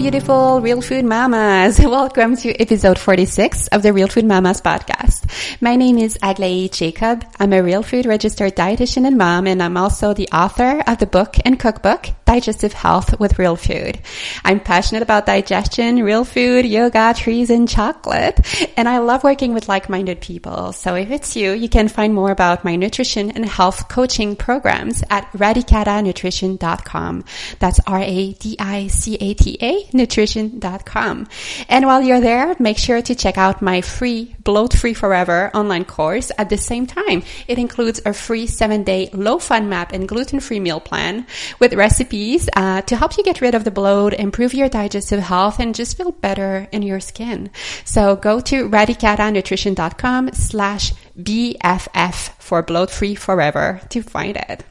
beautiful 0.00 0.62
Real 0.62 0.80
Food 0.80 1.04
Mamas. 1.04 1.78
Welcome 1.84 2.34
to 2.38 2.58
episode 2.58 2.98
46 2.98 3.66
of 3.66 3.82
the 3.82 3.92
Real 3.92 4.08
Food 4.08 4.24
Mamas 4.24 4.62
podcast. 4.62 5.26
My 5.60 5.76
name 5.76 5.98
is 5.98 6.16
Aglaée 6.22 6.72
Jacob. 6.72 7.22
I'm 7.38 7.52
a 7.52 7.62
real 7.62 7.82
food 7.82 8.06
registered 8.06 8.56
dietitian 8.56 9.06
and 9.06 9.18
mom, 9.18 9.46
and 9.46 9.62
I'm 9.62 9.76
also 9.76 10.14
the 10.14 10.30
author 10.30 10.82
of 10.86 10.96
the 10.96 11.06
book 11.06 11.36
and 11.44 11.60
cookbook, 11.60 12.06
Digestive 12.24 12.72
Health 12.72 13.20
with 13.20 13.38
Real 13.38 13.56
Food. 13.56 14.00
I'm 14.42 14.60
passionate 14.60 15.02
about 15.02 15.26
digestion, 15.26 16.02
real 16.02 16.24
food, 16.24 16.64
yoga, 16.64 17.12
trees, 17.14 17.50
and 17.50 17.68
chocolate, 17.68 18.40
and 18.78 18.88
I 18.88 19.00
love 19.00 19.22
working 19.22 19.52
with 19.52 19.68
like-minded 19.68 20.22
people. 20.22 20.72
So 20.72 20.94
if 20.94 21.10
it's 21.10 21.36
you, 21.36 21.52
you 21.52 21.68
can 21.68 21.88
find 21.88 22.14
more 22.14 22.30
about 22.30 22.64
my 22.64 22.76
nutrition 22.76 23.32
and 23.32 23.44
health 23.44 23.90
coaching 23.90 24.34
programs 24.34 25.04
at 25.10 25.30
radicatanutrition.com. 25.32 27.24
That's 27.58 27.80
R-A-D-I-C-A-T-A 27.86 28.30
nutrition.com. 29.92 31.28
And 31.68 31.86
while 31.86 32.02
you're 32.02 32.20
there, 32.20 32.54
make 32.58 32.78
sure 32.78 33.02
to 33.02 33.14
check 33.14 33.38
out 33.38 33.62
my 33.62 33.80
free 33.80 34.34
Bloat 34.44 34.74
Free 34.74 34.94
Forever 34.94 35.50
online 35.54 35.84
course 35.84 36.32
at 36.38 36.48
the 36.48 36.56
same 36.56 36.86
time. 36.86 37.22
It 37.46 37.58
includes 37.58 38.00
a 38.04 38.12
free 38.12 38.46
seven 38.46 38.84
day 38.84 39.10
low 39.12 39.38
FODMAP 39.38 39.92
and 39.92 40.08
gluten 40.08 40.40
free 40.40 40.60
meal 40.60 40.80
plan 40.80 41.26
with 41.58 41.74
recipes 41.74 42.48
uh, 42.56 42.82
to 42.82 42.96
help 42.96 43.16
you 43.16 43.24
get 43.24 43.40
rid 43.40 43.54
of 43.54 43.64
the 43.64 43.70
bloat, 43.70 44.12
improve 44.14 44.54
your 44.54 44.68
digestive 44.68 45.20
health, 45.20 45.60
and 45.60 45.74
just 45.74 45.96
feel 45.96 46.12
better 46.12 46.68
in 46.72 46.82
your 46.82 47.00
skin. 47.00 47.50
So 47.84 48.16
go 48.16 48.40
to 48.40 48.68
radicatanutrition.com 48.68 50.32
slash 50.32 50.92
BFF 51.18 52.30
for 52.38 52.62
Bloat 52.62 52.90
Free 52.90 53.14
Forever 53.14 53.80
to 53.90 54.02
find 54.02 54.36
it. 54.36 54.64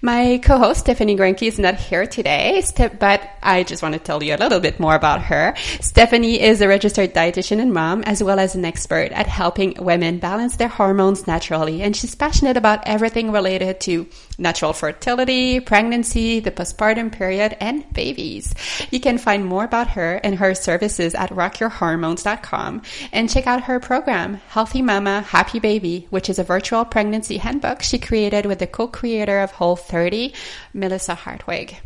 My 0.00 0.38
co-host 0.42 0.80
Stephanie 0.80 1.16
Greunke 1.16 1.46
is 1.46 1.58
not 1.58 1.76
here 1.76 2.06
today, 2.06 2.62
but 2.98 3.28
I 3.42 3.62
just 3.62 3.82
want 3.82 3.94
to 3.94 3.98
tell 3.98 4.22
you 4.22 4.34
a 4.34 4.36
little 4.36 4.60
bit 4.60 4.80
more 4.80 4.94
about 4.94 5.22
her. 5.22 5.54
Stephanie 5.80 6.40
is 6.40 6.60
a 6.60 6.68
registered 6.68 7.14
dietitian 7.14 7.60
and 7.60 7.72
mom, 7.72 8.02
as 8.04 8.22
well 8.22 8.38
as 8.38 8.54
an 8.54 8.64
expert 8.64 9.12
at 9.12 9.26
helping 9.26 9.74
women 9.78 10.18
balance 10.18 10.56
their 10.56 10.68
hormones 10.68 11.26
naturally. 11.26 11.82
And 11.82 11.96
she's 11.96 12.14
passionate 12.14 12.56
about 12.56 12.86
everything 12.86 13.32
related 13.32 13.80
to 13.82 14.06
natural 14.42 14.72
fertility, 14.72 15.60
pregnancy, 15.60 16.40
the 16.40 16.50
postpartum 16.50 17.12
period, 17.12 17.56
and 17.60 17.90
babies. 17.92 18.54
You 18.90 19.00
can 19.00 19.18
find 19.18 19.46
more 19.46 19.64
about 19.64 19.88
her 19.90 20.16
and 20.16 20.34
her 20.34 20.54
services 20.54 21.14
at 21.14 21.30
rockyourhormones.com 21.30 22.82
and 23.12 23.30
check 23.30 23.46
out 23.46 23.64
her 23.64 23.80
program, 23.80 24.34
Healthy 24.48 24.82
Mama, 24.82 25.22
Happy 25.22 25.60
Baby, 25.60 26.06
which 26.10 26.28
is 26.28 26.38
a 26.38 26.44
virtual 26.44 26.84
pregnancy 26.84 27.38
handbook 27.38 27.82
she 27.82 27.98
created 27.98 28.44
with 28.44 28.58
the 28.58 28.66
co-creator 28.66 29.40
of 29.40 29.52
Whole 29.52 29.76
30, 29.76 30.34
Melissa 30.74 31.14
Hartwig. 31.14 31.76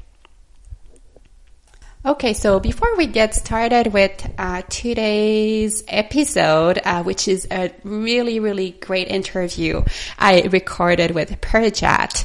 Okay, 2.07 2.35
so 2.35 2.61
before 2.61 2.97
we 2.97 3.09
get 3.09 3.35
started 3.35 3.89
with 3.93 4.33
uh, 4.39 4.63
today's 4.69 5.83
episode, 5.89 6.79
uh, 6.85 7.03
which 7.03 7.27
is 7.27 7.49
a 7.51 7.73
really, 7.83 8.39
really 8.39 8.71
great 8.71 9.09
interview 9.09 9.83
I 10.17 10.43
recorded 10.43 11.11
with 11.11 11.41
Parijat 11.41 12.25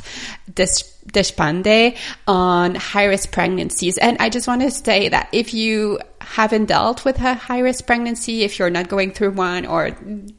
Deshpande 0.53 1.97
on 2.27 2.75
high 2.75 3.05
risk 3.05 3.31
pregnancies. 3.31 3.97
And 3.97 4.17
I 4.19 4.29
just 4.29 4.47
want 4.47 4.61
to 4.61 4.69
say 4.69 5.09
that 5.09 5.29
if 5.31 5.51
you 5.55 5.99
haven't 6.31 6.65
dealt 6.65 7.03
with 7.03 7.19
a 7.19 7.33
high 7.33 7.59
risk 7.59 7.85
pregnancy, 7.85 8.43
if 8.43 8.57
you're 8.57 8.69
not 8.69 8.87
going 8.87 9.11
through 9.11 9.31
one 9.31 9.65
or 9.65 9.91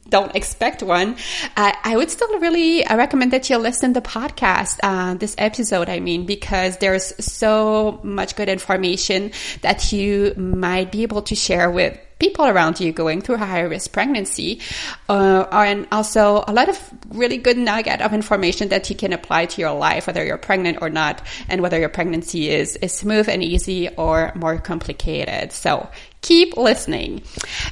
don't 0.09 0.35
expect 0.35 0.81
one, 0.81 1.15
uh, 1.55 1.71
I 1.83 1.95
would 1.95 2.09
still 2.09 2.39
really 2.39 2.83
uh, 2.83 2.97
recommend 2.97 3.31
that 3.31 3.49
you 3.49 3.57
listen 3.57 3.93
to 3.93 3.99
the 4.01 4.07
podcast, 4.07 4.79
uh, 4.81 5.13
this 5.13 5.35
episode, 5.37 5.89
I 5.89 5.99
mean, 5.99 6.25
because 6.25 6.77
there's 6.77 7.13
so 7.23 7.99
much 8.03 8.35
good 8.35 8.49
information 8.49 9.31
that 9.61 9.93
you 9.93 10.33
might 10.35 10.91
be 10.91 11.03
able 11.03 11.21
to 11.23 11.35
share 11.35 11.69
with 11.69 11.95
people 12.19 12.45
around 12.45 12.79
you 12.79 12.91
going 12.91 13.21
through 13.21 13.35
a 13.35 13.39
high 13.39 13.61
risk 13.61 13.91
pregnancy, 13.91 14.61
uh, 15.09 15.45
and 15.51 15.87
also 15.91 16.43
a 16.47 16.53
lot 16.53 16.69
of 16.69 16.79
really 17.09 17.37
good 17.37 17.57
nugget 17.57 18.01
of 18.01 18.13
information 18.13 18.69
that 18.69 18.89
you 18.89 18.95
can 18.95 19.13
apply 19.13 19.45
to 19.47 19.61
your 19.61 19.73
life, 19.73 20.07
whether 20.07 20.23
you're 20.23 20.37
pregnant 20.37 20.79
or 20.81 20.89
not, 20.89 21.21
and 21.49 21.61
whether 21.61 21.79
your 21.79 21.89
pregnancy 21.89 22.49
is, 22.49 22.75
is 22.77 22.93
smooth 22.93 23.29
and 23.29 23.43
easy 23.43 23.89
or 23.95 24.31
more 24.35 24.57
complicated. 24.57 25.51
So 25.51 25.89
keep 26.21 26.57
listening. 26.57 27.21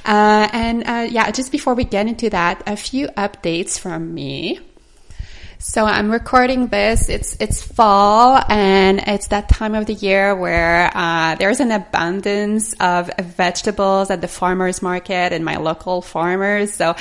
Uh, 0.04 0.48
and 0.52 0.84
uh, 0.86 1.06
yeah, 1.10 1.30
just 1.30 1.50
before 1.52 1.74
we 1.74 1.84
get 1.84 2.06
into 2.06 2.30
that, 2.30 2.62
a 2.66 2.76
few 2.76 3.08
updates 3.08 3.78
from 3.78 4.14
me. 4.14 4.60
So 5.64 5.84
I'm 5.84 6.10
recording 6.10 6.66
this. 6.66 7.08
It's 7.08 7.36
it's 7.38 7.62
fall, 7.62 8.42
and 8.48 8.98
it's 9.06 9.28
that 9.28 9.48
time 9.48 9.76
of 9.76 9.86
the 9.86 9.94
year 9.94 10.34
where 10.34 10.90
uh, 10.92 11.36
there's 11.36 11.60
an 11.60 11.70
abundance 11.70 12.74
of 12.80 13.08
vegetables 13.16 14.10
at 14.10 14.20
the 14.20 14.26
farmers 14.26 14.82
market 14.82 15.32
and 15.32 15.44
my 15.44 15.58
local 15.58 16.02
farmers. 16.02 16.74
So 16.74 16.96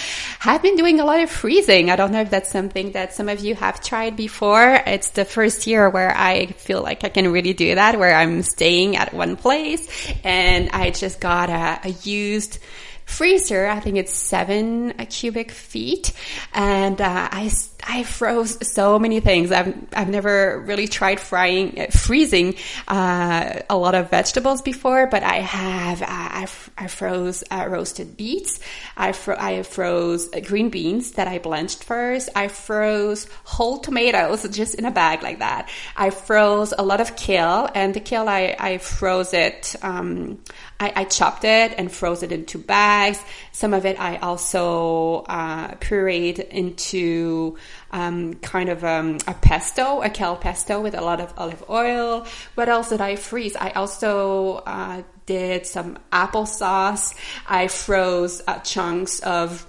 I've 0.46 0.62
been 0.62 0.76
doing 0.76 1.00
a 1.00 1.06
lot 1.06 1.22
of 1.22 1.32
freezing. 1.32 1.90
I 1.90 1.96
don't 1.96 2.12
know 2.12 2.22
if 2.22 2.30
that's 2.30 2.52
something 2.52 2.92
that 2.92 3.16
some 3.16 3.30
of 3.30 3.40
you 3.40 3.56
have 3.56 3.82
tried 3.82 4.16
before. 4.16 4.80
It's 4.86 5.10
the 5.10 5.26
first 5.26 5.66
year 5.66 5.90
where 5.90 6.16
I 6.16 6.46
feel 6.46 6.84
like 6.84 7.04
I 7.04 7.10
can 7.10 7.32
really 7.32 7.54
do 7.54 7.74
that, 7.74 7.98
where 7.98 8.14
I'm 8.14 8.44
staying 8.44 8.96
at 8.96 9.12
one 9.12 9.38
place, 9.38 9.90
and 10.24 10.70
I 10.70 10.92
just 10.92 11.20
got 11.20 11.50
a, 11.50 11.90
a 11.90 11.92
used 12.04 12.60
freezer. 13.06 13.68
I 13.68 13.80
think 13.80 13.98
it's 13.98 14.14
seven 14.14 14.94
cubic 15.10 15.52
feet, 15.52 16.14
and 16.54 17.02
uh, 17.02 17.30
I 17.32 17.50
I 17.84 18.04
froze 18.04 18.58
so 18.68 19.00
many 19.00 19.20
things. 19.20 19.52
I've 19.52 19.76
I've 19.94 20.10
never 20.10 20.64
really 20.66 20.88
tried 20.88 21.20
frying 21.20 21.80
uh, 21.80 21.88
freezing 21.88 22.56
uh, 22.88 23.60
a 23.70 23.78
lot 23.78 23.96
of 23.96 24.10
vegetables 24.10 24.62
before, 24.62 25.08
but 25.08 25.24
I 25.24 25.36
have. 25.36 26.02
I, 26.02 26.48
I 26.78 26.88
froze 26.88 27.44
uh, 27.52 27.68
roasted 27.70 28.18
beets. 28.18 28.60
I 28.98 29.12
fro- 29.12 29.38
I 29.38 29.64
froze 29.64 30.30
uh, 30.34 30.40
green 30.40 30.70
beans 30.70 31.12
that 31.14 31.28
I 31.28 31.40
blanched 31.40 31.84
first. 31.84 32.30
I 32.36 32.48
froze 32.48 33.28
whole 33.44 33.80
tomatoes 33.80 34.48
just 34.50 34.76
in 34.76 34.86
a 34.86 34.92
bag 34.92 35.24
like 35.24 35.40
that. 35.40 35.70
I 35.96 36.10
froze 36.10 36.74
a 36.78 36.84
lot 36.84 37.02
of 37.02 37.16
kale, 37.16 37.70
and 37.74 37.94
the 37.94 38.00
kale 38.00 38.28
I 38.28 38.56
I 38.60 38.78
froze 38.78 39.34
it. 39.34 39.76
Um, 39.82 40.40
I, 40.80 40.92
I, 40.96 41.04
chopped 41.04 41.44
it 41.44 41.76
and 41.78 41.92
froze 41.92 42.24
it 42.24 42.32
into 42.32 42.58
bags. 42.58 43.24
Some 43.52 43.76
of 43.76 43.86
it 43.86 44.00
I 44.00 44.18
also 44.18 45.24
uh, 45.30 45.76
pureed 45.76 46.40
into 46.40 47.56
um, 47.92 48.36
kind 48.36 48.70
of 48.70 48.84
um, 48.84 49.18
a 49.28 49.34
pesto, 49.34 50.02
a 50.02 50.10
kale 50.10 50.36
pesto 50.36 50.82
with 50.82 50.96
a 50.96 51.02
lot 51.02 51.20
of 51.22 51.34
olive 51.38 51.64
oil. 51.70 52.26
What 52.56 52.70
else 52.70 52.90
did 52.90 53.02
I 53.02 53.16
freeze? 53.16 53.56
I 53.56 53.72
also 53.72 54.64
uh, 54.66 55.04
did 55.26 55.66
some 55.66 55.98
applesauce. 56.12 57.16
I 57.48 57.68
froze 57.68 58.42
uh, 58.48 58.60
chunks 58.60 59.20
of 59.20 59.66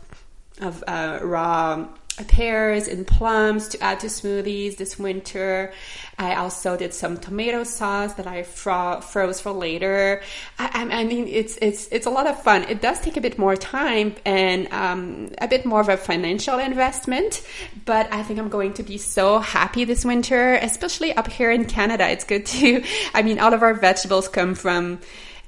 of 0.61 0.85
uh, 0.87 1.19
raw 1.23 1.89
pears 2.29 2.89
and 2.89 3.07
plums 3.07 3.69
to 3.69 3.83
add 3.83 4.01
to 4.01 4.07
smoothies 4.07 4.77
this 4.77 4.99
winter. 4.99 5.73
I 6.19 6.35
also 6.35 6.77
did 6.77 6.93
some 6.93 7.17
tomato 7.17 7.65
sauce 7.65 8.15
that 8.15 8.27
I 8.27 8.43
fro- 8.43 9.01
froze 9.01 9.41
for 9.41 9.51
later. 9.51 10.23
I, 10.59 10.89
I, 10.91 11.05
mean, 11.05 11.27
it's 11.27 11.57
it's 11.63 11.89
it's 11.91 12.07
a 12.07 12.11
lot 12.11 12.27
of 12.27 12.41
fun. 12.43 12.65
It 12.65 12.81
does 12.83 13.01
take 13.01 13.17
a 13.17 13.21
bit 13.21 13.39
more 13.39 13.57
time 13.57 14.15
and 14.25 14.71
um, 14.73 15.31
a 15.39 15.49
bit 15.49 15.65
more 15.65 15.81
of 15.81 15.89
a 15.89 15.97
financial 15.97 16.59
investment, 16.59 17.47
but 17.85 18.13
I 18.13 18.23
think 18.23 18.39
I'm 18.39 18.51
going 18.51 18.75
to 18.75 18.83
be 18.83 18.99
so 18.99 19.39
happy 19.39 19.85
this 19.85 20.05
winter, 20.05 20.55
especially 20.55 21.13
up 21.15 21.29
here 21.29 21.51
in 21.51 21.65
Canada. 21.65 22.09
It's 22.09 22.25
good 22.25 22.47
to. 22.47 22.85
I 23.15 23.23
mean, 23.23 23.39
all 23.39 23.55
of 23.55 23.63
our 23.63 23.75
vegetables 23.75 24.29
come 24.29 24.55
from. 24.55 25.01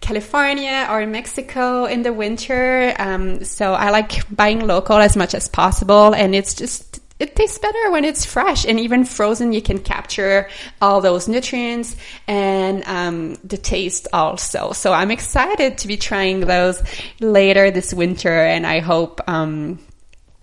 California 0.04 0.86
or 0.90 1.00
in 1.00 1.10
Mexico 1.10 1.86
in 1.86 2.02
the 2.02 2.12
winter. 2.12 2.94
Um, 2.98 3.42
so 3.42 3.72
I 3.72 3.88
like 3.88 4.12
buying 4.28 4.66
local 4.66 4.96
as 4.96 5.16
much 5.16 5.34
as 5.34 5.48
possible, 5.48 6.14
and 6.14 6.34
it's 6.34 6.52
just 6.52 7.00
it 7.18 7.34
tastes 7.34 7.58
better 7.58 7.90
when 7.90 8.04
it's 8.04 8.26
fresh 8.26 8.66
and 8.66 8.78
even 8.78 9.04
frozen 9.04 9.52
you 9.52 9.62
can 9.62 9.78
capture 9.78 10.48
all 10.82 11.00
those 11.00 11.26
nutrients 11.28 11.96
and 12.26 12.84
um, 12.86 13.36
the 13.44 13.56
taste 13.56 14.08
also 14.12 14.72
so 14.72 14.92
i'm 14.92 15.12
excited 15.12 15.78
to 15.78 15.86
be 15.86 15.96
trying 15.96 16.40
those 16.40 16.82
later 17.20 17.70
this 17.70 17.94
winter 17.94 18.36
and 18.54 18.66
i 18.66 18.80
hope 18.80 19.20
um, 19.28 19.78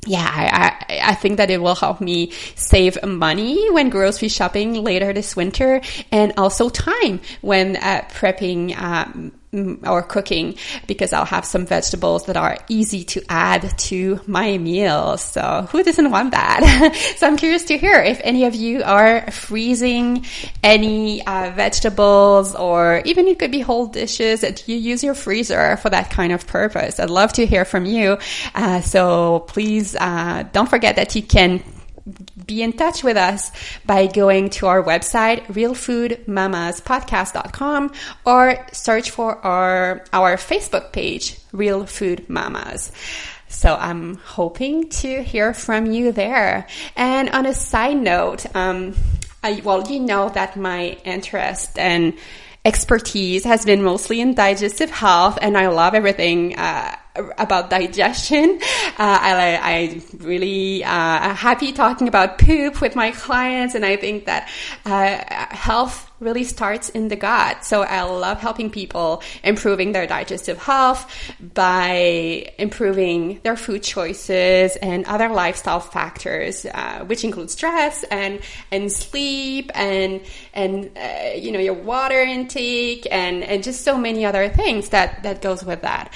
yeah, 0.07 0.27
I, 0.27 0.95
I, 0.95 1.09
I, 1.11 1.13
think 1.15 1.37
that 1.37 1.51
it 1.51 1.61
will 1.61 1.75
help 1.75 2.01
me 2.01 2.31
save 2.55 3.03
money 3.03 3.69
when 3.69 3.91
grocery 3.91 4.29
shopping 4.29 4.73
later 4.73 5.13
this 5.13 5.35
winter 5.35 5.81
and 6.11 6.33
also 6.37 6.69
time 6.69 7.19
when 7.41 7.75
uh, 7.75 8.01
prepping 8.09 8.75
um, 8.75 9.31
or 9.53 10.01
cooking 10.01 10.55
because 10.87 11.11
I'll 11.11 11.25
have 11.25 11.45
some 11.45 11.65
vegetables 11.65 12.25
that 12.25 12.37
are 12.37 12.57
easy 12.69 13.03
to 13.05 13.21
add 13.27 13.77
to 13.79 14.21
my 14.25 14.57
meals. 14.57 15.21
So 15.21 15.67
who 15.71 15.83
doesn't 15.83 16.09
want 16.09 16.31
that? 16.31 16.95
so 17.17 17.27
I'm 17.27 17.35
curious 17.35 17.65
to 17.65 17.77
hear 17.77 18.01
if 18.01 18.21
any 18.23 18.45
of 18.45 18.55
you 18.55 18.81
are 18.83 19.29
freezing 19.31 20.25
any 20.63 21.25
uh, 21.25 21.51
vegetables 21.51 22.55
or 22.55 23.01
even 23.03 23.27
it 23.27 23.39
could 23.39 23.51
be 23.51 23.59
whole 23.59 23.87
dishes 23.87 24.41
that 24.41 24.67
you 24.69 24.77
use 24.77 25.03
your 25.03 25.15
freezer 25.15 25.75
for 25.77 25.89
that 25.89 26.09
kind 26.09 26.31
of 26.31 26.47
purpose. 26.47 26.99
I'd 26.99 27.09
love 27.09 27.33
to 27.33 27.45
hear 27.45 27.65
from 27.65 27.85
you. 27.85 28.17
Uh, 28.55 28.79
so 28.81 29.41
please 29.47 29.95
uh, 29.99 30.43
don't 30.53 30.69
forget 30.69 30.95
that 30.95 31.15
you 31.15 31.23
can 31.23 31.61
be 32.45 32.61
in 32.61 32.73
touch 32.73 33.03
with 33.03 33.17
us 33.17 33.51
by 33.85 34.05
going 34.07 34.49
to 34.51 34.67
our 34.67 34.83
website, 34.83 35.45
realfoodmamaspodcast.com 35.47 37.93
or 38.25 38.65
search 38.71 39.11
for 39.11 39.37
our, 39.45 40.05
our 40.13 40.37
Facebook 40.37 40.91
page, 40.91 41.37
Real 41.51 41.85
Food 41.85 42.27
Mamas. 42.29 42.91
So 43.47 43.75
I'm 43.75 44.15
hoping 44.15 44.89
to 44.89 45.21
hear 45.21 45.53
from 45.53 45.85
you 45.85 46.11
there. 46.11 46.65
And 46.95 47.29
on 47.29 47.45
a 47.45 47.53
side 47.53 47.97
note, 47.97 48.47
um, 48.55 48.95
I, 49.43 49.61
well, 49.63 49.87
you 49.91 49.99
know 49.99 50.29
that 50.29 50.55
my 50.55 50.97
interest 51.03 51.77
and 51.77 52.13
expertise 52.63 53.43
has 53.43 53.65
been 53.65 53.83
mostly 53.83 54.21
in 54.21 54.35
digestive 54.35 54.91
health, 54.91 55.37
and 55.41 55.57
I 55.57 55.67
love 55.67 55.95
everything 55.95 56.57
uh, 56.57 56.95
about 57.15 57.69
digestion. 57.69 58.59
Uh, 58.61 59.19
I, 59.21 59.59
I 59.61 60.01
really 60.17 60.83
uh, 60.83 61.33
happy 61.33 61.71
talking 61.71 62.07
about 62.07 62.37
poop 62.37 62.81
with 62.81 62.95
my 62.95 63.11
clients, 63.11 63.75
and 63.75 63.85
I 63.85 63.97
think 63.97 64.25
that 64.25 64.49
uh, 64.85 65.55
health 65.55 66.11
really 66.21 66.43
starts 66.43 66.89
in 66.89 67.07
the 67.07 67.15
gut. 67.15 67.65
So 67.65 67.81
I 67.81 68.03
love 68.03 68.39
helping 68.39 68.69
people 68.69 69.23
improving 69.43 69.91
their 69.91 70.07
digestive 70.07 70.59
health 70.59 71.11
by 71.53 72.53
improving 72.57 73.41
their 73.43 73.57
food 73.57 73.83
choices 73.83 74.75
and 74.77 75.03
other 75.05 75.29
lifestyle 75.29 75.79
factors, 75.79 76.65
uh, 76.65 77.03
which 77.05 77.23
include 77.23 77.49
stress 77.49 78.03
and 78.03 78.39
and 78.71 78.91
sleep 78.91 79.71
and 79.73 80.21
and 80.53 80.91
uh, 80.95 81.31
you 81.35 81.51
know 81.51 81.59
your 81.59 81.73
water 81.73 82.21
intake 82.21 83.07
and 83.11 83.43
and 83.43 83.63
just 83.63 83.83
so 83.83 83.97
many 83.97 84.23
other 84.23 84.47
things 84.47 84.89
that 84.89 85.23
that 85.23 85.41
goes 85.41 85.65
with 85.65 85.81
that. 85.81 86.13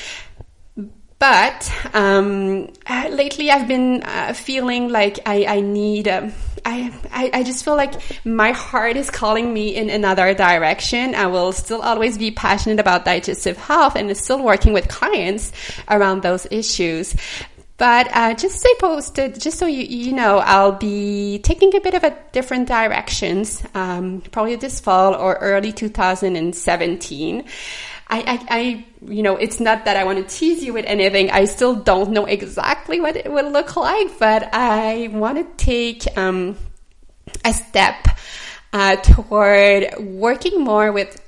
But 1.25 1.71
um, 1.95 2.69
uh, 2.85 3.07
lately, 3.09 3.49
I've 3.49 3.67
been 3.67 4.03
uh, 4.03 4.33
feeling 4.33 4.89
like 4.89 5.17
I, 5.25 5.45
I 5.45 5.59
need. 5.59 6.07
Um, 6.07 6.33
I, 6.63 6.93
I, 7.11 7.39
I 7.39 7.43
just 7.43 7.65
feel 7.65 7.75
like 7.75 7.93
my 8.23 8.51
heart 8.51 8.95
is 8.95 9.09
calling 9.09 9.51
me 9.51 9.75
in 9.75 9.89
another 9.89 10.35
direction. 10.35 11.15
I 11.15 11.25
will 11.25 11.51
still 11.51 11.81
always 11.81 12.19
be 12.19 12.29
passionate 12.29 12.79
about 12.79 13.05
digestive 13.05 13.57
health 13.57 13.95
and 13.95 14.15
still 14.15 14.43
working 14.43 14.71
with 14.71 14.87
clients 14.87 15.51
around 15.89 16.21
those 16.21 16.45
issues. 16.51 17.15
But 17.77 18.07
uh, 18.13 18.35
just 18.35 18.59
stay 18.59 18.73
posted, 18.79 19.41
just 19.41 19.57
so 19.57 19.65
you, 19.65 19.81
you 19.81 20.13
know, 20.13 20.37
I'll 20.37 20.73
be 20.73 21.39
taking 21.39 21.75
a 21.75 21.81
bit 21.81 21.95
of 21.95 22.03
a 22.03 22.15
different 22.33 22.67
directions, 22.67 23.63
um, 23.73 24.21
probably 24.31 24.57
this 24.57 24.79
fall 24.79 25.15
or 25.15 25.35
early 25.41 25.73
2017. 25.73 27.43
I, 28.07 28.19
I, 28.19 28.45
I, 28.49 28.85
you 29.11 29.23
know, 29.23 29.35
it's 29.35 29.59
not 29.59 29.85
that 29.85 29.97
I 29.97 30.03
want 30.03 30.17
to 30.27 30.35
tease 30.35 30.63
you 30.63 30.73
with 30.73 30.85
anything. 30.85 31.31
I 31.31 31.45
still 31.45 31.75
don't 31.75 32.11
know 32.11 32.25
exactly 32.25 33.01
what 33.01 33.15
it 33.15 33.31
will 33.31 33.49
look 33.49 33.75
like, 33.75 34.19
but 34.19 34.49
I 34.53 35.09
want 35.11 35.37
to 35.37 35.65
take 35.65 36.17
um, 36.17 36.57
a 37.43 37.53
step 37.53 38.07
uh, 38.73 38.97
toward 38.97 39.95
working 39.99 40.63
more 40.63 40.91
with 40.91 41.21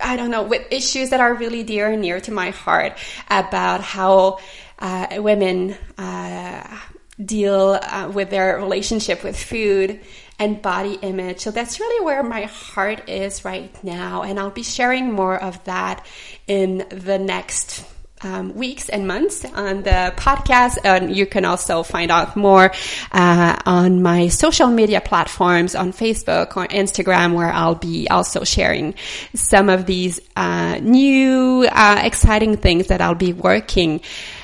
I 0.00 0.16
don't 0.16 0.30
know, 0.30 0.44
with 0.44 0.66
issues 0.70 1.10
that 1.10 1.20
are 1.20 1.34
really 1.34 1.62
dear 1.62 1.90
and 1.90 2.00
near 2.02 2.20
to 2.20 2.32
my 2.32 2.50
heart 2.50 2.98
about 3.28 3.80
how 3.80 4.38
uh, 4.78 5.06
women 5.18 5.76
uh, 5.98 6.78
deal 7.18 7.78
uh, 7.82 8.10
with 8.12 8.30
their 8.30 8.56
relationship 8.56 9.22
with 9.22 9.36
food 9.36 10.00
and 10.38 10.62
body 10.62 10.94
image. 11.02 11.40
So 11.40 11.50
that's 11.50 11.78
really 11.78 12.04
where 12.04 12.22
my 12.22 12.42
heart 12.42 13.08
is 13.08 13.44
right 13.44 13.72
now. 13.84 14.22
And 14.22 14.38
I'll 14.38 14.50
be 14.50 14.62
sharing 14.62 15.12
more 15.12 15.40
of 15.40 15.62
that 15.64 16.04
in 16.46 16.86
the 16.90 17.18
next 17.18 17.84
um, 18.22 18.54
weeks 18.54 18.88
and 18.88 19.06
months 19.06 19.44
on 19.44 19.82
the 19.82 20.12
podcast. 20.16 20.78
And 20.84 21.14
you 21.14 21.26
can 21.26 21.44
also 21.44 21.82
find 21.82 22.10
out 22.10 22.36
more 22.36 22.72
uh, 23.12 23.56
on 23.66 24.02
my 24.02 24.28
social 24.28 24.68
media 24.68 25.00
platforms 25.00 25.74
on 25.74 25.92
Facebook 25.92 26.56
or 26.56 26.66
Instagram, 26.68 27.34
where 27.34 27.52
I'll 27.52 27.74
be 27.74 28.08
also 28.08 28.44
sharing 28.44 28.94
some 29.34 29.68
of 29.68 29.86
these 29.86 30.20
uh, 30.36 30.78
new, 30.80 31.66
uh, 31.70 32.00
exciting 32.04 32.56
things 32.56 32.88
that 32.88 33.00
I'll 33.00 33.14
be 33.14 33.32
working 33.32 34.00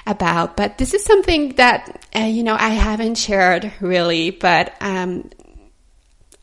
about. 0.07 0.57
But 0.57 0.79
this 0.79 0.95
is 0.95 1.05
something 1.05 1.55
that, 1.57 2.07
uh, 2.15 2.21
you 2.21 2.43
know, 2.43 2.55
I 2.55 2.71
haven't 2.71 3.17
shared 3.17 3.73
really, 3.81 4.31
but 4.31 4.75
um, 4.81 5.31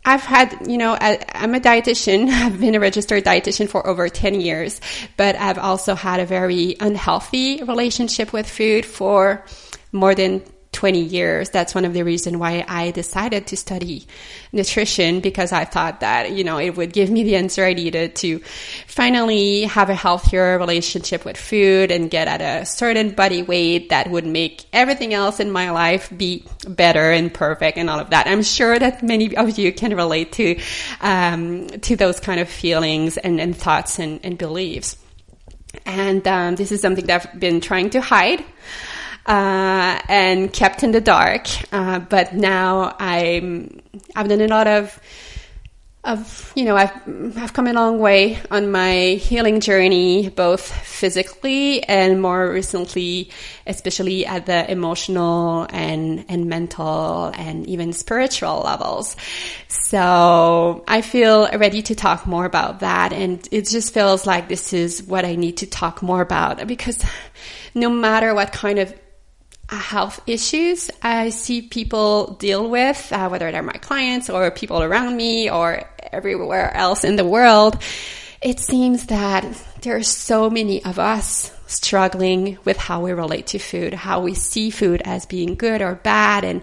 I've 0.06 0.24
had, 0.24 0.68
you 0.68 0.78
know, 0.78 0.94
I, 0.94 1.20
am 1.34 1.56
a 1.56 1.60
dietitian. 1.60 2.30
I've 2.32 2.60
been 2.60 2.76
a 2.76 2.80
registered 2.80 3.26
dietitian 3.26 3.68
for 3.68 3.86
over 3.86 4.08
10 4.08 4.40
years, 4.40 4.80
but 5.18 5.36
I've 5.36 5.58
also 5.58 5.96
had 5.96 6.20
a 6.20 6.26
very 6.26 6.76
unhealthy 6.80 7.64
relationship 7.64 8.32
with 8.32 8.48
food 8.48 8.86
for 8.86 9.44
more 9.92 10.14
than 10.14 10.44
20 10.76 11.00
years. 11.00 11.50
That's 11.50 11.74
one 11.74 11.86
of 11.86 11.94
the 11.94 12.04
reasons 12.04 12.36
why 12.36 12.66
I 12.68 12.92
decided 12.92 13.48
to 13.48 13.58
study 13.58 14.06
nutrition 14.52 15.22
because 15.22 15.54
I 15.54 15.64
thought 15.64 16.02
that, 16.02 16.34
you 16.34 16.44
know, 16.44 16.60
it 16.60 16.76
would 16.76 16.92
give 16.92 17.10
me 17.10 17.24
the 17.24 17.38
answer 17.38 17.64
I 17.64 17.74
needed 17.74 18.16
to 18.18 18.40
finally 18.86 19.64
have 19.64 19.90
a 19.90 19.96
healthier 19.96 20.60
relationship 20.60 21.24
with 21.24 21.38
food 21.38 21.92
and 21.92 22.12
get 22.12 22.28
at 22.28 22.42
a 22.42 22.66
certain 22.66 23.12
body 23.12 23.42
weight 23.42 23.90
that 23.90 24.12
would 24.12 24.26
make 24.26 24.66
everything 24.74 25.14
else 25.14 25.40
in 25.40 25.50
my 25.50 25.72
life 25.72 26.12
be 26.16 26.44
better 26.68 27.10
and 27.10 27.34
perfect 27.34 27.78
and 27.78 27.90
all 27.90 28.00
of 28.00 28.10
that. 28.10 28.28
I'm 28.28 28.44
sure 28.44 28.78
that 28.78 29.02
many 29.02 29.36
of 29.38 29.58
you 29.58 29.72
can 29.72 29.96
relate 29.96 30.34
to, 30.34 30.60
um, 31.00 31.68
to 31.68 31.96
those 31.96 32.20
kind 32.20 32.42
of 32.42 32.50
feelings 32.50 33.16
and, 33.16 33.40
and 33.40 33.56
thoughts 33.56 33.98
and, 33.98 34.20
and 34.26 34.38
beliefs. 34.38 34.98
And 35.86 36.28
um, 36.28 36.56
this 36.56 36.74
is 36.74 36.82
something 36.82 37.06
that 37.06 37.28
I've 37.34 37.40
been 37.40 37.62
trying 37.62 37.92
to 37.92 38.02
hide 38.02 38.44
uh, 39.26 40.00
and 40.08 40.52
kept 40.54 40.84
in 40.84 40.92
the 40.92 41.02
dark. 41.02 41.48
Uh, 41.74 42.00
but 42.00 42.34
now 42.34 42.96
I'm 43.00 43.82
I've 44.16 44.28
done 44.28 44.42
a 44.42 44.48
lot 44.48 44.68
of 44.68 45.00
of 46.06 46.54
you 46.56 46.66
know 46.66 46.78
I've 46.78 46.92
I've 47.38 47.54
come 47.54 47.66
a 47.66 47.74
long 47.74 47.98
way 48.00 48.40
on 48.52 48.72
my 48.72 49.16
healing 49.20 49.60
journey, 49.60 50.30
both 50.30 50.62
physically 50.62 51.84
and 51.84 52.22
more 52.22 52.52
recently, 52.52 53.32
especially 53.66 54.26
at 54.26 54.46
the 54.46 54.70
emotional 54.72 55.66
and 55.72 56.26
and 56.30 56.46
mental 56.46 57.32
and 57.36 57.66
even 57.68 57.92
spiritual 57.92 58.62
levels. 58.62 59.16
So 59.68 60.84
I 60.88 61.02
feel 61.02 61.50
ready 61.50 61.82
to 61.84 61.96
talk 61.96 62.28
more 62.28 62.46
about 62.46 62.82
that, 62.82 63.12
and 63.12 63.48
it 63.52 63.68
just 63.68 63.94
feels 63.94 64.28
like 64.28 64.48
this 64.48 64.74
is 64.74 65.02
what 65.02 65.26
I 65.26 65.36
need 65.36 65.58
to 65.58 65.66
talk 65.66 66.04
more 66.04 66.22
about 66.22 66.66
because 66.68 67.04
no 67.74 67.90
matter 67.90 68.34
what 68.36 68.52
kind 68.52 68.80
of 68.80 68.94
health 69.70 70.22
issues 70.28 70.92
I 71.02 71.30
see 71.30 71.62
people 71.62 72.34
deal 72.34 72.70
with, 72.70 73.12
uh, 73.12 73.30
whether 73.30 73.52
they're 73.52 73.64
my 73.64 73.74
clients 73.74 74.30
or 74.30 74.52
people 74.52 74.82
around 74.82 75.18
me 75.18 75.50
or 75.50 75.84
everywhere 76.12 76.74
else 76.74 77.04
in 77.04 77.16
the 77.16 77.26
world, 77.26 77.82
it 78.42 78.60
seems 78.60 79.08
that 79.08 79.46
there 79.82 79.96
are 79.96 80.04
so 80.04 80.50
many 80.50 80.84
of 80.84 81.00
us 81.00 81.52
struggling 81.68 82.58
with 82.64 82.78
how 82.78 83.02
we 83.02 83.12
relate 83.12 83.48
to 83.48 83.60
food, 83.60 83.94
how 83.94 84.22
we 84.22 84.36
see 84.36 84.70
food 84.70 85.02
as 85.04 85.26
being 85.26 85.56
good 85.56 85.82
or 85.82 85.96
bad, 85.96 86.44
and 86.44 86.62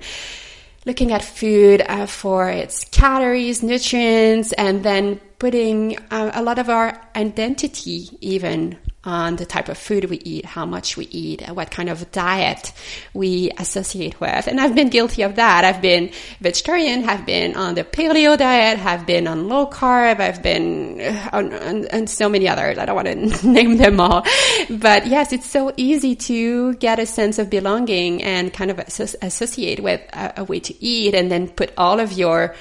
looking 0.87 1.13
at 1.13 1.23
food 1.23 1.83
uh, 1.87 2.07
for 2.07 2.49
its 2.49 2.85
calories, 2.85 3.63
nutrients, 3.63 4.53
and 4.53 4.85
then 4.85 5.21
putting 5.39 5.99
uh, 6.11 6.31
a 6.35 6.43
lot 6.43 6.59
of 6.59 6.69
our 6.69 7.01
identity 7.17 8.11
even 8.21 8.79
on 9.05 9.37
the 9.37 9.45
type 9.45 9.69
of 9.69 9.77
food 9.77 10.05
we 10.05 10.19
eat, 10.19 10.45
how 10.45 10.65
much 10.65 10.97
we 10.97 11.07
eat, 11.07 11.43
what 11.49 11.71
kind 11.71 11.89
of 11.89 12.11
diet 12.13 12.73
we 13.13 13.51
associate 13.59 14.21
with. 14.21 14.47
And 14.47 14.61
I've 14.61 14.75
been 14.75 14.91
guilty 14.91 15.23
of 15.23 15.37
that. 15.37 15.65
I've 15.65 15.83
been 15.83 16.13
vegetarian, 16.41 17.09
I've 17.09 17.27
been 17.27 17.57
on 17.57 17.75
the 17.75 17.83
paleo 17.83 18.39
diet, 18.39 18.79
I've 18.79 19.05
been 19.05 19.27
on 19.27 19.49
low 19.49 19.67
carb, 19.67 20.21
I've 20.21 20.43
been 20.43 21.01
uh, 21.01 21.31
on, 21.33 21.53
on, 21.53 21.89
on 21.89 22.07
so 22.07 22.29
many 22.29 22.49
others. 22.49 22.79
I 22.79 22.85
don't 22.85 22.95
want 22.95 23.09
to 23.09 23.49
name 23.49 23.77
them 23.77 23.99
all. 23.99 24.25
But 24.71 25.09
yes, 25.09 25.33
it's 25.33 25.51
so 25.51 25.73
easy 25.77 26.15
to 26.15 26.75
get 26.75 27.01
a 27.01 27.07
sense 27.07 27.41
of 27.41 27.51
belonging 27.51 28.23
and 28.23 28.53
kind 28.53 28.71
of 28.71 28.79
associate 28.79 29.81
with 29.81 30.01
a, 30.13 30.35
a 30.39 30.45
way 30.45 30.61
to 30.61 30.85
eat 30.85 31.15
and 31.15 31.31
then 31.31 31.49
put 31.49 31.73
all 31.77 31.99
of 31.99 32.13
your 32.13 32.55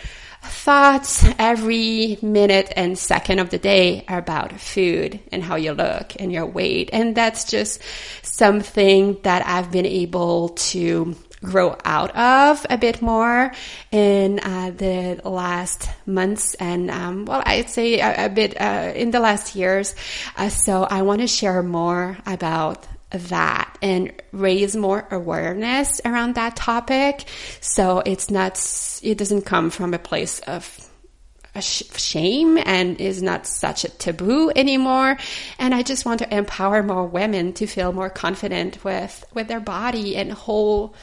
thoughts 0.43 1.25
every 1.37 2.17
minute 2.21 2.71
and 2.75 2.97
second 2.97 3.39
of 3.39 3.49
the 3.49 3.57
day 3.57 4.05
are 4.07 4.17
about 4.17 4.59
food 4.59 5.19
and 5.31 5.43
how 5.43 5.55
you 5.55 5.73
look 5.73 6.13
and 6.19 6.31
your 6.31 6.45
weight. 6.45 6.89
And 6.93 7.15
that's 7.15 7.45
just 7.45 7.81
something 8.23 9.17
that 9.23 9.45
I've 9.45 9.71
been 9.71 9.85
able 9.85 10.49
to 10.49 11.15
grow 11.43 11.75
out 11.83 12.15
of 12.15 12.65
a 12.69 12.77
bit 12.77 13.01
more 13.01 13.51
in 13.91 14.39
uh, 14.39 14.71
the 14.75 15.19
last 15.25 15.89
months 16.05 16.53
and 16.55 16.91
um, 16.91 17.25
well 17.25 17.41
i'd 17.47 17.67
say 17.67 17.99
a, 17.99 18.25
a 18.25 18.29
bit 18.29 18.59
uh, 18.61 18.93
in 18.95 19.09
the 19.09 19.19
last 19.19 19.55
years 19.55 19.95
uh, 20.37 20.49
so 20.49 20.83
i 20.83 21.01
want 21.01 21.19
to 21.19 21.27
share 21.27 21.63
more 21.63 22.15
about 22.27 22.85
that 23.11 23.77
and 23.81 24.13
raise 24.31 24.75
more 24.75 25.07
awareness 25.11 26.01
around 26.05 26.35
that 26.35 26.55
topic. 26.55 27.25
So 27.59 28.01
it's 28.05 28.29
not, 28.31 28.59
it 29.03 29.17
doesn't 29.17 29.43
come 29.43 29.69
from 29.69 29.93
a 29.93 29.99
place 29.99 30.39
of 30.39 30.87
shame 31.59 32.57
and 32.57 33.01
is 33.01 33.21
not 33.21 33.45
such 33.45 33.83
a 33.83 33.89
taboo 33.89 34.51
anymore. 34.55 35.17
And 35.59 35.75
I 35.75 35.83
just 35.83 36.05
want 36.05 36.19
to 36.19 36.33
empower 36.33 36.81
more 36.81 37.05
women 37.05 37.53
to 37.53 37.67
feel 37.67 37.91
more 37.91 38.09
confident 38.09 38.83
with, 38.85 39.25
with 39.33 39.47
their 39.47 39.59
body 39.59 40.15
and 40.15 40.31
whole 40.31 40.95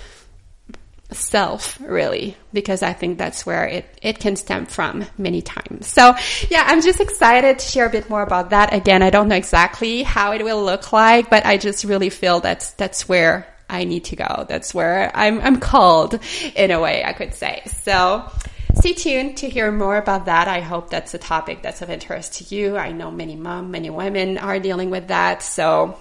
self 1.11 1.81
really 1.81 2.37
because 2.53 2.83
i 2.83 2.93
think 2.93 3.17
that's 3.17 3.47
where 3.47 3.65
it, 3.67 3.99
it 4.03 4.19
can 4.19 4.37
stem 4.37 4.67
from 4.67 5.05
many 5.17 5.41
times. 5.41 5.87
So 5.87 6.15
yeah 6.51 6.65
i'm 6.67 6.83
just 6.83 7.01
excited 7.01 7.59
to 7.59 7.65
share 7.67 7.87
a 7.87 7.91
bit 7.91 8.11
more 8.11 8.23
about 8.23 8.51
that. 8.51 8.75
Again 8.75 9.03
i 9.03 9.11
don't 9.11 9.29
know 9.29 9.37
exactly 9.37 10.03
how 10.03 10.33
it 10.33 10.45
will 10.45 10.63
look 10.63 10.93
like 10.93 11.31
but 11.31 11.47
i 11.47 11.57
just 11.57 11.85
really 11.85 12.11
feel 12.11 12.41
that's 12.41 12.73
that's 12.73 13.09
where 13.09 13.47
i 13.71 13.85
need 13.85 14.05
to 14.05 14.17
go. 14.17 14.47
That's 14.49 14.75
where 14.75 15.11
i'm 15.15 15.41
i'm 15.41 15.61
called 15.61 16.21
in 16.55 16.71
a 16.71 16.81
way 16.81 17.03
i 17.05 17.15
could 17.15 17.35
say. 17.35 17.63
So 17.83 18.31
stay 18.75 18.93
tuned 18.93 19.39
to 19.39 19.49
hear 19.49 19.73
more 19.73 19.97
about 19.97 20.27
that. 20.27 20.47
I 20.47 20.61
hope 20.61 20.91
that's 20.91 21.15
a 21.15 21.19
topic 21.19 21.63
that's 21.63 21.81
of 21.81 21.89
interest 21.89 22.35
to 22.35 22.55
you. 22.55 22.77
I 22.77 22.93
know 22.93 23.11
many 23.11 23.35
mom 23.35 23.71
many 23.71 23.89
women 23.89 24.37
are 24.37 24.61
dealing 24.61 24.91
with 24.91 25.09
that. 25.09 25.43
So 25.43 25.99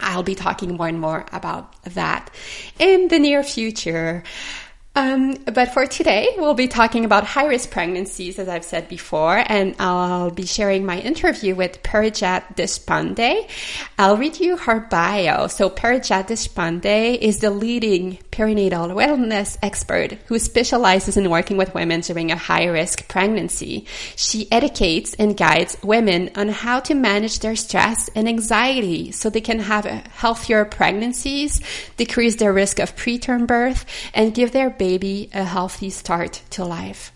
I'll 0.00 0.22
be 0.22 0.34
talking 0.34 0.76
more 0.76 0.88
and 0.88 1.00
more 1.00 1.26
about 1.32 1.82
that 1.84 2.30
in 2.78 3.08
the 3.08 3.18
near 3.18 3.42
future. 3.42 4.22
Um, 4.94 5.36
but 5.46 5.72
for 5.72 5.86
today, 5.86 6.28
we'll 6.36 6.52
be 6.52 6.68
talking 6.68 7.06
about 7.06 7.24
high 7.24 7.46
risk 7.46 7.70
pregnancies, 7.70 8.38
as 8.38 8.46
I've 8.46 8.64
said 8.64 8.88
before, 8.88 9.42
and 9.46 9.74
I'll 9.78 10.30
be 10.30 10.44
sharing 10.44 10.84
my 10.84 10.98
interview 10.98 11.54
with 11.54 11.82
Parijat 11.82 12.56
Deshpande. 12.56 13.48
I'll 13.98 14.18
read 14.18 14.38
you 14.38 14.58
her 14.58 14.80
bio. 14.80 15.46
So 15.46 15.70
Parijat 15.70 16.28
Deshpande 16.28 17.16
is 17.16 17.38
the 17.38 17.50
leading 17.50 18.18
perinatal 18.30 18.92
wellness 18.92 19.56
expert 19.62 20.12
who 20.26 20.38
specializes 20.38 21.16
in 21.16 21.30
working 21.30 21.56
with 21.56 21.72
women 21.72 22.02
during 22.02 22.30
a 22.30 22.36
high 22.36 22.66
risk 22.66 23.08
pregnancy. 23.08 23.86
She 24.16 24.50
educates 24.52 25.14
and 25.14 25.38
guides 25.38 25.74
women 25.82 26.30
on 26.36 26.48
how 26.48 26.80
to 26.80 26.94
manage 26.94 27.38
their 27.38 27.56
stress 27.56 28.10
and 28.14 28.28
anxiety 28.28 29.10
so 29.12 29.30
they 29.30 29.40
can 29.40 29.60
have 29.60 29.86
healthier 29.86 30.66
pregnancies, 30.66 31.62
decrease 31.96 32.36
their 32.36 32.52
risk 32.52 32.78
of 32.78 32.94
preterm 32.94 33.46
birth, 33.46 33.86
and 34.12 34.34
give 34.34 34.52
their 34.52 34.81
baby 34.82 35.30
a 35.32 35.44
healthy 35.44 35.90
start 35.90 36.42
to 36.50 36.64
life. 36.64 37.12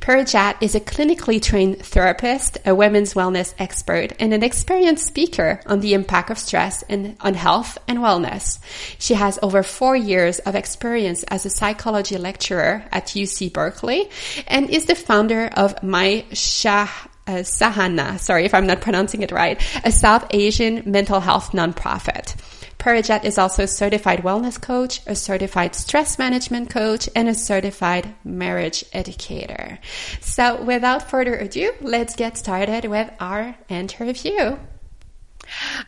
Parijat 0.00 0.56
is 0.60 0.74
a 0.74 0.80
clinically 0.92 1.40
trained 1.40 1.78
therapist, 1.78 2.58
a 2.66 2.74
women's 2.74 3.14
wellness 3.14 3.54
expert, 3.58 4.12
and 4.20 4.34
an 4.34 4.42
experienced 4.42 5.06
speaker 5.06 5.60
on 5.64 5.80
the 5.80 5.94
impact 5.94 6.28
of 6.28 6.38
stress 6.38 6.84
and 6.90 7.16
on 7.20 7.32
health 7.32 7.78
and 7.88 8.00
wellness. 8.00 8.58
She 8.98 9.14
has 9.14 9.38
over 9.42 9.62
four 9.62 9.96
years 9.96 10.40
of 10.40 10.54
experience 10.54 11.22
as 11.24 11.46
a 11.46 11.50
psychology 11.58 12.18
lecturer 12.18 12.84
at 12.92 13.06
UC 13.06 13.50
Berkeley 13.50 14.10
and 14.46 14.68
is 14.68 14.84
the 14.84 14.94
founder 14.94 15.46
of 15.56 15.82
My 15.82 16.26
Shah 16.34 16.90
uh, 17.26 17.42
Sahana, 17.42 18.20
sorry 18.20 18.44
if 18.44 18.54
I'm 18.54 18.66
not 18.66 18.82
pronouncing 18.82 19.22
it 19.22 19.32
right, 19.32 19.60
a 19.84 19.90
South 19.90 20.26
Asian 20.30 20.82
mental 20.84 21.20
health 21.20 21.52
nonprofit. 21.52 22.36
Parijat 22.78 23.24
is 23.24 23.38
also 23.38 23.64
a 23.64 23.68
certified 23.68 24.20
wellness 24.20 24.60
coach, 24.60 25.00
a 25.06 25.14
certified 25.14 25.74
stress 25.74 26.18
management 26.18 26.70
coach, 26.70 27.08
and 27.14 27.28
a 27.28 27.34
certified 27.34 28.14
marriage 28.24 28.84
educator. 28.92 29.78
So 30.20 30.62
without 30.62 31.10
further 31.10 31.34
ado, 31.34 31.72
let's 31.80 32.16
get 32.16 32.36
started 32.36 32.84
with 32.84 33.10
our 33.18 33.56
interview. 33.68 34.56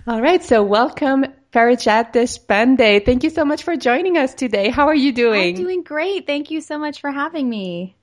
All 0.07 0.23
right. 0.23 0.43
So 0.43 0.63
welcome, 0.63 1.27
Parijat 1.53 2.13
Deshpande. 2.13 3.05
Thank 3.05 3.23
you 3.23 3.31
so 3.31 3.45
much 3.45 3.63
for 3.63 3.77
joining 3.77 4.17
us 4.17 4.35
today. 4.35 4.71
How 4.71 4.87
are 4.89 4.95
you 4.95 5.13
doing? 5.13 5.57
I'm 5.57 5.63
doing 5.63 5.83
great. 5.83 6.27
Thank 6.27 6.51
you 6.51 6.61
so 6.61 6.79
much 6.79 7.01
for 7.01 7.11
having 7.11 7.49
me. 7.49 7.98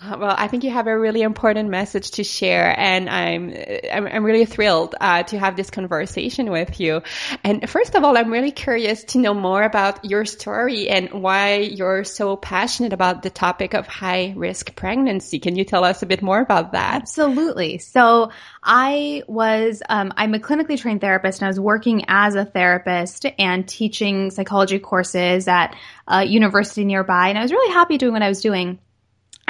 Uh, 0.00 0.16
well, 0.18 0.34
I 0.36 0.48
think 0.48 0.64
you 0.64 0.70
have 0.70 0.86
a 0.86 0.98
really 0.98 1.22
important 1.22 1.70
message 1.70 2.10
to 2.12 2.24
share, 2.24 2.78
and 2.78 3.08
I'm 3.08 3.54
I'm, 3.92 4.06
I'm 4.06 4.24
really 4.24 4.44
thrilled 4.44 4.94
uh, 5.00 5.22
to 5.24 5.38
have 5.38 5.56
this 5.56 5.70
conversation 5.70 6.50
with 6.50 6.80
you. 6.80 7.02
And 7.44 7.68
first 7.68 7.94
of 7.94 8.04
all, 8.04 8.16
I'm 8.16 8.30
really 8.30 8.50
curious 8.50 9.04
to 9.04 9.18
know 9.18 9.34
more 9.34 9.62
about 9.62 10.04
your 10.04 10.24
story 10.24 10.88
and 10.88 11.22
why 11.22 11.56
you're 11.58 12.04
so 12.04 12.36
passionate 12.36 12.92
about 12.92 13.22
the 13.22 13.30
topic 13.30 13.74
of 13.74 13.86
high 13.86 14.34
risk 14.36 14.74
pregnancy. 14.74 15.38
Can 15.38 15.56
you 15.56 15.64
tell 15.64 15.84
us 15.84 16.02
a 16.02 16.06
bit 16.06 16.22
more 16.22 16.40
about 16.40 16.72
that? 16.72 17.02
Absolutely. 17.02 17.78
So 17.78 18.30
I 18.62 19.22
was 19.26 19.82
um, 19.88 20.12
I'm 20.16 20.34
a 20.34 20.38
clinically 20.38 20.78
trained 20.78 21.00
therapist, 21.00 21.40
and 21.40 21.46
I 21.46 21.48
was 21.48 21.60
working 21.60 22.04
as 22.08 22.34
a 22.34 22.44
therapist 22.44 23.26
and 23.38 23.66
teaching 23.66 24.30
psychology 24.30 24.78
courses 24.78 25.48
at 25.48 25.76
a 26.06 26.24
university 26.24 26.84
nearby, 26.84 27.28
and 27.28 27.38
I 27.38 27.42
was 27.42 27.52
really 27.52 27.72
happy 27.72 27.98
doing 27.98 28.12
what 28.12 28.22
I 28.22 28.28
was 28.28 28.40
doing. 28.40 28.78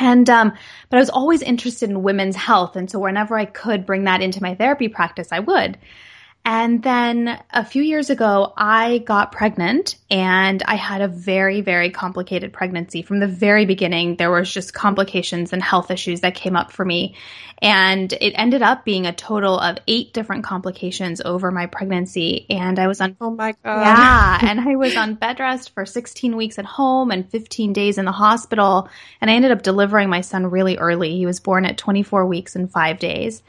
And, 0.03 0.29
um, 0.29 0.53
but 0.91 0.97
I 0.97 1.01
was 1.01 1.11
always 1.11 1.43
interested 1.43 1.89
in 1.89 2.03
women's 2.03 2.35
health. 2.35 2.75
And 2.75 2.91
so 2.91 2.99
whenever 2.99 3.39
I 3.39 3.45
could 3.45 3.87
bring 3.87 4.03
that 4.05 4.21
into 4.21 4.43
my 4.43 4.53
therapy 4.57 4.89
practice, 4.89 5.29
I 5.31 5.39
would. 5.39 5.79
And 6.45 6.83
then 6.83 7.41
a 7.53 7.65
few 7.65 7.85
years 7.85 8.11
ago, 8.11 8.53
I 8.57 8.99
got 8.99 9.31
pregnant 9.31 9.95
and 10.11 10.61
I 10.65 10.75
had 10.75 11.01
a 11.01 11.07
very, 11.07 11.61
very 11.61 11.91
complicated 11.91 12.53
pregnancy. 12.53 13.03
From 13.03 13.21
the 13.21 13.29
very 13.29 13.65
beginning, 13.65 14.17
there 14.17 14.31
was 14.31 14.53
just 14.53 14.75
complications 14.75 15.53
and 15.53 15.63
health 15.63 15.93
issues 15.93 16.23
that 16.23 16.35
came 16.35 16.57
up 16.57 16.73
for 16.73 16.85
me. 16.85 17.15
And 17.59 18.13
it 18.13 18.33
ended 18.33 18.61
up 18.61 18.85
being 18.85 19.07
a 19.07 19.13
total 19.13 19.57
of 19.57 19.79
eight 19.87 20.13
different 20.13 20.43
complications 20.43 21.21
over 21.21 21.53
my 21.53 21.67
pregnancy. 21.67 22.45
And 22.51 22.77
I 22.81 22.89
was 22.89 23.01
on, 23.01 23.17
oh 23.21 23.31
my 23.31 23.55
God. 23.63 23.81
Yeah. 23.81 24.39
and 24.43 24.61
I 24.61 24.75
was 24.75 24.97
on 24.97 25.15
bed 25.15 25.39
rest 25.39 25.71
for 25.71 25.87
16 25.87 26.35
weeks 26.35 26.59
at 26.59 26.65
home 26.65 27.13
and 27.13 27.31
15 27.31 27.73
days 27.73 27.99
in 27.99 28.05
the 28.05 28.11
hospital. 28.11 28.89
And 29.21 29.31
I 29.31 29.35
ended 29.35 29.53
up 29.53 29.63
delivering 29.63 30.11
my 30.11 30.23
son 30.23 30.47
really 30.47 30.77
early. 30.77 31.17
He 31.17 31.25
was 31.25 31.39
born 31.39 31.65
at 31.67 31.79
24 31.79 32.27
weeks 32.27 32.57
and 32.57 32.69
five 32.69 32.99
days. 32.99 33.45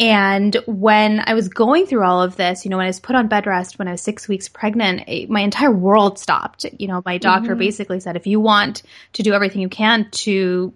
And 0.00 0.56
when 0.66 1.20
I 1.20 1.34
was 1.34 1.48
going 1.48 1.84
through 1.84 2.04
all 2.04 2.22
of 2.22 2.34
this, 2.36 2.64
you 2.64 2.70
know, 2.70 2.78
when 2.78 2.86
I 2.86 2.88
was 2.88 3.00
put 3.00 3.14
on 3.14 3.28
bed 3.28 3.46
rest 3.46 3.78
when 3.78 3.86
I 3.86 3.92
was 3.92 4.00
six 4.00 4.26
weeks 4.26 4.48
pregnant, 4.48 5.06
it, 5.06 5.28
my 5.28 5.40
entire 5.40 5.70
world 5.70 6.18
stopped. 6.18 6.64
You 6.78 6.88
know, 6.88 7.02
my 7.04 7.18
doctor 7.18 7.50
mm-hmm. 7.50 7.58
basically 7.58 8.00
said, 8.00 8.16
if 8.16 8.26
you 8.26 8.40
want 8.40 8.82
to 9.12 9.22
do 9.22 9.34
everything 9.34 9.60
you 9.60 9.68
can 9.68 10.10
to 10.10 10.72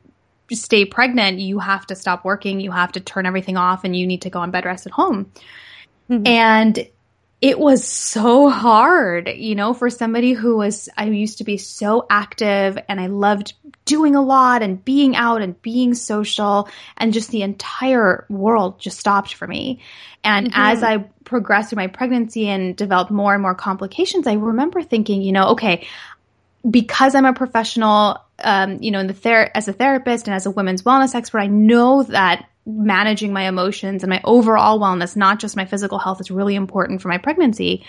stay 0.53 0.85
pregnant, 0.85 1.39
you 1.39 1.59
have 1.59 1.87
to 1.87 1.97
stop 1.97 2.23
working, 2.23 2.61
you 2.61 2.71
have 2.71 2.93
to 2.93 3.01
turn 3.01 3.25
everything 3.25 3.57
off, 3.57 3.85
and 3.85 3.97
you 3.97 4.07
need 4.07 4.23
to 4.23 4.31
go 4.31 4.41
on 4.41 4.51
bed 4.51 4.67
rest 4.67 4.87
at 4.87 4.93
home. 4.93 5.33
Mm-hmm. 6.11 6.27
And 6.27 6.89
it 7.45 7.59
was 7.59 7.85
so 7.85 8.49
hard, 8.49 9.29
you 9.29 9.55
know, 9.55 9.75
for 9.75 9.91
somebody 9.91 10.33
who 10.33 10.57
was, 10.57 10.89
I 10.97 11.05
used 11.05 11.37
to 11.39 11.45
be 11.45 11.59
so 11.59 12.07
active 12.09 12.79
and 12.89 12.99
I 12.99 13.09
loved 13.09 13.53
doing 13.85 14.17
a 14.17 14.23
lot 14.23 14.63
and 14.63 14.83
being 14.83 15.15
out 15.15 15.43
and 15.43 15.61
being 15.61 15.93
social 15.93 16.71
and 16.97 17.13
just 17.13 17.31
the 17.31 17.43
entire 17.43 18.25
world 18.31 18.81
just 18.81 18.99
stopped 18.99 19.35
for 19.35 19.47
me. 19.47 19.81
And 20.25 20.47
mm-hmm. 20.47 20.59
as 20.59 20.83
I 20.83 20.97
progressed 21.25 21.69
through 21.69 21.83
my 21.83 21.89
pregnancy 21.89 22.49
and 22.49 22.75
developed 22.75 23.11
more 23.11 23.35
and 23.35 23.43
more 23.43 23.55
complications, 23.55 24.27
I 24.27 24.37
remember 24.37 24.83
thinking, 24.83 25.21
you 25.21 25.33
know, 25.33 25.49
okay, 25.49 25.87
because 26.69 27.15
I'm 27.15 27.27
a 27.27 27.35
professional, 27.35 28.25
um, 28.43 28.83
you 28.83 28.91
know, 28.91 29.01
in 29.01 29.07
the 29.07 29.13
ther- 29.13 29.51
as 29.55 29.69
a 29.69 29.75
therapist 29.75 30.29
and 30.29 30.35
as 30.35 30.47
a 30.47 30.51
women's 30.51 30.83
wellness 30.83 31.15
expert, 31.15 31.41
I 31.41 31.49
know 31.49 32.05
that 32.05 32.49
managing 32.67 33.33
my 33.33 33.49
emotions 33.49 34.03
and 34.03 34.11
my 34.11 34.21
overall 34.25 34.81
wellness, 34.81 35.17
not 35.17 35.39
just 35.39 35.57
my 35.57 35.65
physical 35.65 35.99
health, 35.99 36.21
is 36.21 36.31
really 36.31 36.55
important 36.55 37.03
for 37.03 37.09
my 37.09 37.19
pregnancy. 37.19 37.85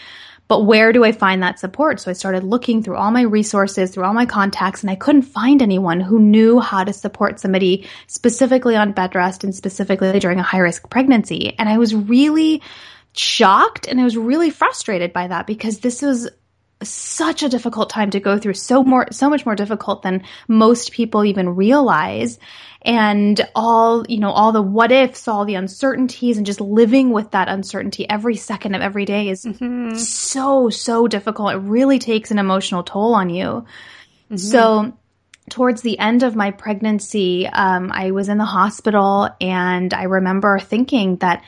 But 0.48 0.62
where 0.62 0.94
do 0.94 1.04
I 1.04 1.12
find 1.12 1.42
that 1.42 1.60
support? 1.60 2.00
So 2.00 2.12
I 2.12 2.14
started 2.14 2.44
looking 2.44 2.84
through 2.84 2.98
all 2.98 3.10
my 3.10 3.24
resources, 3.24 3.92
through 3.92 4.04
all 4.04 4.14
my 4.14 4.28
contacts, 4.28 4.82
and 4.84 4.92
I 4.92 4.96
couldn't 4.96 5.24
find 5.24 5.62
anyone 5.62 6.00
who 6.00 6.20
knew 6.20 6.60
how 6.60 6.84
to 6.84 6.94
support 6.94 7.40
somebody 7.40 7.88
specifically 8.06 8.76
on 8.76 8.92
bed 8.92 9.16
rest 9.16 9.44
and 9.44 9.56
specifically 9.56 10.20
during 10.20 10.40
a 10.40 10.44
high 10.44 10.60
risk 10.60 10.90
pregnancy. 10.90 11.56
And 11.58 11.68
I 11.68 11.80
was 11.80 11.96
really 11.96 12.62
shocked 13.14 13.88
and 13.88 14.00
I 14.00 14.04
was 14.04 14.18
really 14.18 14.50
frustrated 14.50 15.14
by 15.14 15.28
that 15.28 15.48
because 15.48 15.80
this 15.80 16.02
was 16.02 16.30
such 16.84 17.42
a 17.42 17.50
difficult 17.50 17.90
time 17.90 18.10
to 18.12 18.20
go 18.20 18.38
through 18.38 18.54
so 18.54 18.84
more 18.84 19.08
so 19.12 19.30
much 19.30 19.46
more 19.46 19.56
difficult 19.56 20.02
than 20.02 20.24
most 20.48 20.92
people 20.92 21.24
even 21.24 21.56
realize 21.56 22.38
and 22.82 23.48
all 23.56 24.06
you 24.08 24.20
know 24.20 24.30
all 24.30 24.52
the 24.52 24.62
what 24.62 24.92
ifs 24.92 25.28
all 25.28 25.46
the 25.46 25.56
uncertainties 25.56 26.38
and 26.38 26.46
just 26.46 26.60
living 26.60 27.12
with 27.12 27.32
that 27.32 27.48
uncertainty 27.48 28.08
every 28.10 28.36
second 28.36 28.76
of 28.76 28.82
every 28.82 29.06
day 29.06 29.30
is 29.30 29.46
mm-hmm. 29.46 29.96
so 29.96 30.70
so 30.70 31.08
difficult 31.08 31.54
it 31.54 31.58
really 31.58 31.98
takes 31.98 32.30
an 32.30 32.40
emotional 32.40 32.84
toll 32.84 33.16
on 33.16 33.30
you 33.30 33.46
mm-hmm. 33.46 34.36
so 34.36 34.94
towards 35.50 35.82
the 35.82 35.98
end 35.98 36.24
of 36.24 36.36
my 36.36 36.52
pregnancy 36.52 37.48
um, 37.48 37.90
i 37.94 38.12
was 38.12 38.28
in 38.28 38.38
the 38.38 38.46
hospital 38.46 39.30
and 39.40 39.94
i 39.94 40.04
remember 40.04 40.60
thinking 40.60 41.16
that 41.18 41.42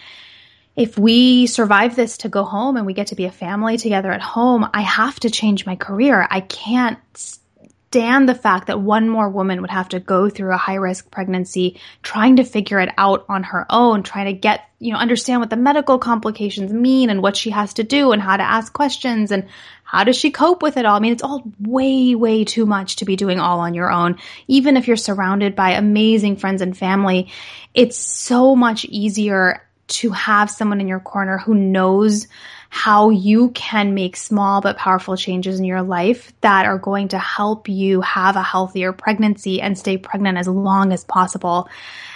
if 0.77 0.97
we 0.97 1.47
survive 1.47 1.95
this 1.95 2.19
to 2.19 2.29
go 2.29 2.43
home 2.43 2.77
and 2.77 2.85
we 2.85 2.93
get 2.93 3.07
to 3.07 3.15
be 3.15 3.25
a 3.25 3.31
family 3.31 3.77
together 3.77 4.11
at 4.11 4.21
home, 4.21 4.69
I 4.73 4.81
have 4.81 5.19
to 5.21 5.29
change 5.31 5.65
my 5.65 5.75
career. 5.75 6.25
I 6.29 6.41
can't 6.41 6.99
stand 7.15 8.29
the 8.29 8.35
fact 8.35 8.67
that 8.67 8.79
one 8.79 9.09
more 9.09 9.27
woman 9.27 9.61
would 9.61 9.71
have 9.71 9.89
to 9.89 9.99
go 9.99 10.29
through 10.29 10.53
a 10.53 10.57
high 10.57 10.75
risk 10.75 11.09
pregnancy 11.09 11.79
trying 12.03 12.35
to 12.35 12.43
figure 12.43 12.79
it 12.79 12.89
out 12.95 13.25
on 13.27 13.41
her 13.41 13.65
own, 13.71 14.03
trying 14.03 14.27
to 14.27 14.33
get, 14.33 14.69
you 14.77 14.93
know, 14.93 14.99
understand 14.99 15.39
what 15.41 15.49
the 15.49 15.55
medical 15.55 15.97
complications 15.97 16.71
mean 16.71 17.09
and 17.09 17.23
what 17.23 17.35
she 17.35 17.49
has 17.49 17.73
to 17.73 17.83
do 17.83 18.11
and 18.11 18.21
how 18.21 18.37
to 18.37 18.43
ask 18.43 18.71
questions 18.71 19.31
and 19.31 19.47
how 19.83 20.03
does 20.03 20.17
she 20.17 20.29
cope 20.29 20.61
with 20.61 20.77
it 20.77 20.85
all? 20.85 20.97
I 20.97 20.99
mean, 20.99 21.13
it's 21.13 21.23
all 21.23 21.43
way, 21.59 22.13
way 22.13 22.43
too 22.43 22.67
much 22.67 22.97
to 22.97 23.05
be 23.05 23.15
doing 23.15 23.39
all 23.39 23.61
on 23.61 23.73
your 23.73 23.89
own. 23.89 24.17
Even 24.47 24.77
if 24.77 24.87
you're 24.87 24.97
surrounded 24.97 25.55
by 25.55 25.71
amazing 25.71 26.35
friends 26.35 26.61
and 26.61 26.77
family, 26.77 27.31
it's 27.73 27.97
so 27.97 28.55
much 28.55 28.85
easier 28.85 29.63
to 29.87 30.11
have 30.11 30.51
someone 30.51 30.81
in 30.81 30.87
your 30.87 30.99
corner 30.99 31.37
who 31.37 31.53
knows 31.53 32.27
how 32.69 33.09
you 33.09 33.49
can 33.51 33.93
make 33.93 34.17
small 34.17 34.59
but 34.59 34.77
powerful 34.77 35.15
changes 35.15 35.59
in 35.59 35.65
your 35.65 35.81
life 35.81 36.33
that 36.41 36.65
are 36.65 36.77
going 36.77 37.07
to 37.09 37.17
help 37.17 37.69
you 37.69 38.01
have 38.01 38.35
a 38.35 38.43
healthier 38.43 38.91
pregnancy 38.91 39.61
and 39.61 39.77
stay 39.77 39.97
pregnant 39.97 40.37
as 40.37 40.47
long 40.47 40.91
as 40.91 41.05
possible. 41.05 41.69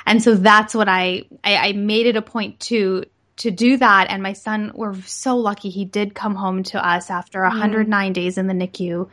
And 0.06 0.22
so 0.22 0.36
that's 0.36 0.76
what 0.76 0.90
I, 0.90 1.24
I, 1.44 1.70
I 1.70 1.72
made 1.72 2.08
it 2.08 2.18
a 2.18 2.22
point 2.22 2.60
to, 2.62 3.06
to 3.38 3.52
do 3.52 3.78
that. 3.78 4.08
And 4.10 4.22
my 4.22 4.34
son, 4.34 4.72
we're 4.76 5.00
so 5.04 5.38
lucky 5.38 5.70
he 5.70 5.86
did 5.86 6.14
come 6.14 6.36
home 6.36 6.64
to 6.64 6.86
us 6.86 7.10
after 7.10 7.42
109 7.42 8.12
mm. 8.12 8.14
days 8.14 8.38
in 8.38 8.48
the 8.48 8.54
NICU. 8.54 9.10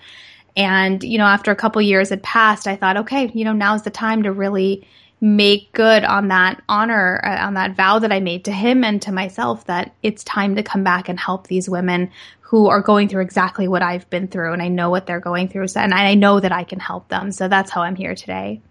And, 0.56 1.04
you 1.04 1.18
know, 1.18 1.24
after 1.24 1.52
a 1.52 1.56
couple 1.56 1.80
years 1.82 2.10
had 2.10 2.22
passed, 2.22 2.66
I 2.66 2.74
thought, 2.74 2.96
okay, 2.98 3.30
you 3.32 3.44
know, 3.44 3.52
now's 3.52 3.82
the 3.82 3.90
time 3.90 4.24
to 4.24 4.32
really 4.32 4.88
make 5.20 5.72
good 5.72 6.04
on 6.04 6.28
that 6.28 6.62
honor, 6.68 7.20
uh, 7.24 7.46
on 7.46 7.54
that 7.54 7.74
vow 7.74 7.98
that 7.98 8.12
I 8.12 8.20
made 8.20 8.44
to 8.44 8.52
him 8.52 8.84
and 8.84 9.02
to 9.02 9.12
myself 9.12 9.64
that 9.66 9.94
it's 10.02 10.22
time 10.22 10.56
to 10.56 10.62
come 10.62 10.84
back 10.84 11.08
and 11.08 11.18
help 11.18 11.46
these 11.46 11.68
women 11.68 12.10
who 12.40 12.68
are 12.68 12.80
going 12.80 13.08
through 13.08 13.22
exactly 13.22 13.68
what 13.68 13.82
I've 13.82 14.08
been 14.08 14.28
through 14.28 14.52
and 14.52 14.62
I 14.62 14.68
know 14.68 14.90
what 14.90 15.06
they're 15.06 15.20
going 15.20 15.48
through. 15.48 15.66
And 15.74 15.92
I 15.92 16.14
know 16.14 16.40
that 16.40 16.52
I 16.52 16.64
can 16.64 16.80
help 16.80 17.08
them. 17.08 17.32
So 17.32 17.48
that's 17.48 17.70
how 17.70 17.82
I'm 17.82 17.96
here 17.96 18.14
today. 18.14 18.62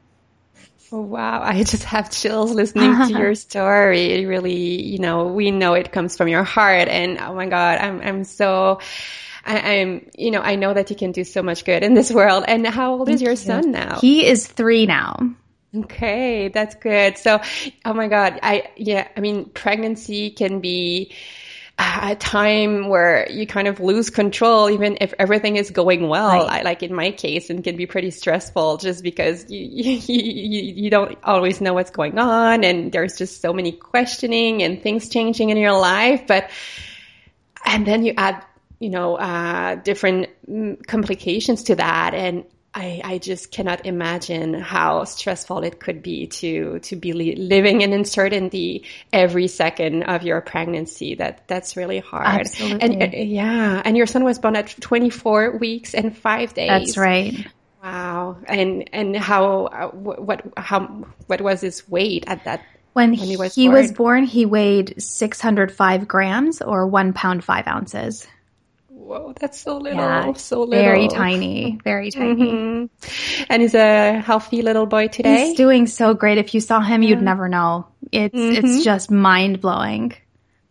Oh, 0.91 1.01
wow. 1.01 1.41
I 1.43 1.63
just 1.63 1.83
have 1.83 2.09
chills 2.09 2.53
listening 2.53 3.07
to 3.07 3.19
your 3.19 3.35
story. 3.35 4.13
It 4.13 4.25
really, 4.25 4.81
you 4.81 4.99
know, 4.99 5.27
we 5.27 5.51
know 5.51 5.73
it 5.73 5.91
comes 5.91 6.15
from 6.15 6.29
your 6.29 6.43
heart 6.43 6.87
and 6.87 7.19
oh 7.19 7.35
my 7.35 7.47
God, 7.47 7.79
I'm, 7.79 8.01
I'm 8.01 8.23
so, 8.23 8.79
I, 9.45 9.57
am 9.57 10.09
you 10.17 10.31
know, 10.31 10.41
I 10.41 10.55
know 10.55 10.73
that 10.73 10.89
you 10.89 10.95
can 10.95 11.11
do 11.11 11.23
so 11.23 11.43
much 11.43 11.65
good 11.65 11.83
in 11.83 11.93
this 11.93 12.09
world. 12.09 12.45
And 12.47 12.65
how 12.65 12.93
old 12.93 13.07
Thank 13.07 13.15
is 13.15 13.21
your 13.21 13.31
you. 13.31 13.37
son 13.37 13.71
now? 13.71 13.99
He 13.99 14.25
is 14.25 14.47
three 14.47 14.85
now. 14.85 15.35
Okay, 15.75 16.47
that's 16.47 16.75
good. 16.75 17.17
So, 17.17 17.41
oh 17.85 17.93
my 17.93 18.07
God, 18.07 18.39
I, 18.41 18.71
yeah, 18.77 19.07
I 19.15 19.19
mean, 19.19 19.45
pregnancy 19.45 20.31
can 20.31 20.59
be 20.59 21.13
a 21.79 22.15
time 22.15 22.87
where 22.87 23.29
you 23.29 23.45
kind 23.45 23.67
of 23.67 23.79
lose 23.79 24.09
control, 24.09 24.69
even 24.69 24.97
if 25.01 25.13
everything 25.19 25.57
is 25.57 25.69
going 25.69 26.07
well. 26.07 26.29
Right. 26.29 26.61
I, 26.61 26.61
like 26.63 26.81
in 26.81 26.93
my 26.93 27.11
case, 27.11 27.49
and 27.49 27.63
can 27.63 27.75
be 27.75 27.85
pretty 27.85 28.11
stressful 28.11 28.77
just 28.77 29.03
because 29.03 29.49
you, 29.51 29.59
you, 29.83 30.01
you, 30.07 30.73
you 30.73 30.89
don't 30.89 31.17
always 31.23 31.61
know 31.61 31.73
what's 31.73 31.91
going 31.91 32.17
on. 32.17 32.63
And 32.63 32.91
there's 32.91 33.17
just 33.17 33.41
so 33.41 33.53
many 33.53 33.71
questioning 33.71 34.63
and 34.63 34.81
things 34.81 35.09
changing 35.09 35.49
in 35.49 35.57
your 35.57 35.77
life. 35.77 36.25
But, 36.27 36.49
and 37.65 37.85
then 37.85 38.03
you 38.03 38.13
add, 38.17 38.43
you 38.79 38.89
know, 38.89 39.15
uh, 39.15 39.75
different 39.75 40.29
mm, 40.49 40.83
complications 40.87 41.63
to 41.65 41.75
that. 41.75 42.15
And 42.15 42.45
I, 42.77 43.01
I 43.03 43.17
just 43.17 43.51
cannot 43.51 43.87
imagine 43.87 44.53
how 44.53 45.03
stressful 45.05 45.63
it 45.63 45.79
could 45.79 46.03
be 46.03 46.27
to 46.27 46.77
to 46.79 46.95
be 46.95 47.11
li- 47.11 47.35
living 47.35 47.81
in 47.81 47.91
uncertainty 47.91 48.83
every 49.11 49.47
second 49.47 50.03
of 50.03 50.21
your 50.21 50.41
pregnancy. 50.41 51.15
That 51.15 51.47
that's 51.47 51.75
really 51.75 51.97
hard. 51.97 52.27
Absolutely. 52.27 53.01
And 53.01 53.29
yeah, 53.31 53.81
and 53.83 53.97
your 53.97 54.05
son 54.05 54.23
was 54.23 54.37
born 54.37 54.55
at 54.55 54.67
24 54.79 55.57
weeks 55.57 55.95
and 55.95 56.15
five 56.15 56.53
days. 56.53 56.69
That's 56.69 56.97
right. 56.97 57.47
Wow. 57.81 58.37
And 58.45 58.87
and 58.93 59.15
how 59.17 59.65
uh, 59.65 59.87
what 59.89 60.45
how 60.55 61.07
what 61.25 61.41
was 61.41 61.61
his 61.61 61.89
weight 61.89 62.25
at 62.27 62.43
that? 62.43 62.61
When, 62.93 63.09
when 63.09 63.19
he 63.19 63.37
was 63.37 63.55
he 63.55 63.69
born? 63.69 63.81
was 63.81 63.91
born, 63.91 64.23
he 64.23 64.45
weighed 64.45 65.01
605 65.01 66.07
grams 66.07 66.61
or 66.61 66.85
one 66.85 67.13
pound 67.13 67.43
five 67.43 67.67
ounces 67.67 68.27
whoa, 69.07 69.33
that's 69.39 69.59
so 69.59 69.77
little, 69.77 69.99
yeah, 69.99 70.33
so 70.33 70.63
little. 70.63 70.83
Very 70.83 71.07
tiny, 71.07 71.79
very 71.83 72.11
tiny. 72.11 72.51
Mm-hmm. 72.51 73.43
And 73.49 73.61
he's 73.61 73.73
a 73.73 74.19
healthy 74.19 74.61
little 74.61 74.85
boy 74.85 75.07
today. 75.07 75.47
He's 75.47 75.57
doing 75.57 75.87
so 75.87 76.13
great. 76.13 76.37
If 76.37 76.53
you 76.53 76.59
saw 76.59 76.81
him, 76.81 77.01
you'd 77.01 77.21
never 77.21 77.47
know. 77.47 77.87
It's, 78.11 78.35
mm-hmm. 78.35 78.65
it's 78.65 78.83
just 78.83 79.09
mind 79.09 79.61
blowing. 79.61 80.13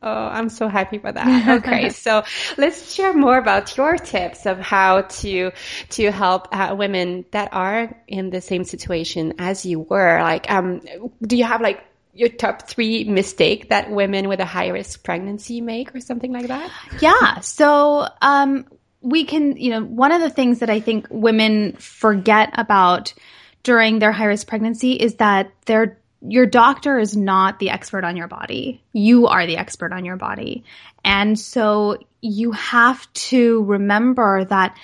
Oh, 0.03 0.27
I'm 0.27 0.51
so 0.51 0.69
happy 0.69 0.99
for 0.99 1.11
that. 1.11 1.59
Okay. 1.59 1.89
so 2.05 2.23
let's 2.59 2.93
share 2.95 3.15
more 3.15 3.39
about 3.39 3.77
your 3.77 3.97
tips 3.97 4.47
of 4.47 4.61
how 4.61 5.03
to, 5.03 5.51
to 5.91 6.11
help 6.13 6.49
uh, 6.53 6.77
women 6.79 7.25
that 7.31 7.49
are 7.53 7.99
in 8.07 8.31
the 8.31 8.41
same 8.41 8.65
situation 8.65 9.35
as 9.39 9.65
you 9.65 9.81
were. 9.81 10.21
Like, 10.21 10.51
um, 10.51 10.83
do 11.23 11.37
you 11.37 11.45
have 11.45 11.61
like 11.61 11.83
your 12.17 12.29
top 12.29 12.69
three 12.69 13.05
mistake 13.05 13.69
that 13.69 13.91
women 13.91 14.29
with 14.29 14.41
a 14.41 14.45
high 14.45 14.69
risk 14.69 15.05
pregnancy 15.05 15.61
make 15.61 15.95
or 15.95 16.01
something 16.01 16.33
like 16.33 16.49
that? 16.49 16.71
Yeah. 17.01 17.41
So, 17.41 18.07
um, 18.21 18.67
we 19.03 19.25
can, 19.25 19.57
you 19.57 19.71
know, 19.71 19.83
one 19.83 20.11
of 20.11 20.21
the 20.21 20.31
things 20.31 20.59
that 20.61 20.71
I 20.71 20.81
think 20.81 21.07
women 21.11 21.77
forget 21.77 22.51
about 22.55 23.15
during 23.63 23.99
their 23.99 24.13
high 24.13 24.25
risk 24.25 24.47
pregnancy 24.47 24.93
is 24.93 25.17
that 25.17 25.53
their 25.67 25.99
your 26.23 26.47
doctor 26.47 26.99
is 26.99 27.17
not 27.17 27.59
the 27.59 27.71
expert 27.71 28.03
on 28.03 28.17
your 28.17 28.27
body. 28.27 28.83
You 28.93 29.27
are 29.29 29.47
the 29.47 29.59
expert 29.59 29.93
on 29.93 30.05
your 30.05 30.17
body. 30.17 30.65
And 31.05 31.39
so 31.39 31.99
you 32.21 32.53
have 32.53 33.13
to 33.13 33.63
remember 33.65 34.45
that 34.47 34.77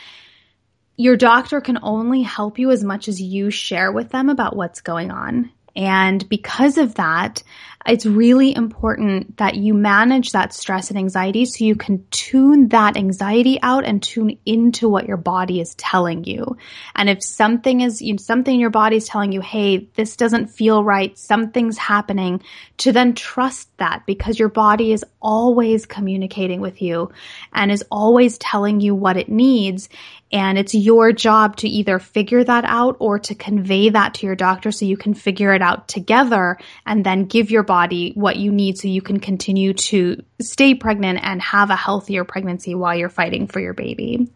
your 0.96 1.16
doctor 1.16 1.60
can 1.60 1.78
only 1.82 2.22
help 2.22 2.58
you 2.58 2.70
as 2.70 2.84
much 2.84 3.08
as 3.08 3.20
you 3.20 3.50
share 3.50 3.90
with 3.90 4.10
them 4.10 4.28
about 4.28 4.54
what's 4.54 4.82
going 4.82 5.10
on. 5.10 5.50
And 5.74 6.28
because 6.28 6.76
of 6.78 6.94
that, 6.96 7.42
it's 7.86 8.06
really 8.06 8.54
important 8.54 9.36
that 9.38 9.56
you 9.56 9.74
manage 9.74 10.32
that 10.32 10.52
stress 10.52 10.90
and 10.90 10.98
anxiety 10.98 11.44
so 11.44 11.64
you 11.64 11.74
can 11.74 12.04
tune 12.10 12.68
that 12.68 12.96
anxiety 12.96 13.58
out 13.62 13.84
and 13.84 14.02
tune 14.02 14.38
into 14.46 14.88
what 14.88 15.06
your 15.06 15.16
body 15.16 15.60
is 15.60 15.74
telling 15.74 16.24
you. 16.24 16.56
And 16.94 17.08
if 17.08 17.22
something 17.22 17.80
is, 17.80 18.00
you 18.00 18.14
know, 18.14 18.18
something 18.18 18.58
your 18.58 18.70
body 18.70 18.96
is 18.96 19.08
telling 19.08 19.32
you, 19.32 19.40
hey, 19.40 19.88
this 19.94 20.16
doesn't 20.16 20.48
feel 20.48 20.84
right, 20.84 21.16
something's 21.18 21.78
happening, 21.78 22.42
to 22.78 22.92
then 22.92 23.14
trust 23.14 23.76
that 23.78 24.04
because 24.06 24.38
your 24.38 24.48
body 24.48 24.92
is 24.92 25.04
always 25.20 25.86
communicating 25.86 26.60
with 26.60 26.82
you 26.82 27.10
and 27.52 27.70
is 27.70 27.84
always 27.90 28.38
telling 28.38 28.80
you 28.80 28.94
what 28.94 29.16
it 29.16 29.28
needs. 29.28 29.88
And 30.32 30.56
it's 30.56 30.74
your 30.74 31.12
job 31.12 31.56
to 31.56 31.68
either 31.68 31.98
figure 31.98 32.42
that 32.42 32.64
out 32.66 32.96
or 33.00 33.18
to 33.18 33.34
convey 33.34 33.90
that 33.90 34.14
to 34.14 34.26
your 34.26 34.34
doctor 34.34 34.72
so 34.72 34.86
you 34.86 34.96
can 34.96 35.12
figure 35.12 35.52
it 35.52 35.60
out 35.60 35.88
together 35.88 36.58
and 36.86 37.04
then 37.04 37.26
give 37.26 37.50
your 37.50 37.62
body 37.72 38.12
what 38.14 38.36
you 38.36 38.52
need 38.52 38.76
so 38.76 38.86
you 38.86 39.00
can 39.00 39.18
continue 39.18 39.72
to 39.72 40.22
stay 40.42 40.74
pregnant 40.74 41.18
and 41.22 41.40
have 41.40 41.70
a 41.70 41.76
healthier 41.76 42.22
pregnancy 42.22 42.74
while 42.74 42.94
you're 42.94 43.08
fighting 43.08 43.46
for 43.46 43.60
your 43.60 43.72
baby. 43.72 44.28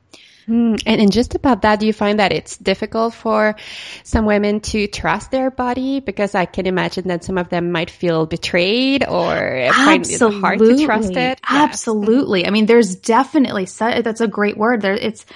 Mm, 0.49 0.81
and, 0.87 1.01
and 1.03 1.13
just 1.13 1.35
about 1.35 1.63
that, 1.63 1.81
do 1.81 1.87
you 1.87 1.93
find 1.93 2.19
that 2.19 2.33
it's 2.33 2.57
difficult 2.57 3.13
for 3.13 3.57
some 4.05 4.25
women 4.25 4.61
to 4.61 4.87
trust 4.87 5.31
their 5.31 5.51
body? 5.51 6.01
Because 6.01 6.35
I 6.35 6.47
can 6.47 6.67
imagine 6.67 7.09
that 7.09 7.25
some 7.25 7.37
of 7.37 7.51
them 7.51 7.73
might 7.73 7.91
feel 7.91 8.25
betrayed 8.25 9.05
or 9.07 9.35
Absolutely. 9.35 9.75
find 9.75 10.07
it 10.07 10.41
hard 10.41 10.59
to 10.61 10.87
trust 10.87 11.17
it. 11.17 11.41
Absolutely. 11.47 12.41
Yes. 12.41 12.49
I 12.49 12.51
mean, 12.53 12.67
there's 12.67 12.97
definitely, 12.97 13.67
that's 13.67 14.23
a 14.23 14.29
great 14.29 14.57
word. 14.57 14.81
There, 14.81 14.95
it's, 14.95 15.27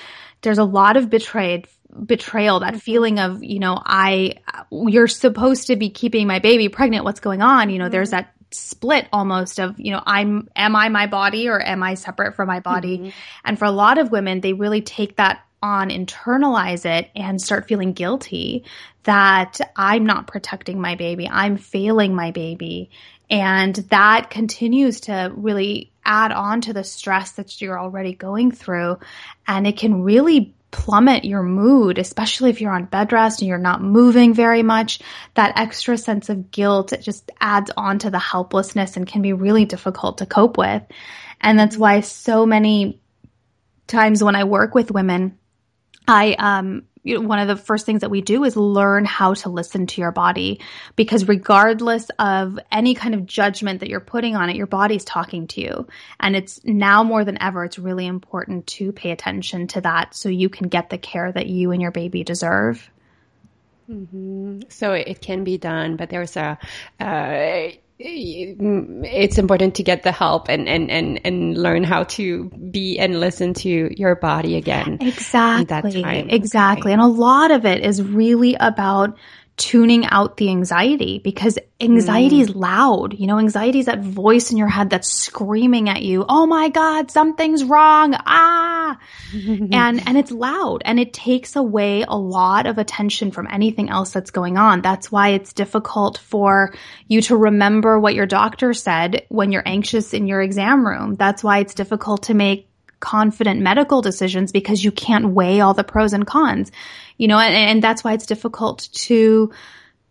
there's 0.41 0.59
a 0.59 0.65
lot 0.65 0.97
of 0.97 1.11
betrayed 1.11 1.67
betrayal 2.07 2.61
that 2.61 2.81
feeling 2.81 3.19
of 3.19 3.43
you 3.43 3.59
know 3.59 3.81
i 3.85 4.35
you're 4.71 5.09
supposed 5.09 5.67
to 5.69 5.77
be 5.77 5.91
keeping 5.91 6.27
my 6.27 6.39
baby 6.39 6.69
pregnant 6.69 7.05
what's 7.05 7.21
going 7.21 7.43
on 7.43 7.71
you 7.71 7.79
know 7.79 7.85
mm-hmm. 7.85 7.93
there's 7.93 8.11
that 8.11 8.33
split 8.53 9.09
almost 9.13 9.61
of 9.61 9.79
you 9.79 9.93
know 9.93 10.03
i'm 10.07 10.49
am 10.57 10.75
i 10.75 10.89
my 10.89 11.07
body 11.07 11.49
or 11.49 11.61
am 11.61 11.83
i 11.83 11.95
separate 11.95 12.35
from 12.35 12.49
my 12.49 12.61
body 12.61 12.99
mm-hmm. 12.99 13.09
and 13.45 13.59
for 13.59 13.65
a 13.65 13.71
lot 13.71 13.99
of 13.99 14.11
women 14.11 14.41
they 14.41 14.53
really 14.53 14.83
take 14.83 15.17
that 15.17 15.45
on 15.63 15.91
internalize 15.91 16.85
it 16.87 17.11
and 17.15 17.41
start 17.41 17.69
feeling 17.69 17.93
guilty 17.93 18.65
that 19.05 19.61
i'm 19.77 20.05
not 20.05 20.27
protecting 20.27 20.81
my 20.81 20.95
baby 20.95 21.29
i'm 21.29 21.57
failing 21.57 22.15
my 22.15 22.31
baby 22.31 22.91
and 23.31 23.77
that 23.91 24.29
continues 24.31 25.03
to 25.03 25.33
really 25.37 25.93
add 26.05 26.33
on 26.33 26.61
to 26.63 26.73
the 26.73 26.83
stress 26.83 27.33
that 27.33 27.61
you're 27.61 27.79
already 27.79 28.13
going 28.13 28.51
through. 28.51 28.99
And 29.47 29.67
it 29.67 29.77
can 29.77 30.03
really 30.03 30.55
plummet 30.71 31.25
your 31.25 31.43
mood, 31.43 31.99
especially 31.99 32.51
if 32.51 32.61
you're 32.61 32.73
on 32.73 32.85
bed 32.85 33.13
rest 33.13 33.41
and 33.41 33.49
you're 33.49 33.59
not 33.59 33.83
moving 33.83 34.35
very 34.35 34.63
much. 34.63 35.01
That 35.35 35.59
extra 35.59 35.99
sense 35.99 36.29
of 36.29 36.51
guilt, 36.51 36.93
it 36.93 37.03
just 37.03 37.31
adds 37.41 37.71
on 37.77 37.99
to 38.01 38.11
the 38.11 38.19
helplessness 38.19 38.97
and 38.97 39.07
can 39.07 39.23
be 39.23 39.33
really 39.33 39.65
difficult 39.65 40.19
to 40.19 40.27
cope 40.27 40.57
with. 40.57 40.83
And 41.41 41.59
that's 41.59 41.77
why 41.77 42.01
so 42.01 42.47
many 42.47 43.01
times 43.87 44.23
when 44.23 44.37
I 44.37 44.45
work 44.45 44.75
with 44.75 44.91
women, 44.91 45.39
I 46.07 46.35
um, 46.39 46.85
you 47.03 47.19
know, 47.19 47.27
one 47.27 47.39
of 47.39 47.49
the 47.49 47.57
first 47.57 47.87
things 47.87 48.03
that 48.03 48.11
we 48.11 48.21
do 48.21 48.45
is 48.45 48.57
learn 48.57 49.05
how 49.05 49.35
to 49.35 49.49
listen 49.49 49.87
to 49.87 50.01
your 50.01 50.13
body 50.13 50.61
because 50.97 51.27
regardless 51.29 52.11
of 52.19 52.59
any 52.71 52.95
kind 52.95 53.15
of 53.15 53.27
judgment 53.27 53.81
that 53.81 53.89
you're 53.89 54.01
putting 54.01 54.37
on 54.37 54.51
it, 54.51 54.57
your 54.57 54.67
body's 54.67 55.05
talking 55.05 55.47
to 55.49 55.61
you. 55.61 55.89
And 56.19 56.37
it's 56.37 56.61
now 56.65 57.03
more 57.03 57.25
than 57.25 57.41
ever, 57.41 57.65
it's 57.65 57.79
really 57.79 58.07
important 58.07 58.67
to 58.69 58.93
pay 58.93 59.13
attention 59.13 59.67
to 59.69 59.81
that 59.81 60.15
so 60.15 60.29
you 60.29 60.49
can 60.49 60.69
get 60.69 60.91
the 60.91 60.99
care 60.99 61.33
that 61.33 61.47
you 61.47 61.71
and 61.73 61.81
your 61.81 61.91
baby 61.91 62.23
deserve. 62.23 62.91
Mm-hmm. 63.91 64.61
So 64.69 64.93
it 64.93 65.21
can 65.21 65.43
be 65.43 65.59
done, 65.59 65.97
but 65.97 66.11
there's 66.11 66.37
a, 66.37 66.59
uh, 67.01 67.71
it's 68.03 69.37
important 69.37 69.75
to 69.75 69.83
get 69.83 70.03
the 70.03 70.13
help 70.13 70.49
and, 70.49 70.69
and, 70.69 70.91
and, 70.91 71.21
and 71.25 71.57
learn 71.57 71.85
how 71.85 72.05
to 72.05 72.45
be 72.71 72.99
and 72.99 73.21
listen 73.21 73.53
to 73.55 73.91
your 73.95 74.17
body 74.17 74.57
again. 74.57 74.99
Exactly. 75.01 76.03
Exactly. 76.31 76.91
Right. 76.91 76.93
And 76.93 77.03
a 77.03 77.07
lot 77.07 77.51
of 77.51 77.67
it 77.67 77.85
is 77.85 78.03
really 78.03 78.55
about 78.55 79.19
tuning 79.61 80.07
out 80.07 80.39
the 80.39 80.49
anxiety 80.49 81.19
because 81.19 81.59
anxiety 81.81 82.39
mm. 82.39 82.43
is 82.43 82.57
loud. 82.57 83.13
You 83.13 83.27
know, 83.27 83.39
anxiety 83.39 83.79
is 83.79 83.87
that 83.87 84.01
voice 84.01 84.51
in 84.51 84.57
your 84.57 84.69
head 84.69 84.89
that's 84.89 85.13
screaming 85.13 85.91
at 85.91 86.03
you, 86.03 86.25
"Oh 86.27 86.47
my 86.47 86.71
god, 86.71 87.11
something's 87.11 87.63
wrong." 87.63 88.15
Ah. 88.15 88.99
and 89.33 90.09
and 90.09 90.17
it's 90.17 90.31
loud 90.31 90.83
and 90.85 90.99
it 90.99 91.13
takes 91.13 91.55
away 91.57 92.05
a 92.09 92.17
lot 92.17 92.67
of 92.67 92.79
attention 92.79 93.31
from 93.31 93.47
anything 93.51 93.91
else 93.91 94.11
that's 94.13 94.31
going 94.31 94.57
on. 94.57 94.81
That's 94.81 95.13
why 95.13 95.29
it's 95.31 95.53
difficult 95.53 96.19
for 96.19 96.75
you 97.07 97.21
to 97.23 97.37
remember 97.37 98.01
what 98.01 98.15
your 98.15 98.27
doctor 98.27 98.73
said 98.73 99.27
when 99.29 99.53
you're 99.53 99.63
anxious 99.67 100.15
in 100.15 100.27
your 100.27 100.41
exam 100.41 100.87
room. 100.87 101.17
That's 101.17 101.45
why 101.45 101.59
it's 101.59 101.75
difficult 101.75 102.25
to 102.25 102.35
make 102.35 102.70
confident 103.01 103.61
medical 103.61 104.03
decisions 104.03 104.53
because 104.53 104.85
you 104.85 104.93
can't 104.93 105.31
weigh 105.31 105.61
all 105.61 105.75
the 105.75 105.85
pros 105.85 106.13
and 106.13 106.27
cons, 106.27 106.71
you 107.17 107.29
know, 107.29 107.39
and, 107.39 107.55
and 107.55 107.83
that's 107.83 108.05
why 108.05 108.13
it's 108.13 108.27
difficult 108.27 108.89
to 108.93 109.51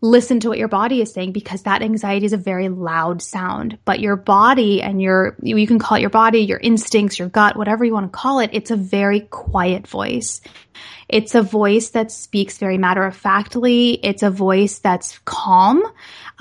listen 0.02 0.39
to 0.39 0.47
what 0.47 0.58
your 0.58 0.69
body 0.69 1.02
is 1.02 1.12
saying 1.12 1.34
because 1.34 1.63
that 1.63 1.82
anxiety 1.82 2.25
is 2.25 2.34
a 2.34 2.38
very 2.38 2.69
loud 2.69 3.21
sound. 3.21 3.78
But 3.84 3.99
your 3.99 4.15
body 4.15 4.82
and 4.82 5.02
your, 5.02 5.36
you 5.41 5.67
can 5.67 5.78
call 5.78 5.97
it 5.97 6.02
your 6.02 6.10
body, 6.10 6.39
your 6.39 6.60
instincts, 6.60 7.19
your 7.19 7.28
gut, 7.28 7.58
whatever 7.58 7.84
you 7.84 7.93
want 7.93 8.12
to 8.12 8.17
call 8.17 8.39
it, 8.39 8.52
it's 8.54 8.71
a 8.71 8.78
very 8.78 9.21
quiet 9.21 9.88
voice. 9.88 10.41
It's 11.10 11.36
a 11.36 11.41
voice 11.41 11.89
that 11.89 12.12
speaks 12.12 12.60
very 12.60 12.78
matter 12.78 13.04
of 13.04 13.15
factly. 13.15 13.93
It's 13.93 14.23
a 14.23 14.30
voice 14.30 14.80
that's 14.80 15.17
calm. 15.19 15.84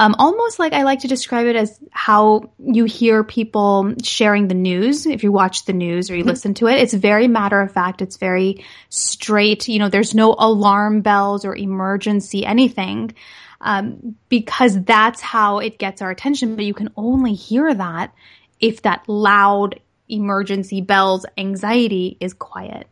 Um, 0.01 0.15
almost 0.19 0.61
like 0.61 0.73
I 0.73 0.85
like 0.85 1.01
to 1.01 1.09
describe 1.09 1.47
it 1.47 1.57
as 1.57 1.81
how 1.91 2.53
you 2.59 2.85
hear 2.85 3.25
people 3.25 3.95
sharing 4.03 4.47
the 4.47 4.55
news. 4.55 5.07
If 5.07 5.25
you 5.25 5.33
watch 5.33 5.65
the 5.65 5.73
news 5.73 6.09
or 6.09 6.15
you 6.15 6.23
mm-hmm. 6.23 6.31
listen 6.31 6.55
to 6.55 6.69
it, 6.69 6.81
it's 6.81 6.95
very 6.95 7.27
matter 7.27 7.61
of 7.61 7.73
fact. 7.73 8.01
It's 8.01 8.17
very 8.17 8.65
straight. 8.91 9.67
You 9.67 9.81
know, 9.81 9.89
there's 9.89 10.15
no 10.15 10.37
alarm 10.39 11.01
bells 11.01 11.45
or 11.45 11.57
emergency 11.57 12.47
anything. 12.47 13.15
Um, 13.61 14.15
because 14.29 14.81
that's 14.85 15.21
how 15.21 15.59
it 15.59 15.79
gets 15.79 16.01
our 16.01 16.11
attention. 16.13 16.55
But 16.55 16.65
you 16.65 16.75
can 16.75 16.91
only 16.97 17.35
hear 17.35 17.75
that 17.75 18.15
if 18.61 18.83
that 18.83 19.09
loud 19.09 19.81
emergency 20.09 20.81
bells 20.81 21.27
anxiety 21.37 22.17
is 22.21 22.35
quiet. 22.35 22.87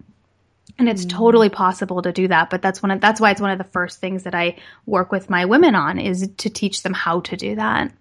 And 0.78 0.88
it's 0.88 1.06
totally 1.06 1.48
mm. 1.48 1.54
possible 1.54 2.02
to 2.02 2.12
do 2.12 2.28
that, 2.28 2.50
but 2.50 2.60
that's 2.60 2.82
one 2.82 2.90
of, 2.90 3.00
that's 3.00 3.20
why 3.20 3.30
it's 3.30 3.40
one 3.40 3.50
of 3.50 3.58
the 3.58 3.64
first 3.64 3.98
things 3.98 4.24
that 4.24 4.34
I 4.34 4.56
work 4.84 5.10
with 5.10 5.30
my 5.30 5.46
women 5.46 5.74
on 5.74 5.98
is 5.98 6.28
to 6.38 6.50
teach 6.50 6.82
them 6.82 6.92
how 6.92 7.20
to 7.20 7.36
do 7.36 7.54
that. 7.54 7.92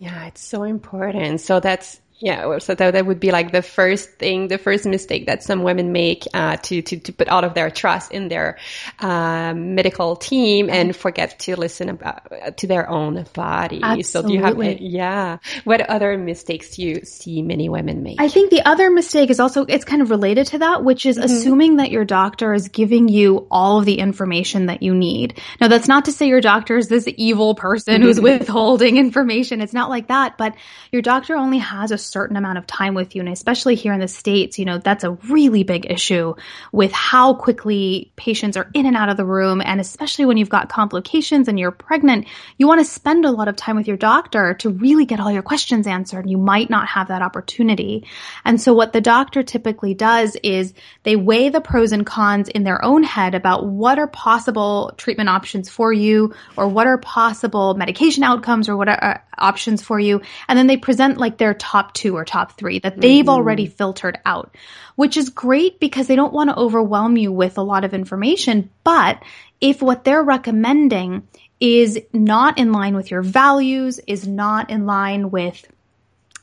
Yeah, 0.00 0.26
it's 0.26 0.42
so 0.42 0.64
important. 0.64 1.40
So 1.40 1.60
that's 1.60 2.00
yeah, 2.20 2.58
so 2.58 2.74
that, 2.74 2.92
that 2.92 3.06
would 3.06 3.18
be 3.18 3.30
like 3.30 3.50
the 3.50 3.62
first 3.62 4.10
thing, 4.12 4.48
the 4.48 4.58
first 4.58 4.84
mistake 4.84 5.26
that 5.26 5.42
some 5.42 5.62
women 5.62 5.90
make 5.90 6.26
uh, 6.34 6.56
to, 6.56 6.82
to 6.82 6.98
to 6.98 7.12
put 7.12 7.28
all 7.28 7.44
of 7.44 7.54
their 7.54 7.70
trust 7.70 8.12
in 8.12 8.28
their 8.28 8.58
um, 8.98 9.74
medical 9.74 10.16
team 10.16 10.68
and 10.68 10.94
forget 10.94 11.38
to 11.40 11.56
listen 11.56 11.88
about 11.88 12.30
uh, 12.30 12.50
to 12.52 12.66
their 12.66 12.88
own 12.88 13.24
body. 13.32 13.80
Absolutely. 13.82 14.02
So 14.02 14.22
do 14.22 14.34
you 14.34 14.40
have 14.42 14.80
yeah? 14.80 15.38
What 15.64 15.80
other 15.80 16.18
mistakes 16.18 16.76
do 16.76 16.82
you 16.82 17.04
see 17.04 17.40
many 17.42 17.70
women 17.70 18.02
make? 18.02 18.20
I 18.20 18.28
think 18.28 18.50
the 18.50 18.68
other 18.68 18.90
mistake 18.90 19.30
is 19.30 19.40
also 19.40 19.64
it's 19.64 19.86
kind 19.86 20.02
of 20.02 20.10
related 20.10 20.48
to 20.48 20.58
that, 20.58 20.84
which 20.84 21.06
is 21.06 21.16
mm-hmm. 21.16 21.24
assuming 21.24 21.76
that 21.76 21.90
your 21.90 22.04
doctor 22.04 22.52
is 22.52 22.68
giving 22.68 23.08
you 23.08 23.46
all 23.50 23.78
of 23.78 23.86
the 23.86 23.98
information 23.98 24.66
that 24.66 24.82
you 24.82 24.94
need. 24.94 25.40
Now, 25.58 25.68
that's 25.68 25.88
not 25.88 26.04
to 26.04 26.12
say 26.12 26.26
your 26.26 26.42
doctor 26.42 26.76
is 26.76 26.88
this 26.88 27.08
evil 27.16 27.54
person 27.54 28.02
who's 28.02 28.20
withholding 28.30 28.98
information. 28.98 29.62
It's 29.62 29.72
not 29.72 29.88
like 29.88 30.08
that, 30.08 30.36
but 30.36 30.54
your 30.92 31.02
doctor 31.02 31.36
only 31.36 31.58
has 31.58 31.90
a 31.92 31.98
certain 32.10 32.36
amount 32.36 32.58
of 32.58 32.66
time 32.66 32.94
with 32.94 33.14
you. 33.14 33.20
And 33.20 33.30
especially 33.30 33.74
here 33.74 33.92
in 33.92 34.00
the 34.00 34.08
States, 34.08 34.58
you 34.58 34.64
know, 34.64 34.78
that's 34.78 35.04
a 35.04 35.12
really 35.28 35.62
big 35.62 35.90
issue 35.90 36.34
with 36.72 36.92
how 36.92 37.34
quickly 37.34 38.12
patients 38.16 38.56
are 38.56 38.70
in 38.74 38.86
and 38.86 38.96
out 38.96 39.08
of 39.08 39.16
the 39.16 39.24
room. 39.24 39.62
And 39.64 39.80
especially 39.80 40.26
when 40.26 40.36
you've 40.36 40.48
got 40.48 40.68
complications 40.68 41.48
and 41.48 41.58
you're 41.58 41.70
pregnant, 41.70 42.26
you 42.58 42.66
want 42.66 42.80
to 42.80 42.84
spend 42.84 43.24
a 43.24 43.30
lot 43.30 43.48
of 43.48 43.56
time 43.56 43.76
with 43.76 43.88
your 43.88 43.96
doctor 43.96 44.54
to 44.54 44.70
really 44.70 45.06
get 45.06 45.20
all 45.20 45.30
your 45.30 45.42
questions 45.42 45.86
answered. 45.86 46.20
And 46.20 46.30
you 46.30 46.38
might 46.38 46.70
not 46.70 46.88
have 46.88 47.08
that 47.08 47.22
opportunity. 47.22 48.06
And 48.44 48.60
so 48.60 48.74
what 48.74 48.92
the 48.92 49.00
doctor 49.00 49.42
typically 49.42 49.94
does 49.94 50.36
is 50.42 50.74
they 51.02 51.16
weigh 51.16 51.48
the 51.48 51.60
pros 51.60 51.92
and 51.92 52.04
cons 52.04 52.48
in 52.48 52.64
their 52.64 52.84
own 52.84 53.02
head 53.02 53.34
about 53.34 53.66
what 53.66 53.98
are 53.98 54.08
possible 54.08 54.92
treatment 54.96 55.28
options 55.28 55.68
for 55.68 55.92
you 55.92 56.34
or 56.56 56.68
what 56.68 56.86
are 56.86 56.98
possible 56.98 57.74
medication 57.74 58.22
outcomes 58.22 58.68
or 58.68 58.76
what 58.76 58.88
are 58.88 59.04
uh, 59.04 59.18
options 59.38 59.82
for 59.82 59.98
you. 59.98 60.20
And 60.48 60.58
then 60.58 60.66
they 60.66 60.76
present 60.76 61.18
like 61.18 61.38
their 61.38 61.54
top 61.54 61.94
two 62.00 62.16
or 62.16 62.24
top 62.24 62.56
three 62.56 62.78
that 62.78 62.98
they've 62.98 63.24
mm-hmm. 63.24 63.28
already 63.28 63.66
filtered 63.66 64.18
out, 64.24 64.56
which 64.96 65.18
is 65.18 65.28
great 65.28 65.78
because 65.78 66.06
they 66.06 66.16
don't 66.16 66.32
want 66.32 66.48
to 66.48 66.56
overwhelm 66.56 67.18
you 67.18 67.30
with 67.30 67.58
a 67.58 67.62
lot 67.62 67.84
of 67.84 67.92
information. 67.92 68.70
But 68.84 69.22
if 69.60 69.82
what 69.82 70.04
they're 70.04 70.22
recommending 70.22 71.28
is 71.60 72.00
not 72.14 72.58
in 72.58 72.72
line 72.72 72.96
with 72.96 73.10
your 73.10 73.20
values, 73.20 74.00
is 74.06 74.26
not 74.26 74.70
in 74.70 74.86
line 74.86 75.30
with 75.30 75.62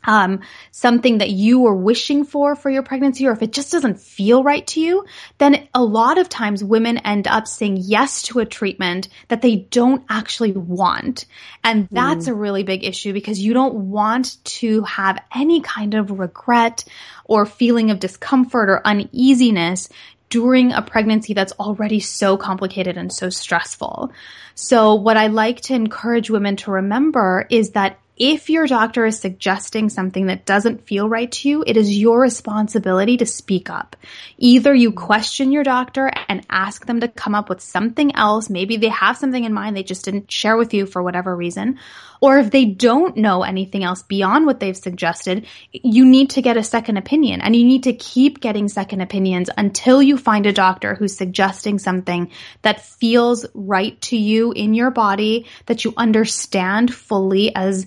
um, 0.08 0.40
something 0.72 1.20
that 1.20 1.30
you 1.30 1.60
were 1.60 1.76
wishing 1.76 2.24
for 2.24 2.56
for 2.56 2.70
your 2.70 2.82
pregnancy, 2.82 3.28
or 3.28 3.32
if 3.34 3.42
it 3.42 3.52
just 3.52 3.72
doesn't 3.72 4.00
feel 4.00 4.44
right 4.44 4.66
to 4.68 4.80
you, 4.80 5.06
then 5.38 5.68
a 5.74 5.84
lot 5.84 6.18
of 6.18 6.30
times 6.30 6.64
women 6.64 6.98
end 7.00 7.28
up 7.28 7.48
saying 7.48 7.78
yes 7.80 8.22
to 8.24 8.40
a 8.40 8.46
treatment 8.46 9.10
that 9.28 9.42
they 9.42 9.58
don't 9.58 10.04
actually 10.10 10.54
want. 10.54 11.26
And 11.64 11.88
that's 11.92 12.26
mm. 12.26 12.32
a 12.32 12.36
really 12.36 12.64
big 12.64 12.84
issue 12.84 13.14
because 13.14 13.40
you 13.40 13.54
don't 13.54 13.76
want 13.76 14.44
to 14.46 14.82
have 14.84 15.22
any 15.36 15.62
kind 15.62 15.94
of 15.94 16.18
regret 16.18 16.86
or 17.26 17.46
feeling 17.46 17.92
of 17.92 18.00
discomfort 18.00 18.70
or 18.70 18.88
uneasiness 18.88 19.90
during 20.30 20.74
a 20.74 20.82
pregnancy 20.82 21.34
that's 21.34 21.54
already 21.54 22.00
so 22.00 22.38
complicated 22.38 22.98
and 22.98 23.12
so 23.12 23.30
stressful. 23.30 24.12
So 24.56 24.96
what 24.96 25.18
I 25.18 25.28
like 25.28 25.62
to 25.62 25.74
encourage 25.74 26.30
women 26.30 26.56
to 26.58 26.72
remember 26.72 27.46
is 27.50 27.72
that 27.72 28.00
if 28.18 28.50
your 28.50 28.66
doctor 28.66 29.06
is 29.06 29.20
suggesting 29.20 29.90
something 29.90 30.26
that 30.26 30.46
doesn't 30.46 30.88
feel 30.88 31.08
right 31.08 31.32
to 31.32 31.50
you, 31.50 31.64
it 31.66 31.78
is 31.78 31.96
your 31.96 32.20
responsibility 32.20 33.18
to 33.18 33.26
speak 33.26 33.70
up. 33.70 33.96
Either 34.38 34.74
you 34.74 34.92
question 34.92 35.52
your 35.52 35.64
doctor 35.64 36.12
and 36.28 36.46
ask 36.50 36.86
them 36.88 37.02
to 37.02 37.08
come 37.08 37.36
up 37.36 37.48
with 37.48 37.62
something 37.62 38.16
else. 38.16 38.50
Maybe 38.50 38.78
they 38.78 38.90
have 38.90 39.18
something 39.18 39.44
in 39.44 39.54
mind 39.54 39.78
they 39.78 39.84
just 39.84 40.04
didn't 40.04 40.32
share 40.32 40.58
with 40.58 40.74
you 40.74 40.88
for 40.88 41.04
whatever 41.04 41.36
reason. 41.36 41.78
Or 42.22 42.40
if 42.40 42.52
they 42.52 42.66
don't 42.66 43.18
know 43.18 43.44
anything 43.44 43.84
else 43.84 44.04
beyond 44.04 44.46
what 44.46 44.60
they've 44.60 44.78
suggested, 44.78 45.46
you 45.72 46.06
need 46.06 46.32
to 46.32 46.42
get 46.42 46.58
a 46.58 46.64
second 46.64 46.98
opinion. 46.98 47.42
And 47.42 47.56
you 47.56 47.64
need 47.64 47.84
to 47.84 47.94
keep 47.94 48.40
getting 48.40 48.68
second 48.68 49.02
opinions 49.02 49.50
until 49.56 50.02
you 50.02 50.18
find 50.18 50.46
a 50.46 50.54
doctor 50.54 50.96
who's 50.96 51.16
suggesting 51.16 51.80
something 51.80 52.32
that 52.62 52.86
feels 52.86 53.46
right 53.54 54.00
to 54.02 54.18
you 54.18 54.52
in 54.52 54.74
your 54.74 54.92
body, 54.92 55.46
that 55.66 55.86
you 55.86 55.94
understand 55.98 56.94
fully 56.94 57.56
as 57.56 57.86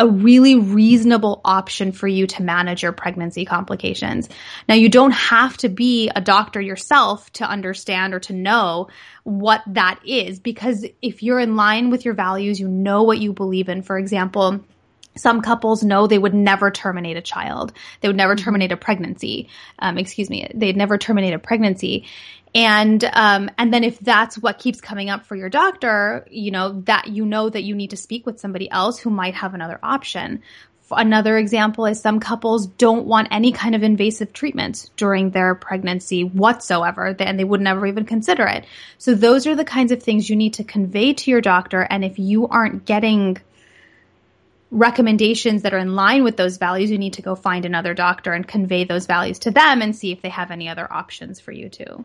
a 0.00 0.08
really 0.08 0.56
reasonable 0.56 1.42
option 1.44 1.92
for 1.92 2.08
you 2.08 2.26
to 2.26 2.42
manage 2.42 2.82
your 2.82 2.90
pregnancy 2.90 3.44
complications. 3.44 4.30
Now, 4.66 4.74
you 4.74 4.88
don't 4.88 5.10
have 5.10 5.58
to 5.58 5.68
be 5.68 6.10
a 6.16 6.22
doctor 6.22 6.58
yourself 6.58 7.30
to 7.34 7.44
understand 7.44 8.14
or 8.14 8.20
to 8.20 8.32
know 8.32 8.88
what 9.24 9.60
that 9.66 10.00
is 10.06 10.40
because 10.40 10.86
if 11.02 11.22
you're 11.22 11.38
in 11.38 11.54
line 11.54 11.90
with 11.90 12.06
your 12.06 12.14
values, 12.14 12.58
you 12.58 12.66
know 12.66 13.02
what 13.02 13.18
you 13.18 13.34
believe 13.34 13.68
in. 13.68 13.82
For 13.82 13.98
example, 13.98 14.64
some 15.16 15.42
couples 15.42 15.82
know 15.82 16.06
they 16.06 16.18
would 16.18 16.34
never 16.34 16.70
terminate 16.70 17.18
a 17.18 17.22
child. 17.22 17.72
They 18.00 18.08
would 18.08 18.16
never 18.16 18.36
mm-hmm. 18.36 18.44
terminate 18.44 18.72
a 18.72 18.78
pregnancy. 18.78 19.48
Um, 19.78 19.98
excuse 19.98 20.30
me. 20.30 20.48
They'd 20.54 20.76
never 20.78 20.96
terminate 20.96 21.34
a 21.34 21.38
pregnancy. 21.38 22.06
And, 22.54 23.04
um, 23.12 23.50
and 23.58 23.72
then 23.72 23.84
if 23.84 23.98
that's 24.00 24.36
what 24.36 24.58
keeps 24.58 24.80
coming 24.80 25.08
up 25.08 25.24
for 25.24 25.36
your 25.36 25.48
doctor, 25.48 26.26
you 26.30 26.50
know, 26.50 26.80
that 26.82 27.08
you 27.08 27.24
know 27.24 27.48
that 27.48 27.62
you 27.62 27.74
need 27.76 27.90
to 27.90 27.96
speak 27.96 28.26
with 28.26 28.40
somebody 28.40 28.68
else 28.70 28.98
who 28.98 29.10
might 29.10 29.34
have 29.34 29.54
another 29.54 29.78
option. 29.82 30.42
Another 30.90 31.38
example 31.38 31.86
is 31.86 32.00
some 32.00 32.18
couples 32.18 32.66
don't 32.66 33.06
want 33.06 33.28
any 33.30 33.52
kind 33.52 33.76
of 33.76 33.84
invasive 33.84 34.32
treatment 34.32 34.90
during 34.96 35.30
their 35.30 35.54
pregnancy 35.54 36.24
whatsoever, 36.24 37.14
and 37.16 37.38
they 37.38 37.44
would 37.44 37.60
never 37.60 37.86
even 37.86 38.04
consider 38.04 38.44
it. 38.46 38.64
So 38.98 39.14
those 39.14 39.46
are 39.46 39.54
the 39.54 39.64
kinds 39.64 39.92
of 39.92 40.02
things 40.02 40.28
you 40.28 40.34
need 40.34 40.54
to 40.54 40.64
convey 40.64 41.12
to 41.12 41.30
your 41.30 41.40
doctor. 41.40 41.86
And 41.88 42.04
if 42.04 42.18
you 42.18 42.48
aren't 42.48 42.84
getting 42.84 43.38
recommendations 44.72 45.62
that 45.62 45.74
are 45.74 45.78
in 45.78 45.94
line 45.94 46.24
with 46.24 46.36
those 46.36 46.56
values, 46.56 46.90
you 46.90 46.98
need 46.98 47.14
to 47.14 47.22
go 47.22 47.36
find 47.36 47.64
another 47.64 47.94
doctor 47.94 48.32
and 48.32 48.46
convey 48.46 48.82
those 48.82 49.06
values 49.06 49.38
to 49.40 49.52
them 49.52 49.82
and 49.82 49.94
see 49.94 50.10
if 50.10 50.22
they 50.22 50.28
have 50.28 50.50
any 50.50 50.68
other 50.68 50.92
options 50.92 51.38
for 51.38 51.52
you 51.52 51.68
too. 51.68 52.04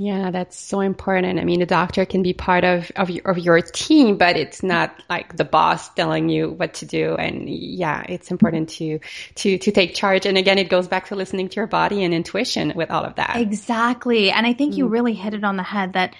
Yeah, 0.00 0.30
that's 0.30 0.58
so 0.58 0.80
important. 0.80 1.38
I 1.38 1.44
mean, 1.44 1.60
the 1.60 1.66
doctor 1.66 2.06
can 2.06 2.22
be 2.22 2.32
part 2.32 2.64
of, 2.64 2.90
of 2.96 3.10
your, 3.10 3.30
of 3.30 3.36
your 3.36 3.60
team, 3.60 4.16
but 4.16 4.34
it's 4.34 4.62
not 4.62 4.94
like 5.10 5.36
the 5.36 5.44
boss 5.44 5.90
telling 5.90 6.30
you 6.30 6.48
what 6.48 6.72
to 6.74 6.86
do. 6.86 7.16
And 7.16 7.50
yeah, 7.50 8.02
it's 8.08 8.30
important 8.30 8.70
to, 8.70 9.00
to, 9.34 9.58
to 9.58 9.70
take 9.70 9.94
charge. 9.94 10.24
And 10.24 10.38
again, 10.38 10.56
it 10.56 10.70
goes 10.70 10.88
back 10.88 11.08
to 11.08 11.16
listening 11.16 11.50
to 11.50 11.56
your 11.56 11.66
body 11.66 12.02
and 12.02 12.14
intuition 12.14 12.72
with 12.74 12.90
all 12.90 13.04
of 13.04 13.16
that. 13.16 13.36
Exactly. 13.36 14.30
And 14.30 14.46
I 14.46 14.54
think 14.54 14.78
you 14.78 14.88
mm. 14.88 14.90
really 14.90 15.12
hit 15.12 15.34
it 15.34 15.44
on 15.44 15.58
the 15.58 15.62
head 15.62 15.92
that 15.92 16.16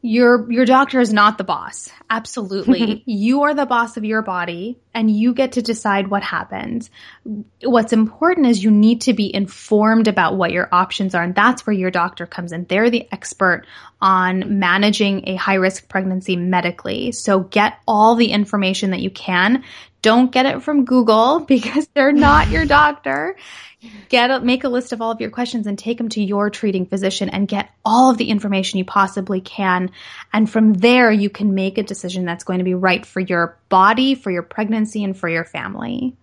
your, 0.00 0.50
your 0.50 0.64
doctor 0.64 0.98
is 0.98 1.12
not 1.12 1.36
the 1.36 1.44
boss. 1.44 1.90
Absolutely. 2.08 3.02
you 3.06 3.42
are 3.42 3.52
the 3.52 3.66
boss 3.66 3.98
of 3.98 4.06
your 4.06 4.22
body 4.22 4.78
and 4.94 5.10
you 5.10 5.34
get 5.34 5.52
to 5.52 5.62
decide 5.62 6.08
what 6.08 6.22
happens. 6.22 6.90
What's 7.62 7.92
important 7.92 8.46
is 8.46 8.62
you 8.62 8.70
need 8.70 9.02
to 9.02 9.12
be 9.12 9.34
informed 9.34 10.08
about 10.08 10.36
what 10.36 10.52
your 10.52 10.68
options 10.72 11.14
are. 11.14 11.22
And 11.22 11.34
that's 11.34 11.66
where 11.66 11.74
your 11.74 11.90
doctor 11.90 12.26
comes 12.26 12.52
in. 12.52 12.66
They're 12.66 12.90
the 12.90 13.08
expert 13.10 13.64
on 14.00 14.58
managing 14.58 15.28
a 15.28 15.36
high 15.36 15.54
risk 15.54 15.88
pregnancy 15.88 16.36
medically. 16.36 17.12
So 17.12 17.40
get 17.40 17.78
all 17.86 18.14
the 18.16 18.32
information 18.32 18.90
that 18.90 19.00
you 19.00 19.10
can. 19.10 19.64
Don't 20.02 20.32
get 20.32 20.46
it 20.46 20.62
from 20.62 20.84
Google 20.84 21.40
because 21.48 21.88
they're 21.94 22.12
not 22.12 22.50
your 22.50 22.66
doctor 22.66 23.36
get 24.08 24.30
a, 24.30 24.40
make 24.40 24.64
a 24.64 24.68
list 24.68 24.92
of 24.92 25.00
all 25.00 25.10
of 25.10 25.20
your 25.20 25.30
questions 25.30 25.66
and 25.66 25.78
take 25.78 25.98
them 25.98 26.08
to 26.10 26.22
your 26.22 26.50
treating 26.50 26.86
physician 26.86 27.28
and 27.28 27.48
get 27.48 27.70
all 27.84 28.10
of 28.10 28.18
the 28.18 28.30
information 28.30 28.78
you 28.78 28.84
possibly 28.84 29.40
can 29.40 29.90
and 30.32 30.48
from 30.48 30.74
there 30.74 31.10
you 31.10 31.28
can 31.28 31.54
make 31.54 31.78
a 31.78 31.82
decision 31.82 32.24
that's 32.24 32.44
going 32.44 32.58
to 32.58 32.64
be 32.64 32.74
right 32.74 33.04
for 33.04 33.20
your 33.20 33.58
body 33.80 34.14
for 34.14 34.30
your 34.30 34.42
pregnancy 34.42 35.02
and 35.02 35.16
for 35.16 35.28
your 35.28 35.44
family 35.44 36.14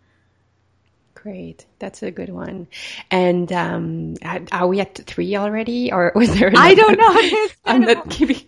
Great, 1.21 1.65
that's 1.79 2.01
a 2.01 2.11
good 2.11 2.29
one. 2.29 2.67
And 3.11 3.51
um, 3.51 4.15
are 4.53 4.67
we 4.67 4.79
at 4.79 4.95
three 5.05 5.35
already, 5.35 5.91
or 5.91 6.13
was 6.15 6.33
there? 6.39 6.49
I 6.55 6.73
don't 6.73 6.97
know. 6.97 7.47
I'm 7.65 7.81
not 7.81 8.09
keeping. 8.09 8.41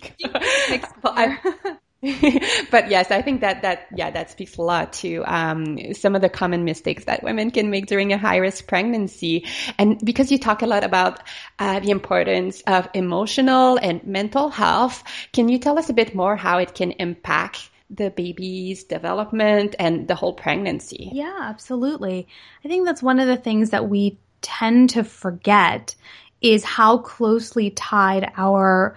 but 2.72 2.90
yes, 2.90 3.12
I 3.12 3.22
think 3.22 3.42
that 3.42 3.62
that 3.64 3.88
yeah 3.94 4.10
that 4.12 4.32
speaks 4.32 4.56
a 4.56 4.62
lot 4.62 4.94
to 4.94 5.22
um, 5.26 5.94
some 5.94 6.16
of 6.16 6.22
the 6.22 6.30
common 6.30 6.64
mistakes 6.64 7.04
that 7.06 7.24
women 7.24 7.52
can 7.52 7.70
make 7.70 7.88
during 7.88 8.14
a 8.14 8.18
high 8.18 8.38
risk 8.38 8.68
pregnancy, 8.68 9.46
and 9.78 10.00
because 10.04 10.32
you 10.32 10.40
talk 10.40 10.62
a 10.62 10.68
lot 10.68 10.86
about 10.86 11.20
uh, 11.60 11.82
the 11.82 11.92
importance 11.92 12.62
of 12.68 12.88
emotional 12.94 13.78
and 13.82 14.02
mental 14.06 14.50
health, 14.50 15.04
can 15.34 15.50
you 15.50 15.60
tell 15.60 15.78
us 15.78 15.90
a 15.90 15.94
bit 15.94 16.16
more 16.16 16.38
how 16.38 16.58
it 16.58 16.74
can 16.74 16.92
impact 16.92 17.70
the 17.94 18.10
baby's 18.10 18.84
development 18.84 19.76
and 19.78 20.08
the 20.08 20.16
whole 20.16 20.34
pregnancy? 20.34 21.10
Yeah, 21.14 21.38
absolutely. 21.42 22.28
I 22.64 22.68
think 22.68 22.86
that's 22.86 23.04
one 23.04 23.20
of 23.20 23.28
the 23.28 23.38
things 23.38 23.72
that 23.72 23.90
we 23.90 24.18
tend 24.42 24.92
to 24.92 25.04
forget 25.04 25.96
is 26.42 26.64
how 26.64 26.98
closely 26.98 27.70
tied 27.70 28.32
our 28.36 28.96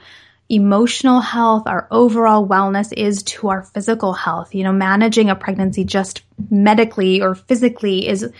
emotional 0.48 1.20
health, 1.20 1.64
our 1.66 1.88
overall 1.90 2.46
wellness 2.46 2.92
is 2.92 3.22
to 3.24 3.48
our 3.48 3.62
physical 3.62 4.12
health. 4.12 4.54
You 4.54 4.64
know, 4.64 4.72
managing 4.72 5.30
a 5.30 5.36
pregnancy 5.36 5.84
just 5.84 6.22
medically 6.50 7.20
or 7.20 7.34
physically 7.34 8.06
is 8.06 8.30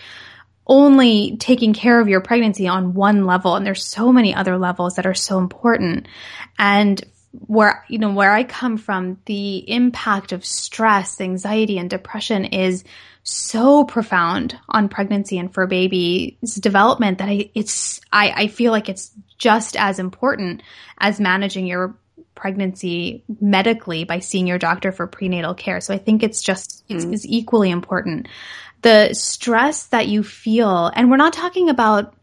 only 0.67 1.37
taking 1.37 1.73
care 1.73 1.99
of 1.99 2.07
your 2.07 2.21
pregnancy 2.21 2.67
on 2.67 2.93
one 2.93 3.25
level. 3.25 3.55
And 3.55 3.65
there's 3.65 3.83
so 3.83 4.11
many 4.11 4.33
other 4.33 4.57
levels 4.57 4.95
that 4.95 5.05
are 5.05 5.13
so 5.13 5.37
important. 5.37 6.07
And 6.57 7.03
where, 7.47 7.83
you 7.87 7.99
know, 7.99 8.13
where 8.13 8.31
I 8.31 8.43
come 8.43 8.77
from, 8.77 9.19
the 9.25 9.57
impact 9.69 10.31
of 10.31 10.45
stress, 10.45 11.19
anxiety, 11.21 11.77
and 11.77 11.89
depression 11.89 12.45
is 12.45 12.83
so 13.23 13.83
profound 13.83 14.57
on 14.69 14.87
pregnancy 14.89 15.37
and 15.37 15.53
for 15.53 15.65
baby's 15.65 16.55
development 16.55 17.17
that 17.17 17.29
I, 17.29 17.49
it's, 17.55 17.99
I, 18.11 18.31
I 18.31 18.47
feel 18.47 18.71
like 18.71 18.87
it's 18.87 19.11
just 19.37 19.75
as 19.75 19.99
important 19.99 20.61
as 20.97 21.19
managing 21.19 21.65
your 21.65 21.95
pregnancy 22.35 23.23
medically 23.41 24.03
by 24.03 24.19
seeing 24.19 24.45
your 24.45 24.59
doctor 24.59 24.91
for 24.91 25.07
prenatal 25.07 25.55
care. 25.55 25.81
So 25.81 25.93
I 25.93 25.97
think 25.97 26.21
it's 26.21 26.41
just, 26.41 26.83
it's, 26.87 27.05
mm. 27.05 27.13
it's 27.13 27.25
equally 27.25 27.71
important. 27.71 28.27
The 28.81 29.13
stress 29.13 29.87
that 29.87 30.07
you 30.07 30.21
feel, 30.21 30.91
and 30.93 31.09
we're 31.09 31.17
not 31.17 31.33
talking 31.33 31.69
about 31.69 32.13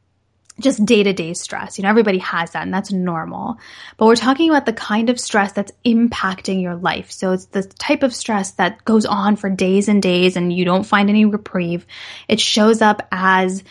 just 0.60 0.84
day 0.84 1.02
to 1.02 1.12
day 1.12 1.34
stress. 1.34 1.78
You 1.78 1.82
know, 1.82 1.90
everybody 1.90 2.18
has 2.18 2.52
that 2.52 2.62
and 2.62 2.72
that's 2.72 2.92
normal. 2.92 3.58
But 3.96 4.06
we're 4.06 4.16
talking 4.16 4.50
about 4.50 4.66
the 4.66 4.72
kind 4.72 5.10
of 5.10 5.18
stress 5.18 5.52
that's 5.52 5.72
impacting 5.84 6.62
your 6.62 6.76
life. 6.76 7.10
So 7.10 7.32
it's 7.32 7.46
the 7.46 7.62
type 7.62 8.02
of 8.02 8.14
stress 8.14 8.52
that 8.52 8.84
goes 8.84 9.06
on 9.06 9.36
for 9.36 9.50
days 9.50 9.88
and 9.88 10.02
days 10.02 10.36
and 10.36 10.52
you 10.52 10.64
don't 10.64 10.84
find 10.84 11.08
any 11.08 11.24
reprieve. 11.24 11.86
It 12.28 12.40
shows 12.40 12.82
up 12.82 13.06
as 13.10 13.64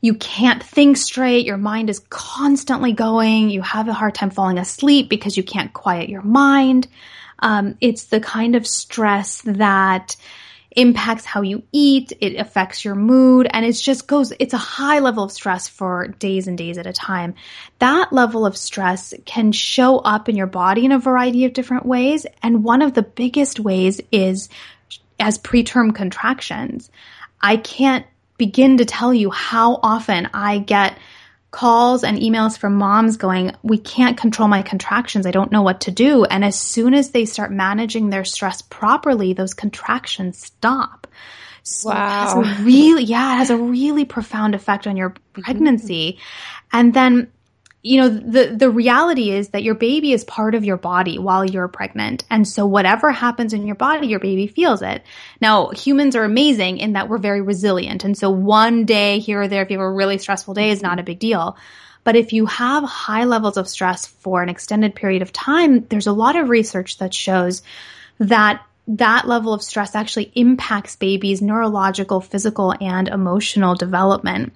you 0.00 0.14
can't 0.14 0.62
think 0.62 0.98
straight. 0.98 1.46
Your 1.46 1.56
mind 1.56 1.88
is 1.88 2.00
constantly 2.10 2.92
going. 2.92 3.48
You 3.48 3.62
have 3.62 3.88
a 3.88 3.94
hard 3.94 4.14
time 4.14 4.30
falling 4.30 4.58
asleep 4.58 5.08
because 5.08 5.36
you 5.36 5.42
can't 5.42 5.72
quiet 5.72 6.10
your 6.10 6.22
mind. 6.22 6.88
Um, 7.38 7.76
it's 7.80 8.04
the 8.04 8.20
kind 8.20 8.54
of 8.54 8.66
stress 8.66 9.40
that 9.42 10.16
impacts 10.76 11.24
how 11.24 11.42
you 11.42 11.62
eat. 11.72 12.12
It 12.20 12.36
affects 12.36 12.84
your 12.84 12.94
mood 12.94 13.46
and 13.50 13.64
it 13.64 13.72
just 13.72 14.06
goes, 14.06 14.32
it's 14.38 14.54
a 14.54 14.58
high 14.58 14.98
level 14.98 15.24
of 15.24 15.32
stress 15.32 15.68
for 15.68 16.08
days 16.08 16.48
and 16.48 16.58
days 16.58 16.78
at 16.78 16.86
a 16.86 16.92
time. 16.92 17.34
That 17.78 18.12
level 18.12 18.46
of 18.46 18.56
stress 18.56 19.14
can 19.24 19.52
show 19.52 19.98
up 19.98 20.28
in 20.28 20.36
your 20.36 20.46
body 20.46 20.84
in 20.84 20.92
a 20.92 20.98
variety 20.98 21.44
of 21.44 21.52
different 21.52 21.86
ways. 21.86 22.26
And 22.42 22.64
one 22.64 22.82
of 22.82 22.94
the 22.94 23.02
biggest 23.02 23.60
ways 23.60 24.00
is 24.10 24.48
as 25.18 25.38
preterm 25.38 25.94
contractions. 25.94 26.90
I 27.40 27.56
can't 27.56 28.06
begin 28.36 28.78
to 28.78 28.84
tell 28.84 29.14
you 29.14 29.30
how 29.30 29.78
often 29.82 30.28
I 30.34 30.58
get 30.58 30.98
calls 31.54 32.02
and 32.02 32.18
emails 32.18 32.58
from 32.58 32.74
moms 32.74 33.16
going, 33.16 33.52
we 33.62 33.78
can't 33.78 34.18
control 34.18 34.48
my 34.48 34.60
contractions. 34.60 35.24
I 35.24 35.30
don't 35.30 35.52
know 35.52 35.62
what 35.62 35.82
to 35.82 35.92
do. 35.92 36.24
And 36.24 36.44
as 36.44 36.58
soon 36.58 36.94
as 36.94 37.10
they 37.10 37.26
start 37.26 37.52
managing 37.52 38.10
their 38.10 38.24
stress 38.24 38.60
properly, 38.60 39.34
those 39.34 39.54
contractions 39.54 40.36
stop. 40.36 41.06
So 41.62 41.90
wow. 41.90 41.94
it 41.94 42.08
has 42.08 42.60
a 42.60 42.64
really, 42.64 43.04
yeah, 43.04 43.34
it 43.34 43.36
has 43.36 43.50
a 43.50 43.56
really 43.56 44.04
profound 44.04 44.56
effect 44.56 44.88
on 44.88 44.96
your 44.96 45.10
mm-hmm. 45.10 45.42
pregnancy. 45.42 46.18
And 46.72 46.92
then 46.92 47.30
you 47.86 47.98
know, 47.98 48.08
the, 48.08 48.46
the 48.56 48.70
reality 48.70 49.30
is 49.30 49.50
that 49.50 49.62
your 49.62 49.74
baby 49.74 50.14
is 50.14 50.24
part 50.24 50.54
of 50.54 50.64
your 50.64 50.78
body 50.78 51.18
while 51.18 51.44
you're 51.44 51.68
pregnant. 51.68 52.24
And 52.30 52.48
so 52.48 52.64
whatever 52.64 53.12
happens 53.12 53.52
in 53.52 53.66
your 53.66 53.76
body, 53.76 54.06
your 54.06 54.20
baby 54.20 54.46
feels 54.46 54.80
it. 54.80 55.02
Now, 55.38 55.68
humans 55.68 56.16
are 56.16 56.24
amazing 56.24 56.78
in 56.78 56.94
that 56.94 57.10
we're 57.10 57.18
very 57.18 57.42
resilient. 57.42 58.02
And 58.02 58.16
so 58.16 58.30
one 58.30 58.86
day 58.86 59.18
here 59.18 59.42
or 59.42 59.48
there, 59.48 59.62
if 59.62 59.70
you 59.70 59.78
have 59.78 59.86
a 59.86 59.92
really 59.92 60.16
stressful 60.16 60.54
day 60.54 60.70
is 60.70 60.80
not 60.80 60.98
a 60.98 61.02
big 61.02 61.18
deal. 61.18 61.58
But 62.04 62.16
if 62.16 62.32
you 62.32 62.46
have 62.46 62.84
high 62.84 63.24
levels 63.24 63.58
of 63.58 63.68
stress 63.68 64.06
for 64.06 64.42
an 64.42 64.48
extended 64.48 64.94
period 64.94 65.20
of 65.20 65.30
time, 65.30 65.84
there's 65.88 66.06
a 66.06 66.12
lot 66.12 66.36
of 66.36 66.48
research 66.48 66.96
that 66.98 67.12
shows 67.12 67.62
that 68.18 68.64
that 68.88 69.28
level 69.28 69.52
of 69.52 69.62
stress 69.62 69.94
actually 69.94 70.32
impacts 70.34 70.96
babies' 70.96 71.42
neurological, 71.42 72.22
physical, 72.22 72.74
and 72.80 73.08
emotional 73.08 73.74
development 73.74 74.54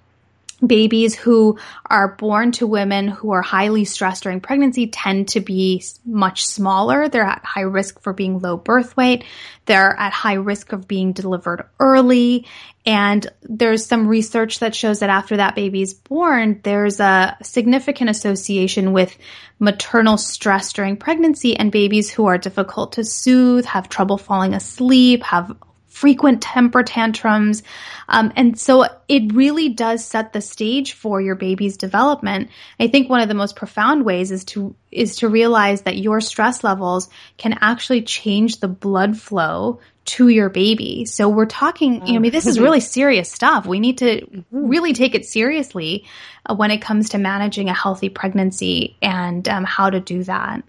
babies 0.67 1.15
who 1.15 1.59
are 1.87 2.17
born 2.17 2.53
to 2.53 2.67
women 2.67 3.09
who 3.09 3.31
are 3.31 3.43
highly 3.43 3.85
stressed 3.85 4.25
during 4.25 4.41
pregnancy 4.41 4.89
tend 4.89 5.29
to 5.29 5.41
be 5.41 5.85
much 6.05 6.47
smaller. 6.47 7.09
They're 7.09 7.23
at 7.23 7.45
high 7.45 7.61
risk 7.61 8.03
for 8.03 8.13
being 8.13 8.41
low 8.41 8.57
birth 8.57 8.97
weight. 8.97 9.25
They're 9.67 9.97
at 9.97 10.13
high 10.13 10.35
risk 10.35 10.73
of 10.73 10.89
being 10.89 11.13
delivered 11.13 11.65
early. 11.79 12.47
And 12.85 13.27
there's 13.43 13.87
some 13.87 14.09
research 14.09 14.61
that 14.61 14.75
shows 14.75 15.01
that 15.01 15.11
after 15.11 15.37
that 15.37 15.55
baby 15.55 15.83
is 15.83 15.95
born, 15.95 16.61
there's 16.65 17.01
a 17.01 17.37
significant 17.43 18.11
association 18.11 18.93
with 18.93 19.17
maternal 19.59 20.17
stress 20.17 20.73
during 20.73 20.97
pregnancy 20.97 21.57
and 21.57 21.71
babies 21.71 22.11
who 22.11 22.27
are 22.27 22.39
difficult 22.39 22.93
to 22.93 23.05
soothe, 23.05 23.67
have 23.67 23.89
trouble 23.89 24.19
falling 24.19 24.55
asleep, 24.55 25.23
have 25.23 25.55
frequent 25.99 26.41
temper 26.41 26.85
tantrums. 26.85 27.65
Um, 28.09 28.33
and 28.37 28.59
so 28.59 28.87
it 29.09 29.33
really 29.33 29.69
does 29.69 30.05
set 30.05 30.33
the 30.33 30.41
stage 30.41 30.93
for 30.93 31.21
your 31.21 31.35
baby's 31.35 31.77
development. 31.77 32.51
I 32.79 32.87
think 32.87 33.11
one 33.11 33.21
of 33.21 33.29
the 33.29 33.35
most 33.35 33.57
profound 33.57 34.05
ways 34.05 34.31
is 34.31 34.45
to, 34.47 34.77
is 34.93 35.17
to 35.17 35.29
realize 35.29 35.83
that 35.83 35.97
your 35.97 36.21
stress 36.21 36.63
levels 36.63 37.09
can 37.37 37.59
actually 37.61 38.03
change 38.03 38.61
the 38.61 38.69
blood 38.69 39.19
flow 39.19 39.81
to 40.05 40.29
your 40.29 40.49
baby. 40.49 41.05
So 41.05 41.29
we're 41.29 41.47
talking, 41.47 42.07
you 42.07 42.13
know, 42.13 42.17
I 42.17 42.19
mean, 42.21 42.33
this 42.33 42.47
is 42.47 42.61
really 42.61 42.81
serious 42.81 43.31
stuff. 43.31 43.67
We 43.67 43.81
need 43.81 43.99
to 43.99 44.21
mm-hmm. 44.21 44.69
really 44.69 44.93
take 44.93 45.17
it 45.17 45.27
seriously 45.27 46.07
uh, 46.47 46.55
when 46.55 46.71
it 46.71 46.79
comes 46.79 47.11
to 47.11 47.19
managing 47.19 47.69
a 47.69 47.75
healthy 47.75 48.09
pregnancy 48.09 48.97
and 49.03 49.47
um, 49.49 49.65
how 49.65 49.91
to 49.91 50.01
do 50.01 50.23
that. 50.25 50.63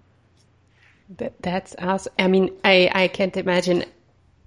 That's 1.42 1.76
awesome. 1.80 2.14
I 2.20 2.28
mean, 2.28 2.52
I, 2.64 2.90
I 2.94 3.08
can't 3.08 3.36
imagine 3.38 3.86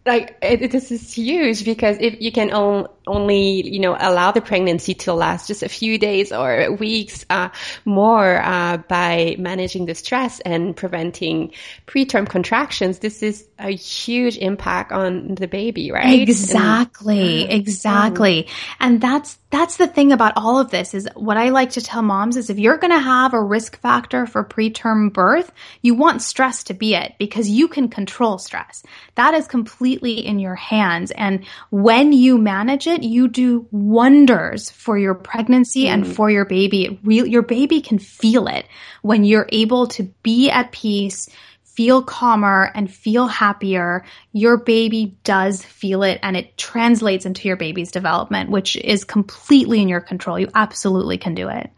like 0.04 0.36
it, 0.42 0.70
this 0.70 0.90
is 0.90 1.12
huge 1.12 1.64
because 1.64 1.96
if 2.00 2.20
you 2.20 2.32
can 2.32 2.52
on, 2.52 2.88
only 3.06 3.66
you 3.66 3.80
know 3.80 3.96
allow 3.98 4.32
the 4.32 4.40
pregnancy 4.40 4.94
to 4.94 5.12
last 5.12 5.48
just 5.48 5.62
a 5.62 5.68
few 5.68 5.98
days 5.98 6.32
or 6.32 6.72
weeks 6.72 7.24
uh, 7.30 7.48
more 7.84 8.40
uh, 8.42 8.76
by 8.76 9.36
managing 9.38 9.86
the 9.86 9.94
stress 9.94 10.40
and 10.40 10.76
preventing 10.76 11.52
preterm 11.86 12.28
contractions 12.28 12.98
this 13.00 13.22
is 13.22 13.46
a 13.58 13.70
huge 13.70 14.36
impact 14.38 14.92
on 14.92 15.34
the 15.34 15.48
baby 15.48 15.90
right 15.90 16.28
exactly 16.28 17.42
and, 17.42 17.52
exactly 17.52 18.44
mm-hmm. 18.44 18.74
and 18.80 19.00
that's 19.00 19.38
that's 19.52 19.76
the 19.76 19.86
thing 19.86 20.12
about 20.12 20.32
all 20.36 20.58
of 20.58 20.70
this 20.70 20.94
is 20.94 21.06
what 21.14 21.36
I 21.36 21.50
like 21.50 21.72
to 21.72 21.82
tell 21.82 22.00
moms 22.00 22.38
is 22.38 22.48
if 22.48 22.58
you're 22.58 22.78
going 22.78 22.90
to 22.90 22.98
have 22.98 23.34
a 23.34 23.42
risk 23.42 23.78
factor 23.80 24.24
for 24.26 24.42
preterm 24.42 25.12
birth, 25.12 25.52
you 25.82 25.94
want 25.94 26.22
stress 26.22 26.64
to 26.64 26.74
be 26.74 26.94
it 26.94 27.12
because 27.18 27.50
you 27.50 27.68
can 27.68 27.88
control 27.88 28.38
stress. 28.38 28.82
That 29.14 29.34
is 29.34 29.46
completely 29.46 30.26
in 30.26 30.38
your 30.38 30.54
hands. 30.54 31.10
And 31.10 31.44
when 31.70 32.14
you 32.14 32.38
manage 32.38 32.86
it, 32.86 32.91
you 33.00 33.28
do 33.28 33.66
wonders 33.70 34.70
for 34.70 34.98
your 34.98 35.14
pregnancy 35.14 35.84
mm. 35.84 35.88
and 35.88 36.06
for 36.06 36.30
your 36.30 36.44
baby. 36.44 37.00
Re- 37.02 37.28
your 37.28 37.42
baby 37.42 37.80
can 37.80 37.98
feel 37.98 38.46
it 38.46 38.66
when 39.02 39.24
you're 39.24 39.48
able 39.50 39.88
to 39.88 40.04
be 40.22 40.50
at 40.50 40.72
peace, 40.72 41.28
feel 41.64 42.02
calmer 42.02 42.70
and 42.74 42.92
feel 42.92 43.26
happier, 43.26 44.04
your 44.32 44.58
baby 44.58 45.16
does 45.24 45.64
feel 45.64 46.02
it 46.02 46.20
and 46.22 46.36
it 46.36 46.56
translates 46.56 47.24
into 47.24 47.48
your 47.48 47.56
baby's 47.56 47.90
development, 47.90 48.50
which 48.50 48.76
is 48.76 49.04
completely 49.04 49.80
in 49.80 49.88
your 49.88 50.00
control. 50.00 50.38
You 50.38 50.48
absolutely 50.54 51.18
can 51.18 51.34
do 51.34 51.48
it. 51.48 51.70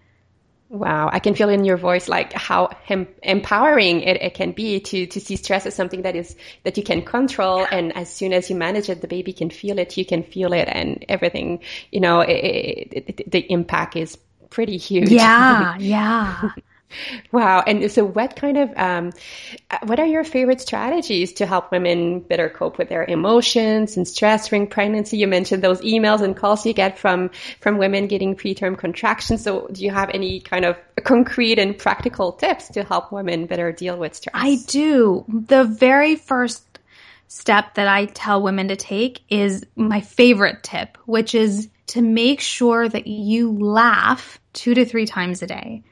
Wow, 0.74 1.08
I 1.12 1.20
can 1.20 1.36
feel 1.36 1.50
in 1.50 1.64
your 1.64 1.76
voice 1.76 2.08
like 2.08 2.32
how 2.32 2.68
em- 2.88 3.06
empowering 3.22 4.00
it, 4.00 4.20
it, 4.20 4.34
can 4.34 4.50
be 4.50 4.80
to 4.80 5.06
to 5.06 5.20
see 5.20 5.36
stress 5.36 5.66
as 5.66 5.74
something 5.76 6.02
that 6.02 6.16
is 6.16 6.34
that 6.64 6.76
you 6.76 6.82
can 6.82 7.02
control, 7.02 7.64
and 7.70 7.96
as 7.96 8.12
soon 8.12 8.32
as 8.32 8.50
you 8.50 8.56
manage 8.56 8.88
it, 8.88 9.00
the 9.00 9.06
baby 9.06 9.32
can 9.32 9.50
feel 9.50 9.78
it, 9.78 9.96
you 9.96 10.04
can 10.04 10.24
feel 10.24 10.52
it, 10.52 10.66
and 10.68 11.04
everything. 11.08 11.60
You 11.92 12.00
know, 12.00 12.22
it, 12.22 12.88
it, 12.90 13.30
the 13.30 13.52
impact 13.52 13.94
is 13.94 14.18
pretty 14.50 14.76
huge. 14.76 15.12
Yeah, 15.12 15.76
yeah. 15.78 16.50
Wow. 17.32 17.62
And 17.66 17.90
so 17.90 18.04
what 18.04 18.36
kind 18.36 18.56
of, 18.56 18.72
um, 18.76 19.12
what 19.84 20.00
are 20.00 20.06
your 20.06 20.24
favorite 20.24 20.60
strategies 20.60 21.32
to 21.34 21.46
help 21.46 21.70
women 21.72 22.20
better 22.20 22.48
cope 22.48 22.78
with 22.78 22.88
their 22.88 23.04
emotions 23.04 23.96
and 23.96 24.06
stress 24.06 24.48
during 24.48 24.66
pregnancy? 24.66 25.18
You 25.18 25.26
mentioned 25.26 25.62
those 25.62 25.80
emails 25.80 26.20
and 26.20 26.36
calls 26.36 26.64
you 26.66 26.72
get 26.72 26.98
from, 26.98 27.30
from 27.60 27.78
women 27.78 28.06
getting 28.06 28.36
preterm 28.36 28.78
contractions. 28.78 29.42
So 29.42 29.68
do 29.68 29.82
you 29.82 29.90
have 29.90 30.10
any 30.10 30.40
kind 30.40 30.64
of 30.64 30.76
concrete 31.02 31.58
and 31.58 31.76
practical 31.76 32.32
tips 32.32 32.68
to 32.68 32.84
help 32.84 33.12
women 33.12 33.46
better 33.46 33.72
deal 33.72 33.96
with 33.96 34.14
stress? 34.14 34.34
I 34.36 34.56
do. 34.66 35.24
The 35.28 35.64
very 35.64 36.16
first 36.16 36.62
step 37.28 37.74
that 37.74 37.88
I 37.88 38.06
tell 38.06 38.42
women 38.42 38.68
to 38.68 38.76
take 38.76 39.22
is 39.28 39.64
my 39.74 40.00
favorite 40.00 40.62
tip, 40.62 40.96
which 41.04 41.34
is 41.34 41.68
to 41.88 42.02
make 42.02 42.40
sure 42.40 42.88
that 42.88 43.06
you 43.06 43.52
laugh 43.52 44.38
two 44.52 44.74
to 44.74 44.84
three 44.84 45.06
times 45.06 45.42
a 45.42 45.46
day. 45.46 45.82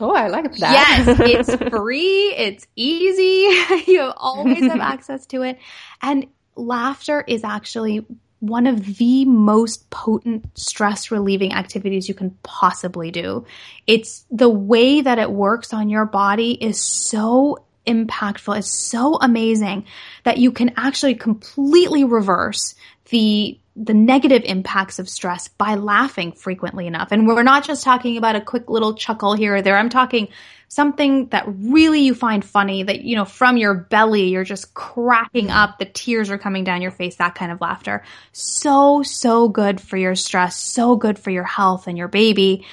Oh, 0.00 0.14
I 0.14 0.28
like 0.28 0.56
that. 0.56 1.06
Yes, 1.06 1.20
it's 1.20 1.54
free, 1.70 2.34
it's 2.36 2.66
easy. 2.74 3.84
you 3.92 4.00
always 4.16 4.64
have 4.64 4.80
access 4.80 5.26
to 5.26 5.42
it. 5.42 5.58
And 6.00 6.26
laughter 6.56 7.22
is 7.26 7.44
actually 7.44 8.06
one 8.40 8.66
of 8.66 8.96
the 8.96 9.26
most 9.26 9.90
potent 9.90 10.58
stress 10.58 11.10
relieving 11.10 11.52
activities 11.52 12.08
you 12.08 12.14
can 12.14 12.30
possibly 12.42 13.10
do. 13.10 13.44
It's 13.86 14.24
the 14.30 14.48
way 14.48 15.02
that 15.02 15.18
it 15.18 15.30
works 15.30 15.74
on 15.74 15.90
your 15.90 16.06
body 16.06 16.52
is 16.52 16.80
so 16.80 17.58
impactful, 17.86 18.58
it's 18.58 18.70
so 18.70 19.16
amazing 19.16 19.84
that 20.24 20.38
you 20.38 20.52
can 20.52 20.72
actually 20.76 21.14
completely 21.14 22.04
reverse 22.04 22.74
the 23.10 23.58
the 23.76 23.94
negative 23.94 24.42
impacts 24.44 24.98
of 24.98 25.08
stress 25.08 25.48
by 25.48 25.76
laughing 25.76 26.32
frequently 26.32 26.86
enough. 26.86 27.12
And 27.12 27.26
we're 27.26 27.42
not 27.42 27.64
just 27.64 27.84
talking 27.84 28.16
about 28.16 28.36
a 28.36 28.40
quick 28.40 28.68
little 28.68 28.94
chuckle 28.94 29.34
here 29.34 29.56
or 29.56 29.62
there. 29.62 29.76
I'm 29.76 29.88
talking 29.88 30.28
something 30.68 31.26
that 31.28 31.44
really 31.46 32.00
you 32.00 32.14
find 32.14 32.44
funny 32.44 32.82
that, 32.82 33.02
you 33.02 33.16
know, 33.16 33.24
from 33.24 33.56
your 33.56 33.74
belly, 33.74 34.28
you're 34.28 34.44
just 34.44 34.74
cracking 34.74 35.50
up. 35.50 35.78
The 35.78 35.84
tears 35.84 36.30
are 36.30 36.38
coming 36.38 36.64
down 36.64 36.82
your 36.82 36.90
face, 36.90 37.16
that 37.16 37.34
kind 37.34 37.52
of 37.52 37.60
laughter. 37.60 38.04
So, 38.32 39.02
so 39.02 39.48
good 39.48 39.80
for 39.80 39.96
your 39.96 40.14
stress. 40.14 40.56
So 40.56 40.96
good 40.96 41.18
for 41.18 41.30
your 41.30 41.44
health 41.44 41.86
and 41.86 41.96
your 41.96 42.08
baby. 42.08 42.66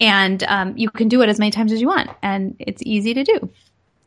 And 0.00 0.42
um, 0.44 0.76
you 0.76 0.90
can 0.90 1.08
do 1.08 1.22
it 1.22 1.28
as 1.28 1.38
many 1.38 1.50
times 1.50 1.72
as 1.72 1.80
you 1.80 1.88
want. 1.88 2.10
And 2.22 2.56
it's 2.58 2.82
easy 2.84 3.14
to 3.14 3.24
do. 3.24 3.50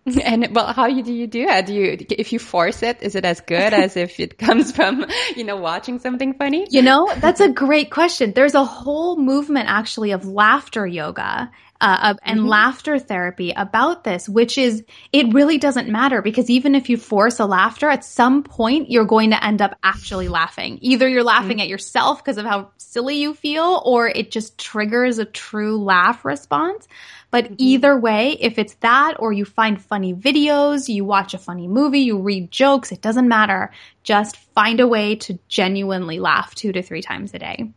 And 0.24 0.56
well, 0.56 0.72
how 0.72 0.88
do 0.88 1.12
you 1.12 1.26
do 1.26 1.48
it? 1.48 1.65
Do 1.65 1.74
you, 1.74 1.98
if 2.12 2.32
you 2.32 2.38
force 2.38 2.84
it, 2.84 3.02
is 3.02 3.15
it 3.15 3.26
as 3.26 3.41
good 3.41 3.74
as 3.74 3.98
if 3.98 4.20
it 4.20 4.38
comes 4.46 4.72
from, 4.72 5.06
you 5.36 5.44
know, 5.44 5.58
watching 5.58 6.00
something 6.00 6.36
funny? 6.36 6.68
You 6.70 6.84
know, 6.84 7.12
that's 7.18 7.41
a 7.41 7.50
great 7.50 7.89
question. 7.89 8.34
There's 8.34 8.54
a 8.54 8.63
whole 8.63 9.18
movement 9.18 9.68
actually 9.68 10.12
of 10.12 10.26
laughter 10.26 10.86
yoga. 10.86 11.52
Uh, 11.82 12.15
and 12.24 12.39
mm-hmm. 12.39 12.48
laughter 12.48 12.98
therapy 12.98 13.52
about 13.52 14.06
this, 14.06 14.30
which 14.30 14.58
is 14.58 14.86
it 15.12 15.34
really 15.34 15.58
doesn't 15.58 15.89
matter 15.89 16.22
because 16.22 16.50
even 16.50 16.74
if 16.74 16.89
you 16.89 16.96
force 16.96 17.41
a 17.41 17.46
laughter, 17.46 17.89
at 17.89 18.06
some 18.06 18.44
point 18.44 18.89
you're 18.89 19.06
going 19.06 19.32
to 19.32 19.46
end 19.46 19.62
up 19.62 19.78
actually 19.84 20.30
laughing. 20.30 20.80
Either 20.82 21.08
you're 21.08 21.22
laughing 21.22 21.58
mm-hmm. 21.58 21.60
at 21.60 21.68
yourself 21.68 22.24
because 22.24 22.38
of 22.38 22.46
how 22.46 22.72
silly 22.78 23.18
you 23.18 23.34
feel, 23.34 23.82
or 23.86 24.08
it 24.08 24.32
just 24.32 24.58
triggers 24.58 25.20
a 25.20 25.26
true 25.26 25.78
laugh 25.78 26.24
response. 26.24 26.88
But 27.36 27.48
mm-hmm. 27.48 27.56
either 27.58 28.00
way, 28.00 28.38
if 28.39 28.58
it's 28.58 28.76
that 28.76 29.15
or 29.19 29.34
you 29.34 29.43
find 29.43 29.82
funny 29.82 30.13
videos, 30.13 30.88
you 30.88 31.04
watch 31.04 31.34
a 31.34 31.38
funny 31.38 31.67
movie, 31.67 32.00
you 32.00 32.17
read 32.17 32.50
jokes, 32.50 32.93
it 32.93 33.02
doesn't 33.02 33.28
matter. 33.28 33.74
Just 34.04 34.38
find 34.38 34.80
a 34.80 34.88
way 34.88 35.17
to 35.17 35.38
genuinely 35.50 36.17
laugh 36.17 36.56
two 36.56 36.71
to 36.71 36.82
three 36.82 37.02
times 37.02 37.34
a 37.34 37.39
day. 37.39 37.74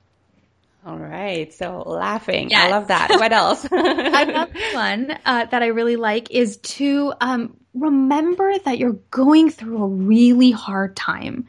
All 0.87 0.97
right. 0.97 1.53
So 1.53 1.83
laughing. 1.85 2.51
Yes. 2.51 2.69
I 2.69 2.71
love 2.71 2.87
that. 2.87 3.09
What 3.11 3.33
else? 3.33 3.65
Another 3.73 4.53
one 4.75 5.19
uh, 5.27 5.47
that 5.47 5.61
I 5.61 5.67
really 5.67 5.97
like 5.97 6.31
is 6.31 6.59
to 6.59 7.13
um, 7.21 7.57
remember 7.75 8.57
that 8.61 8.79
you're 8.79 9.01
going 9.11 9.51
through 9.51 9.83
a 9.83 9.89
really 9.89 10.53
hard 10.53 10.95
time. 10.95 11.49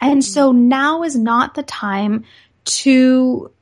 And 0.00 0.24
so 0.24 0.50
mm-hmm. 0.50 0.68
now 0.68 1.02
is 1.02 1.14
not 1.14 1.54
the 1.56 1.62
time 1.62 2.24
to 2.64 3.52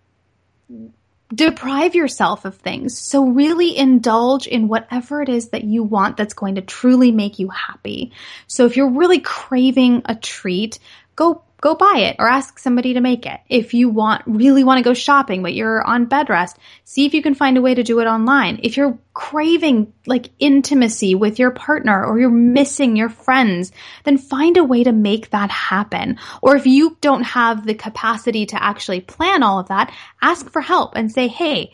deprive 1.32 1.94
yourself 1.94 2.44
of 2.44 2.56
things. 2.56 2.98
So 2.98 3.26
really 3.26 3.76
indulge 3.76 4.46
in 4.46 4.68
whatever 4.68 5.20
it 5.20 5.28
is 5.28 5.50
that 5.50 5.64
you 5.64 5.82
want 5.82 6.16
that's 6.16 6.34
going 6.34 6.54
to 6.54 6.62
truly 6.62 7.12
make 7.12 7.38
you 7.38 7.48
happy. 7.48 8.12
So 8.46 8.64
if 8.64 8.76
you're 8.76 8.90
really 8.90 9.20
craving 9.20 10.02
a 10.06 10.14
treat, 10.14 10.78
go 11.16 11.44
go 11.60 11.74
buy 11.74 11.98
it 11.98 12.16
or 12.18 12.28
ask 12.28 12.58
somebody 12.58 12.94
to 12.94 13.00
make 13.00 13.26
it. 13.26 13.40
If 13.48 13.74
you 13.74 13.88
want, 13.88 14.22
really 14.26 14.62
want 14.62 14.78
to 14.78 14.88
go 14.88 14.94
shopping, 14.94 15.42
but 15.42 15.54
you're 15.54 15.84
on 15.84 16.06
bed 16.06 16.28
rest, 16.28 16.56
see 16.84 17.04
if 17.04 17.14
you 17.14 17.22
can 17.22 17.34
find 17.34 17.58
a 17.58 17.62
way 17.62 17.74
to 17.74 17.82
do 17.82 18.00
it 18.00 18.06
online. 18.06 18.60
If 18.62 18.76
you're 18.76 18.98
craving 19.12 19.92
like 20.06 20.30
intimacy 20.38 21.14
with 21.14 21.38
your 21.38 21.50
partner 21.50 22.04
or 22.04 22.18
you're 22.20 22.30
missing 22.30 22.96
your 22.96 23.08
friends, 23.08 23.72
then 24.04 24.18
find 24.18 24.56
a 24.56 24.64
way 24.64 24.84
to 24.84 24.92
make 24.92 25.30
that 25.30 25.50
happen. 25.50 26.18
Or 26.42 26.54
if 26.54 26.66
you 26.66 26.96
don't 27.00 27.24
have 27.24 27.66
the 27.66 27.74
capacity 27.74 28.46
to 28.46 28.62
actually 28.62 29.00
plan 29.00 29.42
all 29.42 29.58
of 29.58 29.68
that, 29.68 29.92
ask 30.22 30.50
for 30.50 30.62
help 30.62 30.94
and 30.94 31.10
say, 31.10 31.26
Hey, 31.26 31.72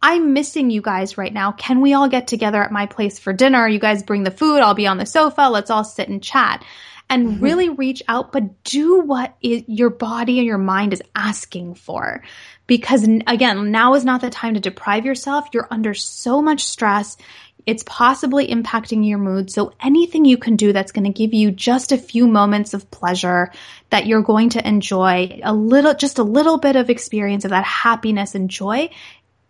I'm 0.00 0.32
missing 0.34 0.70
you 0.70 0.82
guys 0.82 1.18
right 1.18 1.32
now. 1.32 1.52
Can 1.52 1.80
we 1.80 1.94
all 1.94 2.08
get 2.08 2.28
together 2.28 2.62
at 2.62 2.70
my 2.70 2.86
place 2.86 3.18
for 3.18 3.32
dinner? 3.32 3.66
You 3.66 3.78
guys 3.78 4.02
bring 4.02 4.24
the 4.24 4.30
food. 4.30 4.60
I'll 4.60 4.74
be 4.74 4.86
on 4.86 4.98
the 4.98 5.06
sofa. 5.06 5.48
Let's 5.50 5.70
all 5.70 5.84
sit 5.84 6.08
and 6.08 6.22
chat 6.22 6.64
and 7.08 7.28
mm-hmm. 7.28 7.44
really 7.44 7.68
reach 7.68 8.02
out, 8.08 8.32
but 8.32 8.64
do 8.64 9.00
what 9.00 9.34
your 9.40 9.90
body 9.90 10.38
and 10.38 10.46
your 10.46 10.58
mind 10.58 10.92
is 10.92 11.02
asking 11.14 11.74
for. 11.74 12.22
Because 12.66 13.04
again, 13.26 13.70
now 13.70 13.94
is 13.94 14.04
not 14.04 14.20
the 14.20 14.30
time 14.30 14.54
to 14.54 14.60
deprive 14.60 15.06
yourself. 15.06 15.48
You're 15.52 15.68
under 15.70 15.94
so 15.94 16.42
much 16.42 16.64
stress. 16.64 17.16
It's 17.64 17.84
possibly 17.84 18.48
impacting 18.48 19.08
your 19.08 19.18
mood. 19.18 19.50
So 19.50 19.72
anything 19.80 20.24
you 20.24 20.36
can 20.36 20.56
do 20.56 20.72
that's 20.72 20.92
going 20.92 21.04
to 21.04 21.16
give 21.16 21.34
you 21.34 21.50
just 21.50 21.92
a 21.92 21.98
few 21.98 22.26
moments 22.26 22.74
of 22.74 22.90
pleasure 22.90 23.52
that 23.90 24.06
you're 24.06 24.22
going 24.22 24.50
to 24.50 24.66
enjoy 24.66 25.40
a 25.42 25.52
little, 25.52 25.94
just 25.94 26.18
a 26.18 26.24
little 26.24 26.58
bit 26.58 26.76
of 26.76 26.90
experience 26.90 27.44
of 27.44 27.50
that 27.50 27.64
happiness 27.64 28.34
and 28.34 28.50
joy, 28.50 28.90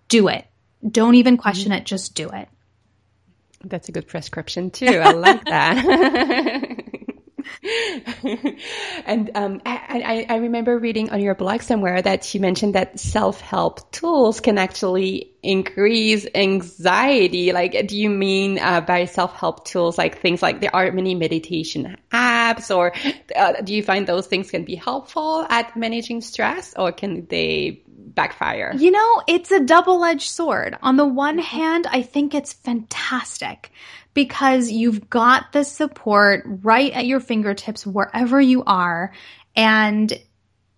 do 0.09 0.29
it. 0.29 0.47
Don't 0.87 1.14
even 1.14 1.37
question 1.37 1.73
mm-hmm. 1.73 1.83
it. 1.83 1.87
Just 1.87 2.14
do 2.14 2.29
it. 2.31 2.49
That's 3.64 3.88
a 3.88 3.92
good 3.92 4.07
prescription 4.07 4.71
too. 4.71 4.87
I 4.87 5.12
like 5.12 5.45
that. 5.47 6.83
and 9.07 9.31
um, 9.35 9.61
I, 9.65 10.27
I, 10.29 10.37
remember 10.37 10.79
reading 10.79 11.11
on 11.11 11.21
your 11.21 11.35
blog 11.35 11.63
somewhere 11.63 12.01
that 12.01 12.35
you 12.35 12.41
mentioned 12.41 12.75
that 12.75 12.99
self-help 12.99 13.91
tools 13.93 14.41
can 14.41 14.59
actually 14.59 15.33
increase 15.43 16.27
anxiety. 16.35 17.53
Like, 17.53 17.87
do 17.89 17.97
you 17.97 18.11
mean 18.11 18.59
uh, 18.59 18.81
by 18.81 19.07
self-help 19.07 19.65
tools 19.65 19.99
like 19.99 20.21
things 20.21 20.43
like 20.43 20.61
there 20.61 20.75
are 20.75 20.91
many 20.93 21.15
meditation 21.15 21.97
apps, 22.13 22.75
or 22.75 22.93
uh, 23.35 23.61
do 23.63 23.75
you 23.75 23.83
find 23.83 24.07
those 24.07 24.27
things 24.27 24.51
can 24.51 24.65
be 24.65 24.75
helpful 24.75 25.47
at 25.49 25.77
managing 25.77 26.21
stress, 26.21 26.75
or 26.77 26.93
can 26.93 27.27
they 27.27 27.83
backfire? 27.87 28.73
You 28.77 28.91
know, 28.91 29.23
it's 29.27 29.51
a 29.51 29.61
double-edged 29.61 30.29
sword. 30.29 30.77
On 30.83 30.97
the 30.97 31.07
one 31.07 31.39
hand, 31.39 31.87
I 31.89 32.03
think 32.03 32.35
it's 32.35 32.53
fantastic 32.53 33.71
because 34.16 34.70
you've 34.70 35.11
got 35.11 35.52
the 35.52 35.62
support 35.62 36.42
right 36.46 36.90
at 36.92 37.05
your 37.05 37.20
fingertips 37.20 37.87
wherever 37.87 38.40
you 38.40 38.64
are. 38.64 39.12
And 39.55 40.11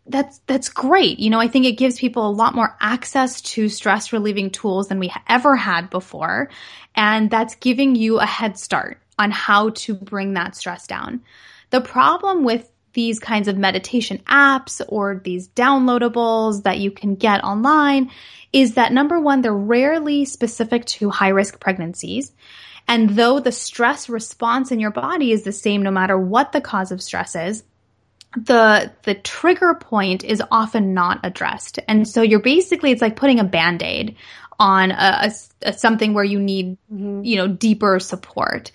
that's 0.07 0.41
that's 0.47 0.69
great. 0.69 1.21
You 1.21 1.31
know, 1.31 1.39
I 1.39 1.47
think 1.47 1.65
it 1.65 1.79
gives 1.79 2.01
people 2.01 2.29
a 2.29 2.33
lot 2.33 2.57
more 2.57 2.77
access 2.81 3.41
to 3.43 3.69
stress 3.69 4.13
relieving 4.13 4.51
tools 4.51 4.89
than 4.89 4.99
we 4.99 5.13
ever 5.29 5.55
had 5.55 5.89
before, 5.89 6.51
and 6.97 7.31
that's 7.31 7.55
giving 7.55 7.95
you 7.95 8.19
a 8.19 8.27
head 8.27 8.59
start 8.59 9.01
on 9.21 9.31
how 9.31 9.71
to 9.71 9.95
bring 9.95 10.35
that 10.35 10.57
stress 10.57 10.89
down. 10.89 11.23
The 11.71 11.81
problem 11.81 12.43
with 12.43 12.69
these 12.93 13.21
kinds 13.21 13.47
of 13.47 13.57
meditation 13.57 14.19
apps 14.27 14.81
or 14.89 15.21
these 15.23 15.49
downloadables 15.51 16.65
that 16.65 16.79
you 16.79 16.91
can 16.91 17.15
get 17.15 17.45
online 17.45 18.11
is 18.53 18.75
that 18.75 18.93
number 18.93 19.21
one, 19.21 19.43
they're 19.43 19.53
rarely 19.53 20.25
specific 20.25 20.85
to 20.87 21.11
high 21.11 21.29
risk 21.29 21.61
pregnancies. 21.61 22.33
And 22.89 23.11
though 23.11 23.39
the 23.39 23.53
stress 23.53 24.09
response 24.09 24.73
in 24.73 24.81
your 24.81 24.91
body 24.91 25.31
is 25.31 25.43
the 25.43 25.53
same 25.53 25.83
no 25.83 25.91
matter 25.91 26.19
what 26.19 26.53
the 26.53 26.61
cause 26.61 26.91
of 26.91 27.03
stress 27.03 27.37
is, 27.37 27.63
the 28.37 28.93
the 29.05 29.15
trigger 29.15 29.75
point 29.75 30.25
is 30.25 30.43
often 30.51 30.95
not 30.95 31.21
addressed. 31.23 31.79
And 31.87 32.09
so 32.09 32.23
you're 32.23 32.41
basically 32.41 32.91
it's 32.91 33.03
like 33.03 33.17
putting 33.17 33.41
a 33.41 33.45
band-aid 33.45 34.17
on 34.59 34.91
a, 34.91 35.31
a, 35.63 35.69
a 35.69 35.73
something 35.73 36.15
where 36.15 36.25
you 36.25 36.41
need 36.41 36.77
mm-hmm. 36.93 37.23
you 37.25 37.37
know 37.37 37.47
deeper 37.47 38.01
support. 38.01 38.73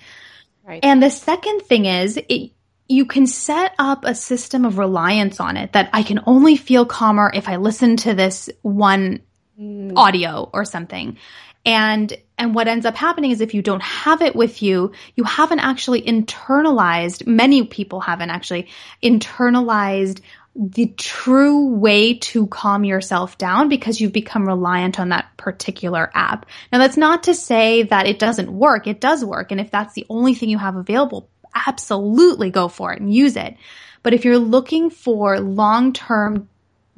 Right. 0.66 0.84
And 0.84 1.04
the 1.04 1.10
second 1.10 1.62
thing 1.62 1.86
is 1.86 2.18
it, 2.18 2.52
you 2.88 3.06
can 3.06 3.28
set 3.28 3.74
up 3.80 4.06
a 4.06 4.16
system 4.16 4.66
of 4.66 4.78
reliance 4.78 5.40
on 5.40 5.58
it 5.58 5.74
that 5.74 5.90
I 5.94 6.04
can 6.04 6.22
only 6.26 6.56
feel 6.56 6.86
calmer 6.86 7.32
if 7.34 7.50
I 7.50 7.56
listen 7.56 7.98
to 7.98 8.14
this 8.14 8.50
one 8.62 9.22
mm. 9.60 9.94
audio 9.96 10.50
or 10.54 10.66
something. 10.66 11.18
And 11.66 12.16
and 12.38 12.56
what 12.56 12.68
ends 12.68 12.86
up 12.86 12.96
happening 12.96 13.32
is 13.32 13.42
if 13.42 13.54
you 13.54 13.62
don't 13.62 13.84
have 13.84 14.22
it 14.22 14.36
with 14.36 14.62
you, 14.62 14.92
you 15.16 15.24
haven't 15.24 15.60
actually 15.60 16.02
internalized, 16.02 17.28
many 17.28 17.66
people 17.66 18.00
haven't 18.00 18.32
actually 18.32 18.70
internalized 19.04 20.22
the 20.56 20.88
true 20.98 21.70
way 21.70 22.16
to 22.16 22.46
calm 22.48 22.84
yourself 22.84 23.38
down 23.38 23.70
because 23.70 24.00
you've 24.00 24.14
become 24.14 24.46
reliant 24.48 25.00
on 25.00 25.10
that 25.10 25.36
particular 25.38 26.12
app. 26.14 26.46
Now 26.72 26.78
that's 26.78 26.98
not 26.98 27.24
to 27.24 27.34
say 27.34 27.84
that 27.84 28.08
it 28.08 28.20
doesn't 28.20 28.52
work. 28.52 28.86
It 28.86 29.02
does 29.02 29.26
work. 29.26 29.52
And 29.52 29.60
if 29.60 29.72
that's 29.72 29.94
the 29.94 30.06
only 30.10 30.36
thing 30.36 30.50
you 30.50 30.60
have 30.60 30.76
available, 30.76 31.30
absolutely 31.54 32.52
go 32.52 32.68
for 32.68 32.94
it 32.94 33.02
and 33.02 33.14
use 33.14 33.36
it. 33.36 33.58
But 34.04 34.14
if 34.14 34.26
you're 34.26 34.38
looking 34.38 34.90
for 34.90 35.40
long-term, 35.40 36.50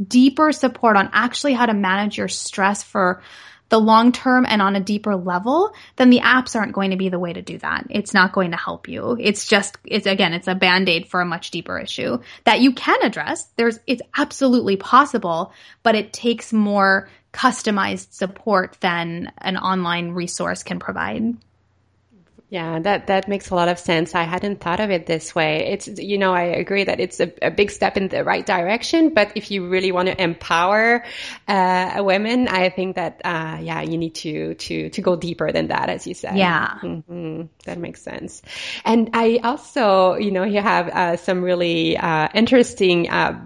deeper 0.06 0.52
support 0.52 0.98
on 0.98 1.10
actually 1.14 1.54
how 1.54 1.66
to 1.66 1.74
manage 1.74 2.18
your 2.18 2.28
stress 2.28 2.84
for 2.84 3.22
the 3.70 3.80
long 3.80 4.11
term 4.11 4.45
and 4.47 4.61
on 4.61 4.76
a 4.76 4.80
deeper 4.80 5.16
level, 5.16 5.74
then 5.95 6.09
the 6.09 6.20
apps 6.20 6.55
aren't 6.55 6.74
going 6.74 6.91
to 6.91 6.97
be 6.97 7.09
the 7.09 7.20
way 7.20 7.34
to 7.34 7.41
do 7.41 7.57
that. 7.59 7.88
It's 7.89 8.13
not 8.13 8.34
going 8.34 8.51
to 8.51 8.57
help 8.57 8.88
you. 8.88 9.18
It's 9.20 9.47
just, 9.47 9.78
it's 9.86 10.05
again, 10.05 10.34
it's 10.34 10.47
a 10.47 10.55
band-aid 10.55 11.07
for 11.07 11.22
a 11.22 11.26
much 11.26 11.51
deeper 11.51 11.80
issue 11.80 12.20
that 12.43 12.61
you 12.61 12.74
can 12.74 13.01
address. 13.01 13.47
There's, 13.55 13.80
it's 13.88 14.01
absolutely 14.16 14.78
possible, 14.78 15.51
but 15.84 15.95
it 15.95 16.13
takes 16.13 16.53
more 16.53 17.09
customized 17.34 18.13
support 18.13 18.78
than 18.80 19.32
an 19.39 19.57
online 19.57 20.11
resource 20.11 20.63
can 20.63 20.80
provide. 20.80 21.36
Yeah, 22.48 22.80
that, 22.80 23.08
that 23.08 23.28
makes 23.28 23.50
a 23.50 23.56
lot 23.56 23.70
of 23.70 23.80
sense. 23.80 24.14
I 24.14 24.24
hadn't 24.24 24.62
thought 24.62 24.80
of 24.80 24.91
it 24.91 25.08
this 25.08 25.34
way. 25.34 25.68
It's, 25.72 25.88
you 25.88 26.20
know, 26.20 26.32
I 26.32 26.43
agree 26.43 26.84
that 26.84 27.00
it's 27.00 27.20
a, 27.20 27.32
a 27.41 27.50
big 27.50 27.72
step 27.72 27.98
in 27.98 28.08
the 28.08 28.24
right 28.24 28.46
direction, 28.46 29.16
but 29.16 29.32
if 29.36 29.50
you 29.50 29.68
really 29.68 29.91
want 29.91 30.10
to 30.10 30.22
empower, 30.22 31.04
uh, 31.48 32.04
women, 32.06 32.48
I 32.48 32.70
think 32.70 32.98
that, 32.98 33.22
uh, 33.26 33.58
yeah, 33.62 33.82
you 33.82 33.98
need 33.98 34.14
to, 34.16 34.54
to, 34.54 34.89
to 34.91 35.02
go 35.02 35.16
deeper 35.16 35.52
than 35.52 35.70
that, 35.70 35.89
as 35.89 36.06
you 36.06 36.14
said. 36.14 36.38
Yeah. 36.38 36.78
Mm-hmm. 36.84 37.43
That 37.66 37.80
makes 37.80 38.04
sense. 38.04 38.43
And 38.86 39.10
I 39.14 39.39
also, 39.43 40.14
you 40.14 40.32
know, 40.32 40.43
you 40.43 40.62
have, 40.62 40.88
uh, 40.88 41.18
some 41.18 41.41
really, 41.41 41.98
uh, 41.98 42.30
interesting, 42.36 43.10
uh, 43.10 43.41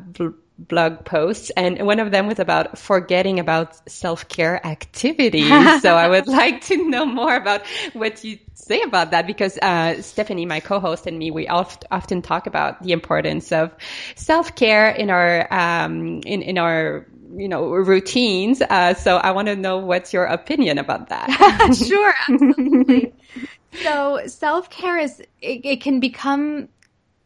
blog 0.68 1.05
posts 1.05 1.51
and 1.51 1.86
one 1.86 1.99
of 1.99 2.12
them 2.12 2.28
was 2.28 2.39
about 2.39 2.78
forgetting 2.78 3.39
about 3.39 3.89
self-care 3.89 4.66
activities. 4.66 5.49
so 5.82 5.95
I 5.95 6.07
would 6.07 6.28
like 6.28 6.66
to 6.66 6.89
know 6.89 7.05
more 7.05 7.36
about 7.36 7.66
what 7.93 8.24
you 8.24 8.39
say 8.53 8.82
about 8.82 9.12
that 9.12 9.26
because 9.26 9.57
uh, 9.57 10.01
Stephanie, 10.01 10.45
my 10.45 10.60
co-host, 10.60 11.07
and 11.07 11.18
me, 11.18 11.32
we 11.32 11.47
oft, 11.47 11.86
often 11.89 12.22
talk 12.22 12.45
about 12.45 12.84
the 12.84 12.91
importance 12.91 13.51
of 13.51 13.74
self-care 14.16 14.89
in 14.89 15.10
our 15.10 15.51
um, 15.53 16.22
in 16.26 16.41
in 16.41 16.57
our 16.57 17.07
you 17.36 17.47
know 17.47 17.70
routines. 17.70 18.62
Uh, 18.62 18.93
so 18.93 19.18
I 19.18 19.32
want 19.32 19.47
to 19.47 19.55
know 19.55 19.78
what's 19.78 20.14
your 20.14 20.26
opinion 20.26 20.78
about 20.78 21.10
that. 21.10 21.30
sure, 21.88 22.14
absolutely. 22.28 23.14
so 23.84 24.22
self-care 24.26 24.97
is 24.99 25.20
it, 25.41 25.66
it 25.66 25.82
can 25.82 25.99
become 25.99 26.70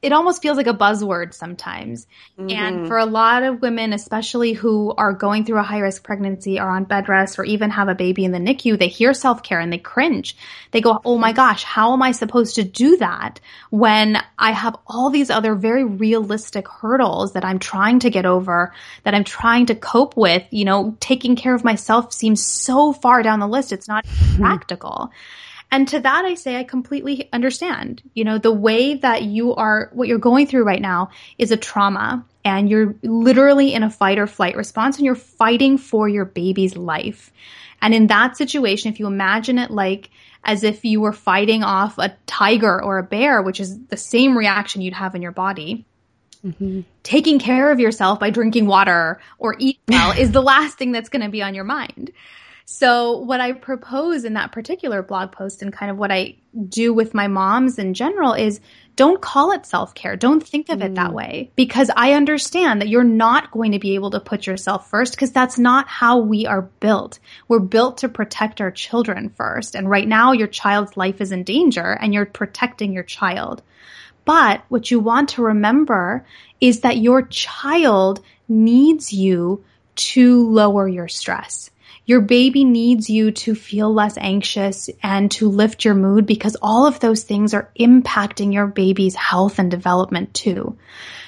it 0.03 0.11
almost 0.11 0.41
feels 0.41 0.57
like 0.57 0.67
a 0.67 0.73
buzzword 0.73 1.33
sometimes. 1.33 2.05
Mm-hmm. 2.37 2.49
And 2.51 2.87
for 2.87 2.97
a 2.97 3.05
lot 3.05 3.41
of 3.43 3.61
women, 3.61 3.93
especially 3.93 4.51
who 4.51 4.93
are 4.97 5.13
going 5.13 5.45
through 5.45 5.59
a 5.59 5.63
high 5.63 5.79
risk 5.79 6.03
pregnancy 6.03 6.59
or 6.59 6.67
on 6.67 6.83
bed 6.83 7.07
rest 7.07 7.39
or 7.39 7.45
even 7.45 7.69
have 7.69 7.87
a 7.87 7.95
baby 7.95 8.25
in 8.25 8.33
the 8.33 8.37
NICU, 8.37 8.77
they 8.77 8.89
hear 8.89 9.13
self 9.13 9.43
care 9.43 9.61
and 9.61 9.71
they 9.71 9.77
cringe. 9.77 10.35
They 10.71 10.81
go, 10.81 10.99
Oh 11.05 11.17
my 11.17 11.31
gosh, 11.31 11.63
how 11.63 11.93
am 11.93 12.01
I 12.01 12.11
supposed 12.11 12.55
to 12.55 12.65
do 12.65 12.97
that 12.97 13.39
when 13.69 14.21
I 14.37 14.51
have 14.51 14.75
all 14.85 15.09
these 15.09 15.29
other 15.29 15.55
very 15.55 15.85
realistic 15.85 16.67
hurdles 16.67 17.31
that 17.33 17.45
I'm 17.45 17.59
trying 17.59 17.99
to 17.99 18.09
get 18.09 18.25
over, 18.25 18.73
that 19.03 19.15
I'm 19.15 19.23
trying 19.23 19.67
to 19.67 19.75
cope 19.75 20.17
with? 20.17 20.43
You 20.51 20.65
know, 20.65 20.97
taking 20.99 21.37
care 21.37 21.55
of 21.55 21.63
myself 21.63 22.11
seems 22.11 22.45
so 22.45 22.91
far 22.91 23.23
down 23.23 23.39
the 23.39 23.47
list. 23.47 23.71
It's 23.71 23.87
not 23.87 24.05
practical. 24.35 25.11
And 25.73 25.87
to 25.87 25.99
that, 26.01 26.23
I 26.23 26.35
say 26.35 26.57
I 26.57 26.63
completely 26.63 27.29
understand. 27.33 28.03
You 28.13 28.25
know, 28.25 28.37
the 28.37 28.53
way 28.53 28.93
that 28.93 29.23
you 29.23 29.55
are, 29.55 29.89
what 29.91 30.07
you're 30.07 30.19
going 30.19 30.45
through 30.45 30.65
right 30.65 30.79
now 30.79 31.09
is 31.39 31.49
a 31.49 31.57
trauma 31.57 32.23
and 32.45 32.69
you're 32.69 32.93
literally 33.01 33.73
in 33.73 33.81
a 33.81 33.89
fight 33.89 34.19
or 34.19 34.27
flight 34.27 34.55
response 34.55 34.97
and 34.97 35.05
you're 35.05 35.15
fighting 35.15 35.79
for 35.79 36.07
your 36.07 36.25
baby's 36.25 36.77
life. 36.77 37.33
And 37.81 37.95
in 37.95 38.05
that 38.05 38.37
situation, 38.37 38.93
if 38.93 38.99
you 38.99 39.07
imagine 39.07 39.57
it 39.57 39.71
like 39.71 40.11
as 40.43 40.63
if 40.63 40.85
you 40.85 41.01
were 41.01 41.11
fighting 41.11 41.63
off 41.63 41.97
a 41.97 42.15
tiger 42.27 42.79
or 42.79 42.99
a 42.99 43.03
bear, 43.03 43.41
which 43.41 43.59
is 43.59 43.83
the 43.87 43.97
same 43.97 44.37
reaction 44.37 44.83
you'd 44.83 44.93
have 44.93 45.15
in 45.15 45.23
your 45.23 45.31
body, 45.31 45.87
Mm-hmm. 46.45 46.81
Taking 47.03 47.39
care 47.39 47.71
of 47.71 47.79
yourself 47.79 48.19
by 48.19 48.29
drinking 48.29 48.65
water 48.65 49.21
or 49.39 49.55
eating 49.59 49.79
well 49.87 50.11
is 50.11 50.33
the 50.33 50.41
last 50.41 50.77
thing 50.77 50.91
that's 50.91 51.07
going 51.07 51.21
to 51.21 51.29
be 51.29 51.41
on 51.41 51.55
your 51.55 51.63
mind. 51.63 52.11
So 52.65 53.17
what 53.17 53.41
I 53.41 53.51
propose 53.51 54.23
in 54.23 54.33
that 54.33 54.51
particular 54.51 55.03
blog 55.03 55.31
post 55.31 55.61
and 55.61 55.73
kind 55.73 55.91
of 55.91 55.97
what 55.97 56.11
I 56.11 56.37
do 56.69 56.93
with 56.93 57.13
my 57.13 57.27
moms 57.27 57.77
in 57.77 57.93
general 57.93 58.33
is 58.33 58.61
don't 58.95 59.21
call 59.21 59.51
it 59.51 59.65
self-care. 59.65 60.15
Don't 60.15 60.45
think 60.45 60.69
of 60.69 60.81
it 60.81 60.95
that 60.95 61.09
mm. 61.11 61.15
way 61.15 61.51
because 61.55 61.89
I 61.95 62.13
understand 62.13 62.81
that 62.81 62.89
you're 62.89 63.03
not 63.03 63.51
going 63.51 63.71
to 63.71 63.79
be 63.79 63.95
able 63.95 64.11
to 64.11 64.19
put 64.19 64.45
yourself 64.45 64.89
first 64.89 65.13
because 65.13 65.31
that's 65.31 65.57
not 65.57 65.87
how 65.87 66.19
we 66.19 66.45
are 66.45 66.61
built. 66.61 67.19
We're 67.47 67.59
built 67.59 67.99
to 67.99 68.09
protect 68.09 68.61
our 68.61 68.71
children 68.71 69.29
first. 69.29 69.75
And 69.75 69.89
right 69.89 70.07
now 70.07 70.31
your 70.31 70.47
child's 70.47 70.95
life 70.95 71.21
is 71.21 71.31
in 71.31 71.43
danger 71.43 71.97
and 71.99 72.13
you're 72.13 72.25
protecting 72.25 72.93
your 72.93 73.03
child. 73.03 73.63
But 74.25 74.63
what 74.69 74.89
you 74.89 74.99
want 74.99 75.29
to 75.29 75.43
remember 75.43 76.25
is 76.61 76.81
that 76.81 76.97
your 76.97 77.23
child 77.23 78.23
needs 78.47 79.11
you 79.11 79.65
to 79.95 80.49
lower 80.49 80.87
your 80.87 81.07
stress. 81.07 81.71
Your 82.05 82.19
baby 82.19 82.65
needs 82.65 83.09
you 83.09 83.31
to 83.31 83.55
feel 83.55 83.93
less 83.93 84.17
anxious 84.17 84.89
and 85.01 85.31
to 85.31 85.47
lift 85.47 85.85
your 85.85 85.93
mood 85.93 86.25
because 86.25 86.57
all 86.61 86.85
of 86.85 86.99
those 86.99 87.23
things 87.23 87.53
are 87.53 87.71
impacting 87.79 88.53
your 88.53 88.67
baby's 88.67 89.15
health 89.15 89.57
and 89.57 89.71
development 89.71 90.33
too. 90.33 90.77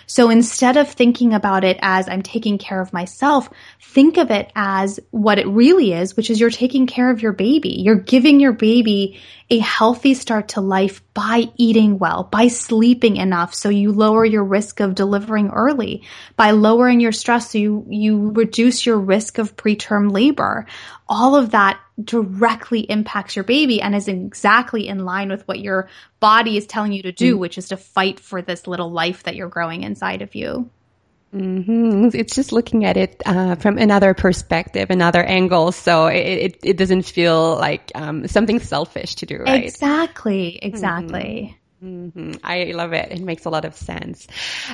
So 0.05 0.29
instead 0.29 0.77
of 0.77 0.89
thinking 0.89 1.33
about 1.33 1.63
it 1.63 1.79
as 1.81 2.09
I'm 2.09 2.21
taking 2.21 2.57
care 2.57 2.81
of 2.81 2.93
myself, 2.93 3.49
think 3.81 4.17
of 4.17 4.31
it 4.31 4.51
as 4.55 4.99
what 5.11 5.39
it 5.39 5.47
really 5.47 5.93
is, 5.93 6.15
which 6.15 6.29
is 6.29 6.39
you're 6.39 6.49
taking 6.49 6.87
care 6.87 7.09
of 7.09 7.21
your 7.21 7.33
baby. 7.33 7.69
You're 7.69 7.95
giving 7.95 8.39
your 8.39 8.53
baby 8.53 9.19
a 9.49 9.59
healthy 9.59 10.15
start 10.15 10.49
to 10.49 10.61
life 10.61 11.01
by 11.13 11.45
eating 11.55 11.99
well, 11.99 12.23
by 12.23 12.47
sleeping 12.47 13.17
enough 13.17 13.53
so 13.53 13.69
you 13.69 13.91
lower 13.91 14.25
your 14.25 14.43
risk 14.43 14.79
of 14.79 14.95
delivering 14.95 15.49
early, 15.49 16.03
by 16.35 16.51
lowering 16.51 16.99
your 16.99 17.11
stress 17.11 17.51
so 17.51 17.59
you, 17.59 17.85
you 17.87 18.31
reduce 18.31 18.85
your 18.85 18.97
risk 18.97 19.37
of 19.37 19.55
preterm 19.55 20.11
labor. 20.11 20.65
All 21.07 21.35
of 21.35 21.51
that 21.51 21.79
directly 22.03 22.79
impacts 22.79 23.35
your 23.35 23.43
baby 23.43 23.81
and 23.81 23.95
is 23.95 24.07
exactly 24.07 24.87
in 24.87 25.05
line 25.05 25.29
with 25.29 25.47
what 25.47 25.59
your 25.59 25.89
body 26.19 26.57
is 26.57 26.65
telling 26.65 26.91
you 26.91 27.03
to 27.03 27.11
do, 27.11 27.35
mm. 27.35 27.39
which 27.39 27.59
is 27.59 27.69
to 27.69 27.77
fight 27.77 28.19
for 28.19 28.41
this 28.41 28.65
little 28.65 28.91
life 28.91 29.23
that 29.23 29.35
you're 29.35 29.47
growing 29.47 29.83
inside 29.83 30.23
of 30.23 30.33
you. 30.33 30.69
Mm-hmm. 31.35 32.09
It's 32.13 32.33
just 32.33 32.53
looking 32.53 32.85
at 32.85 32.95
it 32.95 33.21
uh, 33.25 33.55
from 33.55 33.77
another 33.77 34.13
perspective, 34.13 34.89
another 34.89 35.21
angle, 35.21 35.73
so 35.73 36.07
it 36.07 36.15
it, 36.17 36.59
it 36.63 36.77
doesn't 36.77 37.03
feel 37.03 37.57
like 37.57 37.91
um, 37.93 38.27
something 38.27 38.59
selfish 38.59 39.15
to 39.15 39.25
do, 39.25 39.39
right? 39.39 39.65
Exactly, 39.65 40.57
exactly. 40.61 41.57
Mm-hmm. 41.57 41.61
Mm-hmm. 41.85 42.31
I 42.43 42.71
love 42.71 42.93
it. 42.93 43.11
It 43.11 43.21
makes 43.21 43.45
a 43.45 43.49
lot 43.49 43.65
of 43.65 43.75
sense. 43.75 44.27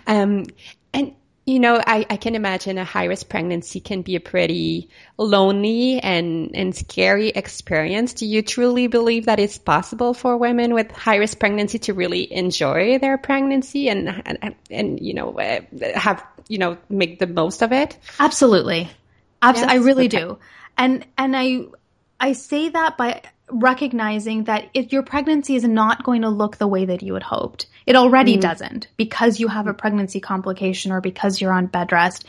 Um, 0.05 0.45
and 0.93 1.15
you 1.45 1.59
know, 1.59 1.81
I, 1.85 2.05
I 2.07 2.17
can 2.17 2.35
imagine 2.35 2.77
a 2.77 2.83
high 2.83 3.05
risk 3.05 3.27
pregnancy 3.27 3.79
can 3.79 4.03
be 4.03 4.15
a 4.15 4.19
pretty 4.19 4.89
lonely 5.17 5.99
and, 5.99 6.51
and 6.53 6.75
scary 6.75 7.29
experience. 7.29 8.13
Do 8.13 8.27
you 8.27 8.43
truly 8.43 8.85
believe 8.85 9.25
that 9.25 9.39
it's 9.39 9.57
possible 9.57 10.13
for 10.13 10.37
women 10.37 10.73
with 10.75 10.91
high 10.91 11.15
risk 11.15 11.39
pregnancy 11.39 11.79
to 11.79 11.95
really 11.95 12.31
enjoy 12.31 12.99
their 12.99 13.17
pregnancy 13.17 13.89
and, 13.89 14.21
and, 14.25 14.55
and 14.69 14.99
you 14.99 15.15
know, 15.15 15.39
uh, 15.39 15.61
have, 15.95 16.23
you 16.51 16.57
know, 16.57 16.77
make 16.89 17.17
the 17.17 17.27
most 17.27 17.61
of 17.61 17.71
it? 17.71 17.97
Absolutely. 18.19 18.89
Abs- 19.41 19.61
yes? 19.61 19.69
I 19.69 19.75
really 19.75 20.07
okay. 20.07 20.19
do. 20.19 20.39
And, 20.77 21.05
and 21.17 21.35
I, 21.35 21.67
I 22.19 22.33
say 22.33 22.67
that 22.67 22.97
by 22.97 23.21
recognizing 23.49 24.43
that 24.45 24.69
if 24.73 24.91
your 24.91 25.03
pregnancy 25.03 25.55
is 25.55 25.63
not 25.63 26.03
going 26.03 26.23
to 26.23 26.29
look 26.29 26.57
the 26.57 26.67
way 26.67 26.85
that 26.85 27.01
you 27.01 27.13
had 27.13 27.23
hoped. 27.23 27.67
It 27.85 27.95
already 27.95 28.37
mm. 28.37 28.41
doesn't 28.41 28.89
because 28.97 29.39
you 29.39 29.47
have 29.47 29.67
a 29.67 29.73
pregnancy 29.73 30.19
complication 30.19 30.91
or 30.91 30.99
because 30.99 31.39
you're 31.39 31.53
on 31.53 31.67
bed 31.67 31.93
rest. 31.93 32.25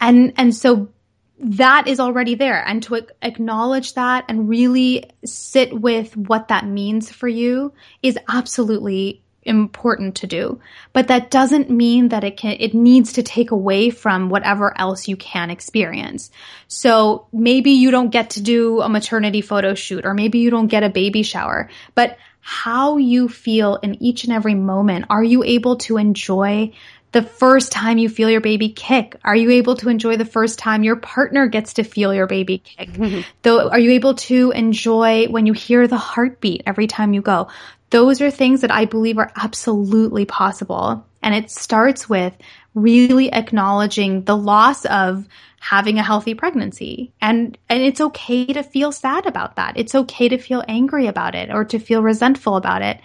And, 0.00 0.32
and 0.36 0.54
so 0.54 0.90
that 1.38 1.88
is 1.88 1.98
already 1.98 2.36
there 2.36 2.64
and 2.64 2.82
to 2.84 3.06
acknowledge 3.20 3.94
that 3.94 4.24
and 4.28 4.48
really 4.48 5.10
sit 5.24 5.72
with 5.72 6.16
what 6.16 6.48
that 6.48 6.64
means 6.64 7.10
for 7.10 7.26
you 7.26 7.72
is 8.02 8.16
absolutely 8.28 9.21
important 9.42 10.16
to 10.16 10.26
do. 10.26 10.60
But 10.92 11.08
that 11.08 11.30
doesn't 11.30 11.70
mean 11.70 12.08
that 12.08 12.24
it 12.24 12.36
can, 12.36 12.56
it 12.58 12.74
needs 12.74 13.14
to 13.14 13.22
take 13.22 13.50
away 13.50 13.90
from 13.90 14.28
whatever 14.28 14.78
else 14.78 15.08
you 15.08 15.16
can 15.16 15.50
experience. 15.50 16.30
So 16.68 17.26
maybe 17.32 17.72
you 17.72 17.90
don't 17.90 18.10
get 18.10 18.30
to 18.30 18.42
do 18.42 18.80
a 18.80 18.88
maternity 18.88 19.40
photo 19.40 19.74
shoot 19.74 20.04
or 20.04 20.14
maybe 20.14 20.38
you 20.38 20.50
don't 20.50 20.68
get 20.68 20.82
a 20.82 20.90
baby 20.90 21.22
shower, 21.22 21.70
but 21.94 22.18
how 22.40 22.96
you 22.96 23.28
feel 23.28 23.76
in 23.76 24.02
each 24.02 24.24
and 24.24 24.32
every 24.32 24.54
moment. 24.54 25.06
Are 25.10 25.22
you 25.22 25.44
able 25.44 25.76
to 25.76 25.96
enjoy 25.96 26.72
the 27.12 27.22
first 27.22 27.70
time 27.70 27.98
you 27.98 28.08
feel 28.08 28.28
your 28.28 28.40
baby 28.40 28.70
kick? 28.70 29.16
Are 29.22 29.36
you 29.36 29.50
able 29.50 29.76
to 29.76 29.88
enjoy 29.88 30.16
the 30.16 30.24
first 30.24 30.58
time 30.58 30.82
your 30.82 30.96
partner 30.96 31.46
gets 31.46 31.74
to 31.74 31.84
feel 31.84 32.12
your 32.12 32.26
baby 32.26 32.58
kick? 32.58 32.90
Mm-hmm. 32.90 33.20
Though, 33.42 33.68
are 33.68 33.78
you 33.78 33.92
able 33.92 34.14
to 34.14 34.50
enjoy 34.50 35.28
when 35.28 35.46
you 35.46 35.52
hear 35.52 35.86
the 35.86 35.98
heartbeat 35.98 36.62
every 36.66 36.86
time 36.86 37.14
you 37.14 37.20
go? 37.20 37.48
Those 37.92 38.22
are 38.22 38.30
things 38.30 38.62
that 38.62 38.70
I 38.70 38.86
believe 38.86 39.18
are 39.18 39.30
absolutely 39.36 40.24
possible. 40.24 41.04
And 41.22 41.34
it 41.34 41.50
starts 41.50 42.08
with 42.08 42.34
really 42.74 43.30
acknowledging 43.30 44.24
the 44.24 44.36
loss 44.36 44.86
of 44.86 45.28
having 45.60 45.98
a 45.98 46.02
healthy 46.02 46.32
pregnancy. 46.34 47.12
And, 47.20 47.56
and 47.68 47.82
it's 47.82 48.00
okay 48.00 48.46
to 48.46 48.62
feel 48.62 48.92
sad 48.92 49.26
about 49.26 49.56
that. 49.56 49.74
It's 49.76 49.94
okay 49.94 50.30
to 50.30 50.38
feel 50.38 50.64
angry 50.66 51.06
about 51.06 51.34
it 51.34 51.50
or 51.50 51.66
to 51.66 51.78
feel 51.78 52.02
resentful 52.02 52.56
about 52.56 52.80
it 52.80 52.98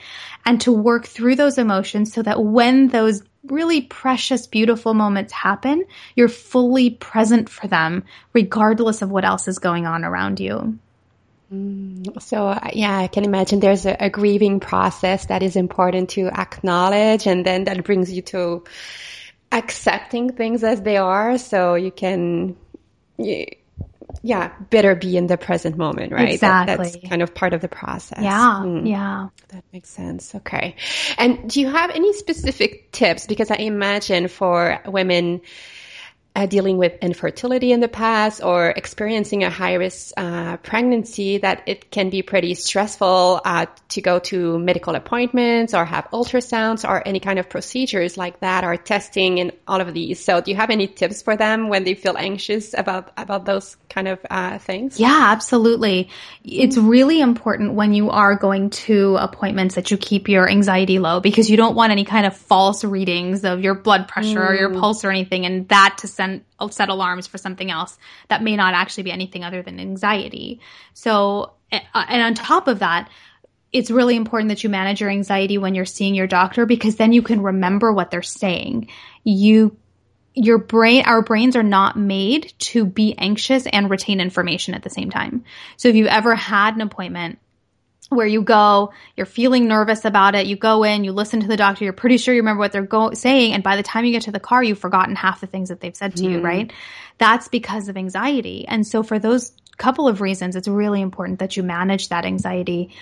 and 0.45 0.61
to 0.61 0.71
work 0.71 1.05
through 1.05 1.35
those 1.35 1.57
emotions 1.57 2.13
so 2.13 2.21
that 2.23 2.41
when 2.41 2.87
those 2.87 3.23
really 3.45 3.81
precious, 3.81 4.47
beautiful 4.47 4.93
moments 4.93 5.33
happen, 5.33 5.83
you're 6.15 6.29
fully 6.29 6.91
present 6.91 7.49
for 7.49 7.67
them, 7.67 8.05
regardless 8.31 9.01
of 9.01 9.11
what 9.11 9.25
else 9.25 9.49
is 9.49 9.59
going 9.59 9.85
on 9.85 10.05
around 10.05 10.39
you. 10.39 10.79
Mm, 11.51 12.21
so 12.21 12.47
uh, 12.47 12.69
yeah, 12.73 12.97
I 12.97 13.07
can 13.07 13.23
imagine 13.23 13.59
there's 13.59 13.85
a, 13.85 13.95
a, 14.05 14.09
grieving 14.09 14.59
process 14.59 15.27
that 15.27 15.43
is 15.43 15.55
important 15.55 16.09
to 16.11 16.27
acknowledge, 16.27 17.25
and 17.25 17.45
then 17.45 17.63
that 17.65 17.85
brings 17.85 18.11
you 18.11 18.21
to 18.23 18.65
accepting 19.51 20.33
things 20.33 20.63
as 20.65 20.81
they 20.81 20.97
are, 20.97 21.37
so 21.37 21.75
you 21.75 21.91
can, 21.91 22.57
yeah, 23.17 24.51
better 24.69 24.93
be 24.93 25.15
in 25.15 25.27
the 25.27 25.37
present 25.37 25.77
moment, 25.77 26.11
right? 26.11 26.33
Exactly. 26.33 26.75
That, 26.75 26.83
that's 26.83 27.09
kind 27.09 27.21
of 27.21 27.33
part 27.33 27.53
of 27.53 27.61
the 27.61 27.69
process. 27.69 28.21
Yeah, 28.21 28.61
mm. 28.65 28.89
yeah, 28.89 29.29
that 29.47 29.63
makes 29.71 29.89
sense. 29.89 30.35
Okay, 30.35 30.75
and 31.17 31.49
do 31.49 31.61
you 31.61 31.69
have 31.69 31.91
any 31.91 32.11
specific 32.11 32.91
tips? 32.91 33.25
Because 33.25 33.51
I 33.51 33.55
imagine 33.55 34.27
for 34.27 34.81
women 34.85 35.39
uh, 36.37 36.45
dealing 36.45 36.77
with 36.77 36.93
infertility 37.01 37.71
in 37.71 37.79
the 37.79 37.87
past 37.87 38.43
or 38.43 38.69
experiencing 38.69 39.43
a 39.43 39.49
high 39.49 39.73
risk 39.73 40.13
uh, 40.17 40.57
pregnancy 40.57 41.39
that 41.39 41.63
it 41.65 41.89
can 41.89 42.11
be 42.11 42.21
pretty 42.21 42.53
stressful 42.53 43.41
uh, 43.43 43.65
to 43.89 44.01
go 44.01 44.19
to 44.19 44.59
medical 44.59 44.93
appointments 44.93 45.73
or 45.73 45.83
have 45.83 46.07
ultrasounds 46.11 46.87
or 46.87 47.01
any 47.07 47.19
kind 47.19 47.39
of 47.39 47.49
procedures 47.49 48.17
like 48.17 48.39
that 48.41 48.63
or 48.63 48.77
testing 48.77 49.39
and 49.39 49.51
all 49.67 49.81
of 49.81 49.91
these. 49.95 50.23
So 50.23 50.39
do 50.39 50.51
you 50.51 50.57
have 50.57 50.69
any 50.69 50.85
tips 50.85 51.23
for 51.23 51.35
them 51.35 51.69
when 51.69 51.83
they 51.85 51.95
feel 51.95 52.15
anxious 52.15 52.75
about, 52.77 53.11
about 53.17 53.45
those 53.45 53.75
kind 53.89 54.07
of 54.07 54.19
uh, 54.29 54.59
things? 54.59 54.99
Yeah, 54.99 55.29
absolutely. 55.31 56.09
It's 56.43 56.77
really 56.77 57.19
important 57.19 57.73
when 57.73 57.95
you 57.95 58.11
are 58.11 58.35
going 58.35 58.69
to 58.85 59.15
appointments 59.15 59.73
that 59.73 59.89
you 59.89 59.97
keep 59.97 60.29
your 60.29 60.47
anxiety 60.47 60.99
low 60.99 61.19
because 61.19 61.49
you 61.49 61.57
don't 61.57 61.75
want 61.75 61.91
any 61.91 62.05
kind 62.05 62.27
of 62.27 62.37
false 62.37 62.83
readings 62.83 63.43
of 63.43 63.61
your 63.61 63.73
blood 63.73 64.07
pressure 64.07 64.39
mm. 64.39 64.49
or 64.49 64.53
your 64.53 64.69
mm. 64.69 64.79
pulse 64.79 65.03
or 65.03 65.09
anything 65.09 65.47
and 65.47 65.67
that 65.69 65.97
to 65.97 66.07
send 66.07 66.26
then 66.27 66.71
set 66.71 66.89
alarms 66.89 67.27
for 67.27 67.37
something 67.37 67.71
else 67.71 67.97
that 68.29 68.43
may 68.43 68.55
not 68.55 68.73
actually 68.73 69.03
be 69.03 69.11
anything 69.11 69.43
other 69.43 69.61
than 69.61 69.79
anxiety. 69.79 70.59
So, 70.93 71.53
and 71.71 72.21
on 72.21 72.33
top 72.33 72.67
of 72.67 72.79
that, 72.79 73.09
it's 73.73 73.91
really 73.91 74.15
important 74.15 74.49
that 74.49 74.63
you 74.63 74.69
manage 74.69 75.01
your 75.01 75.09
anxiety 75.09 75.57
when 75.57 75.75
you're 75.75 75.85
seeing 75.85 76.15
your 76.15 76.27
doctor 76.27 76.65
because 76.65 76.95
then 76.95 77.13
you 77.13 77.21
can 77.21 77.41
remember 77.41 77.91
what 77.91 78.11
they're 78.11 78.21
saying. 78.21 78.89
You 79.23 79.77
your 80.33 80.59
brain, 80.59 81.03
our 81.07 81.23
brains 81.23 81.55
are 81.55 81.63
not 81.63 81.97
made 81.97 82.53
to 82.59 82.85
be 82.85 83.15
anxious 83.17 83.65
and 83.65 83.89
retain 83.89 84.21
information 84.21 84.75
at 84.75 84.83
the 84.83 84.89
same 84.89 85.09
time. 85.09 85.43
So 85.77 85.89
if 85.89 85.95
you've 85.95 86.07
ever 86.07 86.35
had 86.35 86.75
an 86.75 86.81
appointment 86.81 87.39
where 88.09 88.27
you 88.27 88.41
go, 88.41 88.93
you're 89.15 89.25
feeling 89.25 89.67
nervous 89.67 90.05
about 90.05 90.35
it, 90.35 90.47
you 90.47 90.55
go 90.55 90.83
in, 90.83 91.03
you 91.03 91.11
listen 91.11 91.41
to 91.41 91.47
the 91.47 91.57
doctor, 91.57 91.83
you're 91.83 91.93
pretty 91.93 92.17
sure 92.17 92.33
you 92.33 92.41
remember 92.41 92.59
what 92.59 92.71
they're 92.71 92.83
go- 92.83 93.13
saying, 93.13 93.53
and 93.53 93.63
by 93.63 93.75
the 93.75 93.83
time 93.83 94.05
you 94.05 94.11
get 94.11 94.23
to 94.23 94.31
the 94.31 94.39
car, 94.39 94.63
you've 94.63 94.79
forgotten 94.79 95.15
half 95.15 95.41
the 95.41 95.47
things 95.47 95.69
that 95.69 95.81
they've 95.81 95.95
said 95.95 96.15
to 96.15 96.23
mm. 96.23 96.31
you, 96.31 96.41
right? 96.41 96.71
That's 97.17 97.47
because 97.47 97.89
of 97.89 97.97
anxiety. 97.97 98.65
And 98.67 98.85
so 98.87 99.03
for 99.03 99.19
those 99.19 99.51
couple 99.77 100.07
of 100.07 100.21
reasons, 100.21 100.55
it's 100.55 100.67
really 100.67 101.01
important 101.01 101.39
that 101.39 101.55
you 101.55 101.63
manage 101.63 102.09
that 102.09 102.25
anxiety 102.25 102.95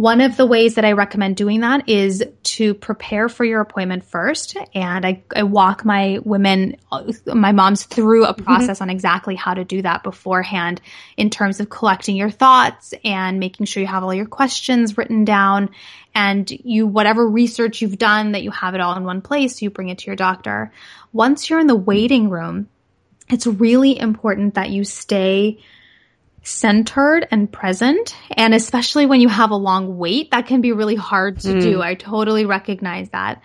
one 0.00 0.22
of 0.22 0.34
the 0.38 0.46
ways 0.46 0.76
that 0.76 0.84
I 0.86 0.92
recommend 0.92 1.36
doing 1.36 1.60
that 1.60 1.86
is 1.86 2.24
to 2.42 2.72
prepare 2.72 3.28
for 3.28 3.44
your 3.44 3.60
appointment 3.60 4.02
first. 4.02 4.56
And 4.74 5.04
I, 5.04 5.22
I 5.36 5.42
walk 5.42 5.84
my 5.84 6.20
women, 6.24 6.78
my 7.26 7.52
moms 7.52 7.82
through 7.82 8.24
a 8.24 8.32
mm-hmm. 8.32 8.42
process 8.42 8.78
mm-hmm. 8.78 8.84
on 8.84 8.88
exactly 8.88 9.34
how 9.34 9.52
to 9.52 9.62
do 9.62 9.82
that 9.82 10.02
beforehand 10.02 10.80
in 11.18 11.28
terms 11.28 11.60
of 11.60 11.68
collecting 11.68 12.16
your 12.16 12.30
thoughts 12.30 12.94
and 13.04 13.38
making 13.38 13.66
sure 13.66 13.82
you 13.82 13.86
have 13.88 14.02
all 14.02 14.14
your 14.14 14.24
questions 14.24 14.96
written 14.96 15.26
down 15.26 15.68
and 16.14 16.50
you, 16.50 16.86
whatever 16.86 17.28
research 17.28 17.82
you've 17.82 17.98
done 17.98 18.32
that 18.32 18.42
you 18.42 18.52
have 18.52 18.74
it 18.74 18.80
all 18.80 18.96
in 18.96 19.04
one 19.04 19.20
place, 19.20 19.60
you 19.60 19.68
bring 19.68 19.90
it 19.90 19.98
to 19.98 20.06
your 20.06 20.16
doctor. 20.16 20.72
Once 21.12 21.50
you're 21.50 21.60
in 21.60 21.66
the 21.66 21.76
waiting 21.76 22.30
room, 22.30 22.70
it's 23.28 23.46
really 23.46 24.00
important 24.00 24.54
that 24.54 24.70
you 24.70 24.82
stay 24.82 25.60
centered 26.42 27.26
and 27.30 27.50
present. 27.50 28.16
And 28.30 28.54
especially 28.54 29.06
when 29.06 29.20
you 29.20 29.28
have 29.28 29.50
a 29.50 29.56
long 29.56 29.98
wait, 29.98 30.30
that 30.30 30.46
can 30.46 30.60
be 30.60 30.72
really 30.72 30.94
hard 30.94 31.40
to 31.40 31.48
mm. 31.48 31.60
do. 31.60 31.82
I 31.82 31.94
totally 31.94 32.44
recognize 32.44 33.08
that. 33.10 33.42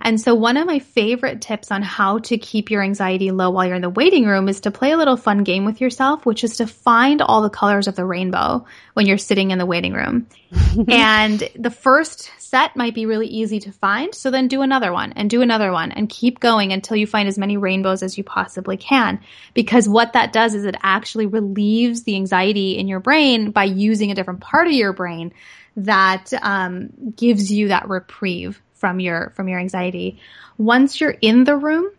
And 0.00 0.20
so 0.20 0.34
one 0.34 0.56
of 0.56 0.66
my 0.66 0.78
favorite 0.78 1.40
tips 1.40 1.70
on 1.70 1.82
how 1.82 2.18
to 2.20 2.38
keep 2.38 2.70
your 2.70 2.82
anxiety 2.82 3.30
low 3.30 3.50
while 3.50 3.66
you're 3.66 3.76
in 3.76 3.82
the 3.82 3.90
waiting 3.90 4.26
room 4.26 4.48
is 4.48 4.60
to 4.60 4.70
play 4.70 4.92
a 4.92 4.96
little 4.96 5.16
fun 5.16 5.42
game 5.42 5.64
with 5.64 5.80
yourself, 5.80 6.26
which 6.26 6.44
is 6.44 6.58
to 6.58 6.66
find 6.66 7.22
all 7.22 7.42
the 7.42 7.50
colors 7.50 7.88
of 7.88 7.96
the 7.96 8.04
rainbow 8.04 8.64
when 8.94 9.06
you're 9.06 9.18
sitting 9.18 9.50
in 9.50 9.58
the 9.58 9.66
waiting 9.66 9.94
room. 9.94 10.26
and 10.88 11.48
the 11.56 11.70
first 11.70 12.30
set 12.38 12.76
might 12.76 12.94
be 12.94 13.06
really 13.06 13.26
easy 13.26 13.58
to 13.60 13.72
find. 13.72 14.14
So 14.14 14.30
then 14.30 14.48
do 14.48 14.62
another 14.62 14.92
one 14.92 15.12
and 15.12 15.28
do 15.28 15.42
another 15.42 15.72
one 15.72 15.92
and 15.92 16.08
keep 16.08 16.40
going 16.40 16.72
until 16.72 16.96
you 16.96 17.06
find 17.06 17.28
as 17.28 17.38
many 17.38 17.56
rainbows 17.56 18.02
as 18.02 18.16
you 18.16 18.24
possibly 18.24 18.76
can. 18.76 19.20
Because 19.54 19.88
what 19.88 20.12
that 20.12 20.32
does 20.32 20.54
is 20.54 20.64
it 20.64 20.76
actually 20.82 21.26
relieves 21.26 22.04
the 22.04 22.16
anxiety 22.16 22.78
in 22.78 22.86
your 22.86 23.00
brain 23.00 23.50
by 23.50 23.64
using 23.64 24.10
a 24.10 24.14
different 24.14 24.40
part 24.40 24.66
of 24.66 24.72
your 24.72 24.92
brain 24.92 25.32
that 25.76 26.32
um, 26.42 26.88
gives 27.16 27.52
you 27.52 27.68
that 27.68 27.88
reprieve 27.88 28.62
from 28.76 29.00
your 29.00 29.30
from 29.36 29.48
your 29.48 29.58
anxiety. 29.58 30.18
Once 30.58 31.00
you're 31.00 31.16
in 31.20 31.44
the 31.44 31.56
room, 31.56 31.90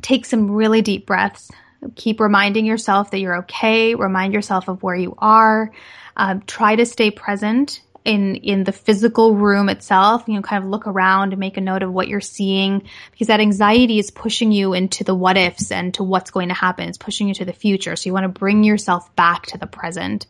take 0.00 0.24
some 0.24 0.50
really 0.50 0.82
deep 0.82 1.06
breaths. 1.06 1.50
Keep 1.96 2.20
reminding 2.20 2.64
yourself 2.64 3.10
that 3.10 3.18
you're 3.18 3.38
okay. 3.38 3.94
Remind 3.94 4.34
yourself 4.34 4.68
of 4.68 4.82
where 4.82 4.94
you 4.94 5.14
are. 5.18 5.72
Um, 6.16 6.42
try 6.42 6.76
to 6.76 6.86
stay 6.86 7.10
present 7.10 7.80
in 8.04 8.36
in 8.36 8.64
the 8.64 8.72
physical 8.72 9.34
room 9.34 9.68
itself. 9.68 10.24
You 10.26 10.34
know, 10.34 10.42
kind 10.42 10.62
of 10.62 10.70
look 10.70 10.86
around 10.86 11.32
and 11.32 11.40
make 11.40 11.56
a 11.56 11.60
note 11.60 11.82
of 11.82 11.92
what 11.92 12.08
you're 12.08 12.20
seeing 12.20 12.88
because 13.10 13.28
that 13.28 13.40
anxiety 13.40 13.98
is 13.98 14.10
pushing 14.10 14.52
you 14.52 14.74
into 14.74 15.04
the 15.04 15.14
what 15.14 15.36
ifs 15.36 15.70
and 15.70 15.92
to 15.94 16.04
what's 16.04 16.30
going 16.30 16.48
to 16.48 16.54
happen. 16.54 16.88
It's 16.88 16.98
pushing 16.98 17.28
you 17.28 17.34
to 17.34 17.44
the 17.44 17.52
future. 17.52 17.96
So 17.96 18.08
you 18.08 18.12
want 18.12 18.24
to 18.24 18.40
bring 18.40 18.64
yourself 18.64 19.14
back 19.16 19.46
to 19.46 19.58
the 19.58 19.66
present. 19.66 20.26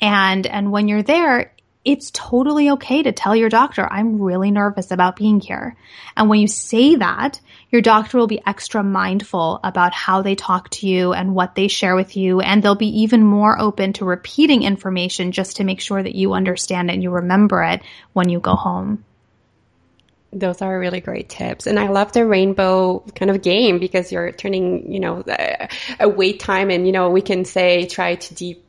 And 0.00 0.46
and 0.46 0.70
when 0.70 0.88
you're 0.88 1.02
there, 1.02 1.52
it's 1.86 2.10
totally 2.10 2.70
okay 2.70 3.04
to 3.04 3.12
tell 3.12 3.36
your 3.36 3.48
doctor, 3.48 3.86
I'm 3.88 4.20
really 4.20 4.50
nervous 4.50 4.90
about 4.90 5.14
being 5.14 5.38
here. 5.38 5.76
And 6.16 6.28
when 6.28 6.40
you 6.40 6.48
say 6.48 6.96
that, 6.96 7.40
your 7.70 7.80
doctor 7.80 8.18
will 8.18 8.26
be 8.26 8.42
extra 8.44 8.82
mindful 8.82 9.60
about 9.62 9.92
how 9.92 10.20
they 10.20 10.34
talk 10.34 10.68
to 10.70 10.88
you 10.88 11.12
and 11.12 11.32
what 11.32 11.54
they 11.54 11.68
share 11.68 11.94
with 11.94 12.16
you. 12.16 12.40
And 12.40 12.60
they'll 12.60 12.74
be 12.74 13.02
even 13.02 13.22
more 13.22 13.56
open 13.58 13.92
to 13.94 14.04
repeating 14.04 14.64
information 14.64 15.30
just 15.30 15.56
to 15.56 15.64
make 15.64 15.80
sure 15.80 16.02
that 16.02 16.16
you 16.16 16.32
understand 16.32 16.90
it 16.90 16.94
and 16.94 17.04
you 17.04 17.10
remember 17.10 17.62
it 17.62 17.82
when 18.12 18.28
you 18.28 18.40
go 18.40 18.56
home. 18.56 19.04
Those 20.32 20.60
are 20.62 20.78
really 20.78 21.00
great 21.00 21.28
tips. 21.28 21.68
And 21.68 21.78
I 21.78 21.86
love 21.86 22.10
the 22.10 22.26
rainbow 22.26 22.98
kind 23.14 23.30
of 23.30 23.42
game 23.42 23.78
because 23.78 24.10
you're 24.10 24.32
turning, 24.32 24.92
you 24.92 24.98
know, 24.98 25.20
uh, 25.20 25.68
a 26.00 26.08
wait 26.08 26.40
time 26.40 26.70
and, 26.70 26.84
you 26.84 26.92
know, 26.92 27.10
we 27.10 27.22
can 27.22 27.44
say 27.44 27.86
try 27.86 28.16
to 28.16 28.34
deep 28.34 28.65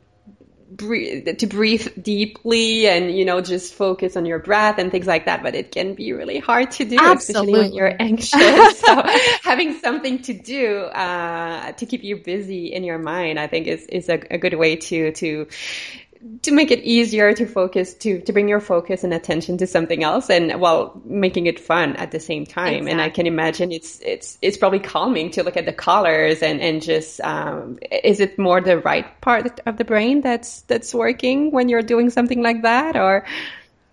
breathe, 0.69 1.37
to 1.37 1.47
breathe 1.47 1.87
deeply 2.01 2.87
and 2.87 3.15
you 3.15 3.23
know 3.23 3.39
just 3.39 3.73
focus 3.73 4.17
on 4.17 4.25
your 4.25 4.39
breath 4.39 4.79
and 4.79 4.91
things 4.91 5.07
like 5.07 5.25
that 5.25 5.41
but 5.41 5.55
it 5.55 5.71
can 5.71 5.93
be 5.93 6.11
really 6.11 6.39
hard 6.39 6.71
to 6.71 6.83
do 6.83 6.97
Absolutely. 6.99 7.53
especially 7.53 7.69
when 7.69 7.73
you're 7.73 7.95
anxious 8.01 8.79
so 8.79 9.03
having 9.43 9.79
something 9.79 10.21
to 10.21 10.33
do 10.33 10.79
uh, 10.81 11.71
to 11.73 11.85
keep 11.85 12.03
you 12.03 12.17
busy 12.17 12.73
in 12.73 12.83
your 12.83 12.97
mind 12.97 13.39
i 13.39 13.47
think 13.47 13.67
is 13.67 13.85
is 13.85 14.09
a, 14.09 14.21
a 14.29 14.37
good 14.37 14.55
way 14.55 14.75
to 14.75 15.11
to 15.13 15.47
to 16.41 16.51
make 16.51 16.71
it 16.71 16.79
easier 16.79 17.33
to 17.33 17.45
focus 17.45 17.93
to 17.93 18.21
to 18.21 18.33
bring 18.33 18.47
your 18.47 18.59
focus 18.59 19.03
and 19.03 19.13
attention 19.13 19.57
to 19.57 19.67
something 19.67 20.03
else 20.03 20.29
and 20.29 20.59
while 20.59 21.01
making 21.05 21.45
it 21.45 21.59
fun 21.59 21.95
at 21.95 22.11
the 22.11 22.19
same 22.19 22.45
time 22.45 22.67
exactly. 22.67 22.91
and 22.91 23.01
i 23.01 23.09
can 23.09 23.27
imagine 23.27 23.71
it's 23.71 23.99
it's 24.01 24.37
it's 24.41 24.57
probably 24.57 24.79
calming 24.79 25.31
to 25.31 25.43
look 25.43 25.57
at 25.57 25.65
the 25.65 25.73
colors 25.73 26.41
and 26.41 26.61
and 26.61 26.81
just 26.81 27.21
um, 27.21 27.77
is 28.03 28.19
it 28.19 28.37
more 28.37 28.61
the 28.61 28.77
right 28.79 29.19
part 29.21 29.59
of 29.65 29.77
the 29.77 29.85
brain 29.85 30.21
that's 30.21 30.61
that's 30.61 30.93
working 30.93 31.51
when 31.51 31.69
you're 31.69 31.81
doing 31.81 32.09
something 32.09 32.41
like 32.41 32.61
that 32.63 32.95
or 32.95 33.25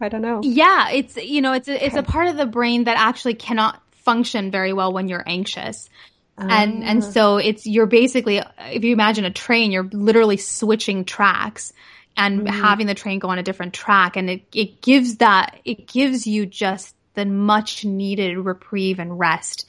I 0.01 0.09
don't 0.09 0.22
know. 0.22 0.41
Yeah, 0.43 0.91
it's 0.91 1.16
you 1.16 1.41
know, 1.41 1.53
it's 1.53 1.68
a, 1.68 1.87
it's 1.87 1.97
a 1.97 2.03
part 2.03 2.26
of 2.26 2.37
the 2.37 2.47
brain 2.47 2.85
that 2.85 2.97
actually 2.99 3.35
cannot 3.35 3.80
function 3.93 4.51
very 4.51 4.72
well 4.72 4.93
when 4.93 5.09
you're 5.09 5.24
anxious. 5.26 5.89
And 6.37 6.82
and 6.82 7.03
ah. 7.03 7.11
so 7.11 7.37
it's 7.37 7.64
you're 7.64 7.87
basically 7.87 8.43
if 8.59 8.82
you 8.82 8.93
imagine 8.93 9.24
a 9.24 9.30
train, 9.30 9.70
you're 9.70 9.89
literally 9.93 10.37
switching 10.37 11.05
tracks 11.05 11.72
and 12.16 12.42
mm. 12.42 12.48
having 12.48 12.86
the 12.86 12.94
train 12.94 13.18
go 13.18 13.28
on 13.28 13.38
a 13.38 13.42
different 13.42 13.74
track 13.74 14.16
and 14.16 14.30
it, 14.30 14.42
it 14.52 14.80
gives 14.82 15.16
that 15.16 15.58
it 15.64 15.86
gives 15.86 16.26
you 16.26 16.46
just 16.46 16.94
the 17.14 17.24
much 17.24 17.84
needed 17.84 18.36
reprieve 18.38 18.98
and 18.98 19.18
rest 19.18 19.66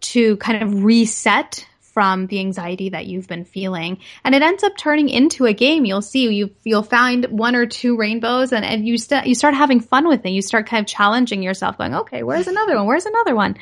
to 0.00 0.36
kind 0.38 0.62
of 0.62 0.84
reset 0.84 1.66
from 1.96 2.26
the 2.26 2.40
anxiety 2.40 2.90
that 2.90 3.06
you've 3.06 3.26
been 3.26 3.46
feeling. 3.46 3.96
And 4.22 4.34
it 4.34 4.42
ends 4.42 4.62
up 4.62 4.76
turning 4.76 5.08
into 5.08 5.46
a 5.46 5.54
game. 5.54 5.86
You'll 5.86 6.02
see 6.02 6.28
you 6.28 6.50
you'll 6.62 6.82
find 6.82 7.24
one 7.24 7.56
or 7.56 7.64
two 7.64 7.96
rainbows 7.96 8.52
and, 8.52 8.66
and 8.66 8.86
you 8.86 8.98
st- 8.98 9.26
you 9.26 9.34
start 9.34 9.54
having 9.54 9.80
fun 9.80 10.06
with 10.06 10.26
it. 10.26 10.28
You 10.28 10.42
start 10.42 10.66
kind 10.66 10.82
of 10.82 10.86
challenging 10.86 11.42
yourself 11.42 11.78
going, 11.78 11.94
okay, 11.94 12.22
where's 12.22 12.48
another 12.48 12.76
one? 12.76 12.84
Where's 12.84 13.06
another 13.06 13.34
one? 13.34 13.56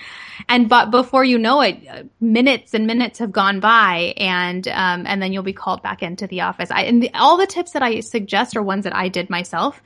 And 0.49 0.69
but 0.69 0.91
before 0.91 1.23
you 1.23 1.39
know 1.39 1.61
it, 1.61 2.11
minutes 2.21 2.75
and 2.75 2.89
minutes 2.89 3.21
have 3.21 3.31
gone 3.31 3.61
by 3.61 4.15
and 4.17 4.67
um, 4.67 5.07
and 5.07 5.23
then 5.23 5.33
you'll 5.33 5.45
be 5.45 5.53
called 5.53 5.85
back 5.85 6.03
into 6.03 6.27
the 6.27 6.41
office. 6.41 6.73
I, 6.73 6.83
and 6.83 7.01
the, 7.01 7.15
all 7.15 7.37
the 7.37 7.47
tips 7.47 7.71
that 7.75 7.85
I 7.85 8.01
suggest 8.01 8.57
are 8.57 8.63
ones 8.65 8.83
that 8.83 8.97
I 8.97 9.11
did 9.11 9.31
myself. 9.31 9.81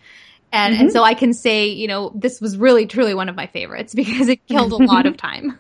And, 0.50 0.74
mm-hmm. 0.74 0.82
and 0.84 0.92
so 0.92 1.02
I 1.02 1.14
can 1.14 1.34
say, 1.34 1.66
you 1.66 1.86
know, 1.86 2.10
this 2.14 2.40
was 2.40 2.56
really 2.56 2.86
truly 2.86 3.14
one 3.14 3.28
of 3.28 3.36
my 3.36 3.46
favorites 3.46 3.94
because 3.94 4.28
it 4.28 4.46
killed 4.46 4.72
a 4.72 4.76
lot 4.76 5.06
of 5.06 5.16
time. 5.16 5.58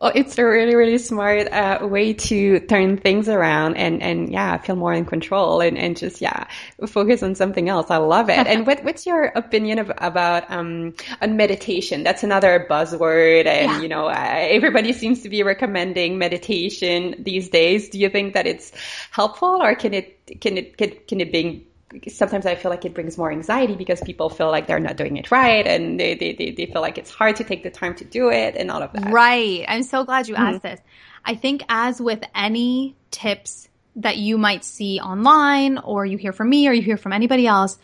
well, 0.00 0.12
it's 0.14 0.36
a 0.38 0.44
really, 0.44 0.74
really 0.74 0.98
smart 0.98 1.50
uh, 1.50 1.78
way 1.82 2.12
to 2.12 2.60
turn 2.60 2.98
things 2.98 3.28
around 3.28 3.76
and, 3.76 4.02
and 4.02 4.30
yeah, 4.30 4.58
feel 4.58 4.76
more 4.76 4.92
in 4.92 5.04
control 5.04 5.60
and, 5.60 5.78
and 5.78 5.96
just, 5.96 6.20
yeah, 6.20 6.46
focus 6.86 7.22
on 7.22 7.34
something 7.34 7.68
else. 7.68 7.90
I 7.90 7.96
love 7.96 8.28
it. 8.28 8.46
and 8.46 8.66
what, 8.66 8.84
what's 8.84 9.06
your 9.06 9.24
opinion 9.24 9.78
of, 9.78 9.90
about, 9.98 10.50
um, 10.50 10.94
on 11.22 11.36
meditation? 11.36 12.02
That's 12.02 12.22
another 12.22 12.66
buzzword. 12.68 13.46
And, 13.46 13.70
yeah. 13.70 13.80
you 13.80 13.88
know, 13.88 14.06
uh, 14.06 14.34
everybody 14.36 14.92
seems 14.92 15.22
to 15.22 15.28
be 15.28 15.42
recommending 15.42 16.18
meditation 16.18 17.14
these 17.18 17.48
days. 17.48 17.88
Do 17.88 17.98
you 17.98 18.10
think 18.10 18.34
that 18.34 18.46
it's 18.46 18.72
helpful 19.10 19.62
or 19.62 19.74
can 19.74 19.94
it, 19.94 20.40
can 20.40 20.58
it, 20.58 20.76
can, 20.76 20.92
can 21.08 21.20
it 21.20 21.32
be 21.32 21.66
sometimes 22.08 22.46
I 22.46 22.54
feel 22.54 22.70
like 22.70 22.84
it 22.84 22.94
brings 22.94 23.16
more 23.16 23.30
anxiety 23.30 23.74
because 23.74 24.00
people 24.00 24.28
feel 24.28 24.50
like 24.50 24.66
they're 24.66 24.80
not 24.80 24.96
doing 24.96 25.16
it 25.16 25.30
right 25.30 25.66
and 25.66 25.98
they, 25.98 26.14
they, 26.14 26.32
they, 26.32 26.50
they 26.50 26.66
feel 26.66 26.82
like 26.82 26.98
it's 26.98 27.10
hard 27.10 27.36
to 27.36 27.44
take 27.44 27.62
the 27.62 27.70
time 27.70 27.94
to 27.96 28.04
do 28.04 28.30
it 28.30 28.56
and 28.56 28.70
all 28.70 28.82
of 28.82 28.92
that. 28.92 29.12
Right. 29.12 29.64
I'm 29.68 29.82
so 29.82 30.04
glad 30.04 30.28
you 30.28 30.34
mm-hmm. 30.34 30.44
asked 30.44 30.62
this. 30.62 30.80
I 31.24 31.34
think 31.34 31.62
as 31.68 32.00
with 32.00 32.22
any 32.34 32.96
tips 33.10 33.68
that 33.96 34.16
you 34.16 34.38
might 34.38 34.64
see 34.64 34.98
online 35.00 35.78
or 35.78 36.04
you 36.04 36.18
hear 36.18 36.32
from 36.32 36.48
me 36.48 36.68
or 36.68 36.72
you 36.72 36.82
hear 36.82 36.96
from 36.96 37.12
anybody 37.12 37.46
else, 37.46 37.78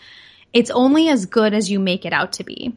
it's 0.53 0.71
only 0.71 1.09
as 1.09 1.27
good 1.27 1.55
as 1.55 1.71
you 1.71 1.79
make 1.79 2.05
it 2.05 2.13
out 2.13 2.33
to 2.35 2.45
be. 2.45 2.77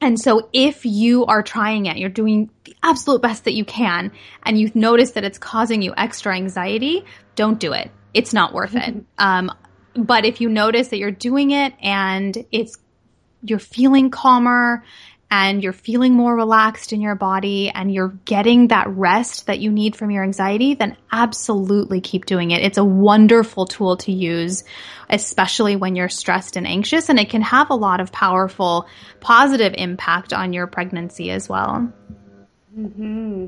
And 0.00 0.18
so 0.18 0.48
if 0.52 0.84
you 0.84 1.26
are 1.26 1.42
trying 1.42 1.86
it, 1.86 1.96
you're 1.96 2.10
doing 2.10 2.50
the 2.64 2.74
absolute 2.82 3.22
best 3.22 3.44
that 3.44 3.52
you 3.52 3.64
can, 3.64 4.10
and 4.42 4.58
you've 4.58 4.74
noticed 4.74 5.14
that 5.14 5.22
it's 5.22 5.38
causing 5.38 5.80
you 5.80 5.94
extra 5.96 6.34
anxiety, 6.34 7.04
don't 7.36 7.60
do 7.60 7.72
it. 7.72 7.88
It's 8.12 8.34
not 8.34 8.52
worth 8.52 8.74
it. 8.74 8.96
Um, 9.16 9.52
but 9.94 10.24
if 10.24 10.40
you 10.40 10.48
notice 10.48 10.88
that 10.88 10.98
you're 10.98 11.10
doing 11.10 11.50
it 11.50 11.74
and 11.80 12.44
it's, 12.50 12.76
you're 13.42 13.58
feeling 13.58 14.10
calmer 14.10 14.84
and 15.30 15.62
you're 15.62 15.72
feeling 15.72 16.12
more 16.12 16.36
relaxed 16.36 16.92
in 16.92 17.00
your 17.00 17.14
body 17.14 17.70
and 17.70 17.92
you're 17.92 18.18
getting 18.26 18.68
that 18.68 18.86
rest 18.90 19.46
that 19.46 19.60
you 19.60 19.72
need 19.72 19.96
from 19.96 20.10
your 20.10 20.22
anxiety, 20.22 20.74
then 20.74 20.94
absolutely 21.10 22.02
keep 22.02 22.26
doing 22.26 22.50
it. 22.50 22.62
It's 22.62 22.76
a 22.76 22.84
wonderful 22.84 23.64
tool 23.64 23.96
to 23.98 24.12
use, 24.12 24.62
especially 25.08 25.74
when 25.76 25.96
you're 25.96 26.10
stressed 26.10 26.56
and 26.56 26.66
anxious, 26.66 27.08
and 27.08 27.18
it 27.18 27.30
can 27.30 27.40
have 27.40 27.70
a 27.70 27.74
lot 27.74 28.00
of 28.00 28.12
powerful 28.12 28.86
positive 29.20 29.74
impact 29.78 30.34
on 30.34 30.52
your 30.52 30.66
pregnancy 30.66 31.30
as 31.30 31.48
well. 31.48 31.90
Mm-hmm. 32.76 33.46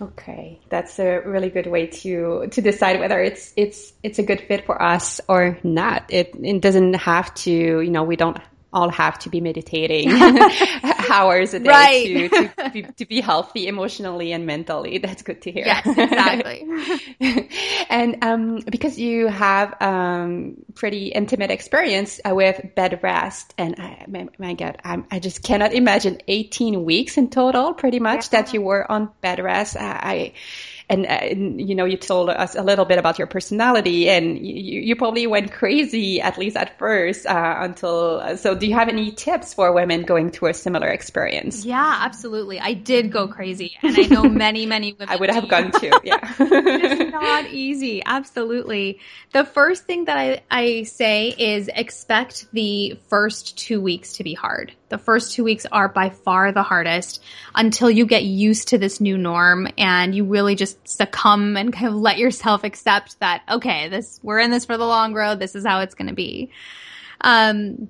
Okay, 0.00 0.58
that's 0.70 0.98
a 0.98 1.20
really 1.20 1.50
good 1.50 1.66
way 1.66 1.88
to 1.88 2.46
to 2.50 2.62
decide 2.62 3.00
whether 3.00 3.20
it's 3.20 3.52
it's 3.56 3.92
it's 4.02 4.18
a 4.18 4.22
good 4.22 4.40
fit 4.40 4.64
for 4.64 4.80
us 4.80 5.20
or 5.28 5.58
not. 5.62 6.04
It 6.08 6.34
it 6.42 6.62
doesn't 6.62 6.94
have 6.94 7.34
to, 7.34 7.50
you 7.50 7.90
know, 7.90 8.02
we 8.02 8.16
don't 8.16 8.38
all 8.72 8.88
have 8.88 9.18
to 9.18 9.28
be 9.28 9.40
meditating 9.40 10.08
hours 11.12 11.54
a 11.54 11.60
day 11.60 11.68
right. 11.68 12.30
to, 12.30 12.48
to, 12.48 12.70
be, 12.70 12.82
to 12.82 13.06
be 13.06 13.20
healthy 13.20 13.68
emotionally 13.68 14.32
and 14.32 14.46
mentally. 14.46 14.98
That's 15.02 15.22
good 15.22 15.42
to 15.42 15.52
hear. 15.52 15.66
Yes, 15.66 15.86
exactly. 15.86 16.66
and 17.90 18.24
um, 18.24 18.60
because 18.60 18.98
you 18.98 19.28
have 19.28 19.74
um, 19.80 20.56
pretty 20.74 21.08
intimate 21.08 21.50
experience 21.50 22.20
uh, 22.24 22.34
with 22.34 22.74
bed 22.74 23.00
rest, 23.02 23.54
and 23.58 23.74
I, 23.78 24.04
my, 24.08 24.28
my 24.38 24.54
God, 24.54 24.78
I'm, 24.84 25.06
i 25.10 25.18
just 25.18 25.42
cannot 25.42 25.72
imagine 25.72 26.20
18 26.26 26.84
weeks 26.84 27.18
in 27.18 27.28
total, 27.30 27.74
pretty 27.74 28.00
much, 28.00 28.32
yeah. 28.32 28.42
that 28.42 28.54
you 28.54 28.62
were 28.62 28.90
on 28.90 29.10
bed 29.20 29.38
rest. 29.38 29.76
I, 29.76 29.82
I 29.82 30.32
and, 30.88 31.06
and, 31.06 31.60
you 31.60 31.74
know, 31.74 31.84
you 31.84 31.96
told 31.96 32.30
us 32.30 32.54
a 32.54 32.62
little 32.62 32.84
bit 32.84 32.98
about 32.98 33.18
your 33.18 33.26
personality 33.26 34.08
and 34.08 34.38
you, 34.38 34.80
you 34.80 34.96
probably 34.96 35.26
went 35.26 35.52
crazy, 35.52 36.20
at 36.20 36.38
least 36.38 36.56
at 36.56 36.78
first, 36.78 37.26
uh, 37.26 37.56
until, 37.60 38.20
uh, 38.20 38.36
so 38.36 38.54
do 38.54 38.66
you 38.66 38.74
have 38.74 38.88
any 38.88 39.10
tips 39.12 39.54
for 39.54 39.72
women 39.72 40.02
going 40.02 40.30
through 40.30 40.48
a 40.48 40.54
similar 40.54 40.88
experience? 40.88 41.64
Yeah, 41.64 41.98
absolutely. 42.00 42.60
I 42.60 42.74
did 42.74 43.10
go 43.10 43.28
crazy 43.28 43.76
and 43.82 43.96
I 43.96 44.02
know 44.02 44.24
many, 44.24 44.66
many 44.66 44.92
women. 44.98 45.08
I 45.08 45.16
would 45.16 45.30
have 45.30 45.48
gone 45.48 45.72
too. 45.72 45.90
Yeah. 46.04 46.18
it's 46.40 47.12
not 47.12 47.46
easy. 47.46 48.02
Absolutely. 48.04 48.98
The 49.32 49.44
first 49.44 49.84
thing 49.84 50.06
that 50.06 50.18
I, 50.18 50.42
I 50.50 50.82
say 50.82 51.28
is 51.28 51.68
expect 51.68 52.46
the 52.52 52.98
first 53.08 53.56
two 53.56 53.80
weeks 53.80 54.14
to 54.14 54.24
be 54.24 54.34
hard. 54.34 54.72
The 54.92 54.98
first 54.98 55.32
two 55.32 55.42
weeks 55.42 55.64
are 55.72 55.88
by 55.88 56.10
far 56.10 56.52
the 56.52 56.62
hardest 56.62 57.22
until 57.54 57.90
you 57.90 58.04
get 58.04 58.24
used 58.24 58.68
to 58.68 58.78
this 58.78 59.00
new 59.00 59.16
norm 59.16 59.66
and 59.78 60.14
you 60.14 60.26
really 60.26 60.54
just 60.54 60.86
succumb 60.86 61.56
and 61.56 61.72
kind 61.72 61.86
of 61.86 61.94
let 61.94 62.18
yourself 62.18 62.62
accept 62.62 63.18
that, 63.20 63.40
okay, 63.50 63.88
this, 63.88 64.20
we're 64.22 64.38
in 64.38 64.50
this 64.50 64.66
for 64.66 64.76
the 64.76 64.84
long 64.84 65.14
road. 65.14 65.38
This 65.38 65.54
is 65.54 65.64
how 65.64 65.80
it's 65.80 65.94
going 65.94 66.08
to 66.08 66.14
be. 66.14 66.50
Um, 67.22 67.88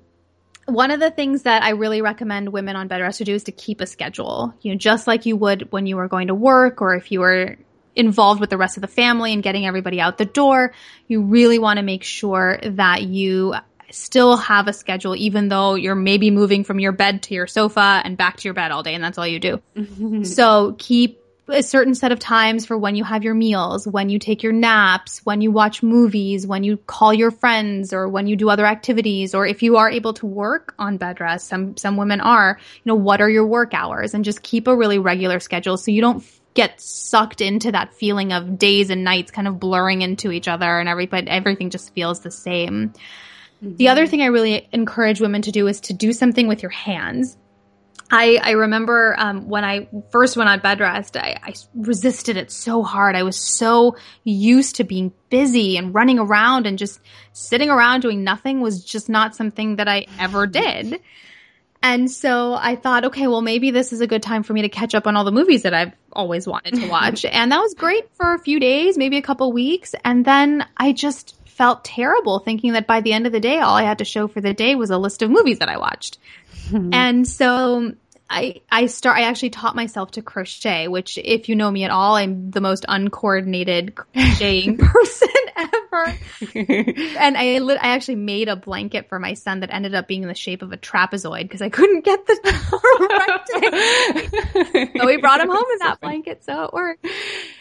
one 0.65 0.91
of 0.91 1.01
the 1.01 1.11
things 1.11 1.41
that 1.41 1.61
I 1.61 1.71
really 1.71 2.01
recommend 2.01 2.53
women 2.53 2.77
on 2.77 2.87
bed 2.87 3.01
rest 3.01 3.17
to 3.17 3.25
do 3.25 3.33
is 3.33 3.43
to 3.43 3.51
keep 3.51 3.81
a 3.81 3.85
schedule. 3.85 4.53
You 4.61 4.71
know, 4.71 4.77
just 4.77 5.05
like 5.05 5.25
you 5.25 5.35
would 5.35 5.73
when 5.73 5.85
you 5.85 5.97
were 5.97 6.07
going 6.07 6.27
to 6.27 6.35
work 6.35 6.81
or 6.81 6.95
if 6.95 7.11
you 7.11 7.19
were 7.19 7.57
involved 7.97 8.39
with 8.39 8.49
the 8.49 8.57
rest 8.57 8.77
of 8.77 8.81
the 8.81 8.87
family 8.87 9.33
and 9.33 9.43
getting 9.43 9.65
everybody 9.65 9.99
out 9.99 10.17
the 10.17 10.25
door, 10.25 10.73
you 11.09 11.21
really 11.21 11.59
want 11.59 11.79
to 11.79 11.83
make 11.83 12.03
sure 12.03 12.59
that 12.63 13.03
you 13.03 13.55
still 13.93 14.37
have 14.37 14.67
a 14.67 14.73
schedule, 14.73 15.15
even 15.15 15.49
though 15.49 15.75
you're 15.75 15.95
maybe 15.95 16.31
moving 16.31 16.63
from 16.63 16.79
your 16.79 16.91
bed 16.91 17.23
to 17.23 17.33
your 17.33 17.47
sofa 17.47 18.01
and 18.03 18.17
back 18.17 18.37
to 18.37 18.43
your 18.45 18.53
bed 18.53 18.71
all 18.71 18.83
day 18.83 18.93
and 18.93 19.03
that's 19.03 19.17
all 19.17 19.27
you 19.27 19.39
do. 19.39 19.61
so 20.23 20.75
keep 20.77 21.19
a 21.49 21.61
certain 21.61 21.93
set 21.93 22.11
of 22.11 22.19
times 22.19 22.65
for 22.65 22.77
when 22.77 22.95
you 22.95 23.03
have 23.03 23.23
your 23.23 23.33
meals, 23.33 23.87
when 23.87 24.09
you 24.09 24.17
take 24.17 24.43
your 24.43 24.53
naps, 24.53 25.19
when 25.25 25.41
you 25.41 25.51
watch 25.51 25.83
movies, 25.83 26.47
when 26.47 26.63
you 26.63 26.77
call 26.77 27.13
your 27.13 27.31
friends 27.31 27.91
or 27.93 28.07
when 28.07 28.27
you 28.27 28.35
do 28.35 28.49
other 28.49 28.65
activities 28.65 29.35
or 29.35 29.45
if 29.45 29.61
you 29.61 29.77
are 29.77 29.89
able 29.89 30.13
to 30.13 30.25
work 30.25 30.73
on 30.79 30.97
bed 30.97 31.19
rest, 31.19 31.47
some 31.47 31.75
some 31.75 31.97
women 31.97 32.21
are, 32.21 32.57
you 32.59 32.81
know, 32.85 32.95
what 32.95 33.21
are 33.21 33.29
your 33.29 33.45
work 33.45 33.73
hours 33.73 34.13
and 34.13 34.23
just 34.23 34.41
keep 34.41 34.67
a 34.67 34.75
really 34.75 34.99
regular 34.99 35.39
schedule 35.39 35.75
so 35.77 35.91
you 35.91 36.01
don't 36.01 36.23
get 36.53 36.79
sucked 36.79 37.41
into 37.41 37.71
that 37.71 37.93
feeling 37.93 38.31
of 38.31 38.57
days 38.57 38.89
and 38.89 39.03
nights 39.03 39.31
kind 39.31 39.47
of 39.47 39.59
blurring 39.59 40.01
into 40.01 40.31
each 40.31 40.47
other 40.47 40.79
and 40.79 40.87
every 40.87 41.07
but 41.07 41.27
everything 41.27 41.69
just 41.69 41.93
feels 41.93 42.21
the 42.21 42.31
same. 42.31 42.93
The 43.63 43.87
other 43.87 44.07
thing 44.07 44.21
I 44.21 44.27
really 44.27 44.67
encourage 44.71 45.21
women 45.21 45.41
to 45.43 45.51
do 45.51 45.67
is 45.67 45.79
to 45.81 45.93
do 45.93 46.11
something 46.11 46.47
with 46.47 46.61
your 46.61 46.71
hands. 46.71 47.37
I, 48.11 48.39
I 48.43 48.51
remember 48.51 49.15
um, 49.17 49.47
when 49.47 49.63
I 49.63 49.87
first 50.11 50.37
went 50.37 50.49
on 50.49 50.59
bed 50.59 50.79
rest, 50.79 51.17
I, 51.17 51.39
I 51.41 51.53
resisted 51.73 52.37
it 52.37 52.51
so 52.51 52.83
hard. 52.83 53.15
I 53.15 53.23
was 53.23 53.39
so 53.39 53.95
used 54.23 54.75
to 54.75 54.83
being 54.83 55.13
busy 55.29 55.77
and 55.77 55.95
running 55.95 56.19
around 56.19 56.67
and 56.67 56.77
just 56.77 56.99
sitting 57.31 57.69
around 57.69 58.01
doing 58.01 58.23
nothing 58.23 58.61
was 58.61 58.83
just 58.83 59.09
not 59.09 59.35
something 59.35 59.77
that 59.77 59.87
I 59.87 60.05
ever 60.19 60.45
did. 60.45 60.99
And 61.81 62.09
so 62.09 62.53
I 62.53 62.75
thought, 62.75 63.05
okay, 63.05 63.27
well, 63.27 63.41
maybe 63.41 63.71
this 63.71 63.91
is 63.91 63.99
a 63.99 64.07
good 64.07 64.21
time 64.23 64.43
for 64.43 64.53
me 64.53 64.61
to 64.61 64.69
catch 64.69 64.93
up 64.93 65.07
on 65.07 65.15
all 65.15 65.23
the 65.23 65.31
movies 65.31 65.63
that 65.63 65.73
I've 65.73 65.93
always 66.11 66.47
wanted 66.47 66.75
to 66.75 66.87
watch. 66.91 67.25
and 67.25 67.51
that 67.51 67.59
was 67.59 67.73
great 67.73 68.05
for 68.15 68.33
a 68.33 68.39
few 68.39 68.59
days, 68.59 68.97
maybe 68.97 69.17
a 69.17 69.21
couple 69.21 69.51
weeks. 69.51 69.95
And 70.05 70.23
then 70.23 70.65
I 70.77 70.93
just 70.93 71.35
felt 71.53 71.85
terrible 71.85 72.39
thinking 72.39 72.73
that 72.73 72.87
by 72.87 73.01
the 73.01 73.13
end 73.13 73.25
of 73.25 73.31
the 73.31 73.39
day, 73.39 73.59
all 73.59 73.75
I 73.75 73.83
had 73.83 73.99
to 73.99 74.05
show 74.05 74.27
for 74.27 74.41
the 74.41 74.53
day 74.53 74.75
was 74.75 74.89
a 74.89 74.97
list 74.97 75.21
of 75.21 75.29
movies 75.29 75.59
that 75.59 75.69
I 75.69 75.77
watched. 75.77 76.17
Hmm. 76.69 76.93
and 76.93 77.27
so 77.27 77.93
I, 78.29 78.61
I 78.71 78.87
start, 78.87 79.17
I 79.17 79.23
actually 79.23 79.51
taught 79.51 79.75
myself 79.75 80.11
to 80.11 80.21
crochet, 80.21 80.87
which 80.87 81.17
if 81.17 81.49
you 81.49 81.55
know 81.55 81.69
me 81.69 81.83
at 81.83 81.91
all, 81.91 82.15
I'm 82.15 82.51
the 82.51 82.61
most 82.61 82.85
uncoordinated 82.87 83.95
crocheting 83.95 84.77
person 84.79 85.27
ever. 85.55 86.17
and 86.55 87.37
I, 87.37 87.57
I 87.57 87.89
actually 87.89 88.15
made 88.15 88.47
a 88.47 88.55
blanket 88.55 89.09
for 89.09 89.19
my 89.19 89.35
son 89.35 89.59
that 89.59 89.71
ended 89.71 89.93
up 89.93 90.07
being 90.07 90.23
in 90.23 90.29
the 90.29 90.35
shape 90.35 90.61
of 90.61 90.71
a 90.71 90.77
trapezoid 90.77 91.43
because 91.43 91.61
I 91.61 91.69
couldn't 91.69 92.03
get 92.05 92.25
the 92.25 92.33
rectangle. 94.71 94.99
so 94.99 95.05
we 95.05 95.17
brought 95.17 95.41
him 95.41 95.49
home 95.49 95.65
in 95.73 95.79
that 95.79 95.99
blanket, 96.01 96.43
so 96.43 96.63
it 96.63 96.73
worked. 96.73 97.05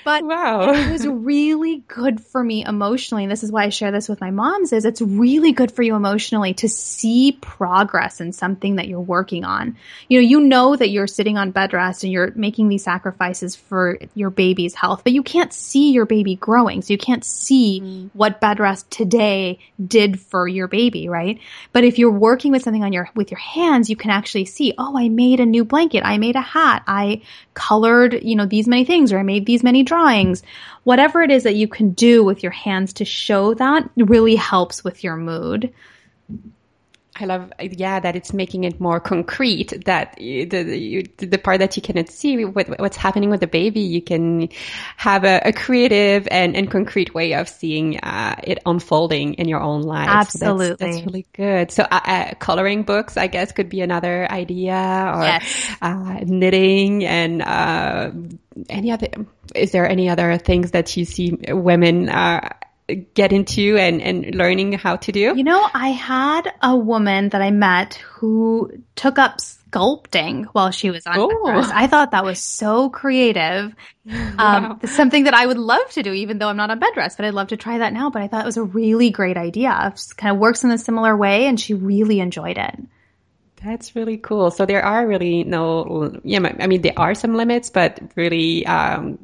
But 0.04 0.24
wow. 0.24 0.72
it 0.72 0.90
was 0.90 1.06
really 1.06 1.82
good 1.88 2.20
for 2.20 2.42
me 2.42 2.64
emotionally. 2.64 3.24
And 3.24 3.32
this 3.32 3.42
is 3.42 3.52
why 3.52 3.64
I 3.64 3.68
share 3.68 3.92
this 3.92 4.08
with 4.08 4.20
my 4.20 4.30
moms 4.30 4.72
is 4.72 4.84
it's 4.84 5.00
really 5.00 5.52
good 5.52 5.72
for 5.72 5.82
you 5.82 5.94
emotionally 5.94 6.54
to 6.54 6.68
see 6.68 7.32
progress 7.40 8.20
in 8.20 8.32
something 8.32 8.76
that 8.76 8.88
you're 8.88 9.00
working 9.00 9.44
on. 9.44 9.76
You 10.08 10.20
know, 10.20 10.26
you 10.26 10.40
know 10.40 10.76
that 10.76 10.90
you're 10.90 11.06
sitting 11.06 11.38
on 11.38 11.50
bed 11.50 11.72
rest 11.72 12.04
and 12.04 12.12
you're 12.12 12.32
making 12.34 12.68
these 12.68 12.84
sacrifices 12.84 13.56
for 13.56 13.98
your 14.14 14.30
baby's 14.30 14.74
health, 14.74 15.02
but 15.04 15.12
you 15.12 15.22
can't 15.22 15.52
see 15.52 15.92
your 15.92 16.06
baby 16.06 16.36
growing. 16.36 16.82
So 16.82 16.92
you 16.92 16.98
can't 16.98 17.24
see 17.24 17.80
mm. 17.80 18.10
what 18.12 18.40
bed 18.40 18.60
rest 18.60 18.90
today 18.90 19.58
did 19.84 20.20
for 20.20 20.48
your 20.48 20.68
baby, 20.68 21.08
right? 21.08 21.38
But 21.72 21.84
if 21.84 21.98
you're 21.98 22.10
working 22.10 22.52
with 22.52 22.62
something 22.62 22.84
on 22.84 22.92
your, 22.92 23.08
with 23.14 23.30
your 23.30 23.40
hands, 23.40 23.90
you 23.90 23.96
can 23.96 24.10
actually 24.10 24.46
see, 24.46 24.74
oh, 24.78 24.96
I 24.98 25.08
made 25.08 25.40
a 25.40 25.46
new 25.46 25.64
blanket. 25.64 26.04
I 26.04 26.18
made 26.18 26.36
a 26.36 26.40
hat. 26.40 26.82
I 26.86 27.22
colored, 27.54 28.22
you 28.22 28.36
know, 28.36 28.46
these 28.46 28.66
many 28.66 28.84
things 28.84 29.12
or 29.12 29.18
I 29.18 29.22
made 29.22 29.46
these 29.46 29.62
many 29.62 29.82
drawings. 29.92 30.42
Whatever 30.84 31.22
it 31.22 31.30
is 31.30 31.42
that 31.42 31.54
you 31.54 31.68
can 31.68 31.90
do 31.90 32.24
with 32.24 32.42
your 32.42 32.52
hands 32.52 32.94
to 32.94 33.04
show 33.04 33.52
that 33.54 33.88
really 33.96 34.36
helps 34.36 34.82
with 34.82 35.04
your 35.04 35.16
mood. 35.16 35.72
I 37.14 37.26
love, 37.26 37.52
yeah, 37.60 38.00
that 38.00 38.16
it's 38.16 38.32
making 38.32 38.64
it 38.64 38.80
more 38.80 38.98
concrete. 38.98 39.84
That 39.84 40.16
the 40.16 40.44
the, 40.46 41.26
the 41.26 41.38
part 41.38 41.58
that 41.58 41.76
you 41.76 41.82
cannot 41.82 42.08
see 42.08 42.42
what, 42.44 42.80
what's 42.80 42.96
happening 42.96 43.28
with 43.28 43.40
the 43.40 43.46
baby, 43.46 43.80
you 43.80 44.00
can 44.00 44.48
have 44.96 45.24
a, 45.24 45.42
a 45.44 45.52
creative 45.52 46.26
and, 46.30 46.56
and 46.56 46.70
concrete 46.70 47.12
way 47.12 47.34
of 47.34 47.50
seeing 47.50 47.98
uh, 47.98 48.36
it 48.42 48.60
unfolding 48.64 49.34
in 49.34 49.46
your 49.46 49.60
own 49.60 49.82
life. 49.82 50.08
Absolutely, 50.08 50.66
so 50.66 50.76
that's, 50.76 50.96
that's, 50.96 51.06
really 51.06 51.26
good. 51.34 51.70
So, 51.70 51.82
uh, 51.82 52.00
uh, 52.02 52.34
coloring 52.38 52.82
books, 52.82 53.18
I 53.18 53.26
guess, 53.26 53.52
could 53.52 53.68
be 53.68 53.82
another 53.82 54.30
idea, 54.30 55.12
or 55.14 55.22
yes. 55.22 55.76
Uh, 55.82 56.20
knitting 56.24 57.04
and 57.04 57.42
uh, 57.42 58.10
any 58.70 58.90
other. 58.90 59.08
Is 59.54 59.70
there 59.72 59.86
any 59.86 60.08
other 60.08 60.38
things 60.38 60.70
that 60.70 60.96
you 60.96 61.04
see 61.04 61.36
women? 61.48 62.08
Get 63.14 63.32
into 63.32 63.76
and, 63.78 64.02
and 64.02 64.34
learning 64.34 64.72
how 64.72 64.96
to 64.96 65.12
do? 65.12 65.34
You 65.36 65.44
know, 65.44 65.68
I 65.72 65.88
had 65.88 66.52
a 66.60 66.76
woman 66.76 67.28
that 67.30 67.40
I 67.40 67.50
met 67.50 67.94
who 67.94 68.72
took 68.96 69.18
up 69.18 69.40
sculpting 69.72 70.46
while 70.52 70.70
she 70.70 70.90
was 70.90 71.06
on 71.06 71.14
oh. 71.16 71.70
I 71.72 71.86
thought 71.86 72.10
that 72.10 72.24
was 72.24 72.40
so 72.40 72.90
creative. 72.90 73.74
Um, 74.04 74.64
wow. 74.64 74.78
something 74.86 75.24
that 75.24 75.34
I 75.34 75.46
would 75.46 75.58
love 75.58 75.88
to 75.90 76.02
do, 76.02 76.12
even 76.12 76.38
though 76.38 76.48
I'm 76.48 76.56
not 76.56 76.70
on 76.70 76.80
bed 76.80 76.90
rest, 76.96 77.16
but 77.16 77.24
I'd 77.24 77.34
love 77.34 77.48
to 77.48 77.56
try 77.56 77.78
that 77.78 77.92
now. 77.92 78.10
But 78.10 78.22
I 78.22 78.26
thought 78.26 78.42
it 78.42 78.46
was 78.46 78.56
a 78.56 78.64
really 78.64 79.10
great 79.10 79.36
idea. 79.36 79.92
It 79.94 80.16
kind 80.16 80.34
of 80.34 80.40
works 80.40 80.64
in 80.64 80.72
a 80.72 80.78
similar 80.78 81.16
way 81.16 81.46
and 81.46 81.60
she 81.60 81.74
really 81.74 82.18
enjoyed 82.18 82.58
it. 82.58 82.80
That's 83.62 83.94
really 83.94 84.16
cool. 84.16 84.50
So 84.50 84.66
there 84.66 84.84
are 84.84 85.06
really 85.06 85.44
no, 85.44 86.18
yeah, 86.24 86.40
I 86.58 86.66
mean, 86.66 86.82
there 86.82 86.94
are 86.96 87.14
some 87.14 87.36
limits, 87.36 87.70
but 87.70 88.00
really, 88.16 88.66
um, 88.66 89.18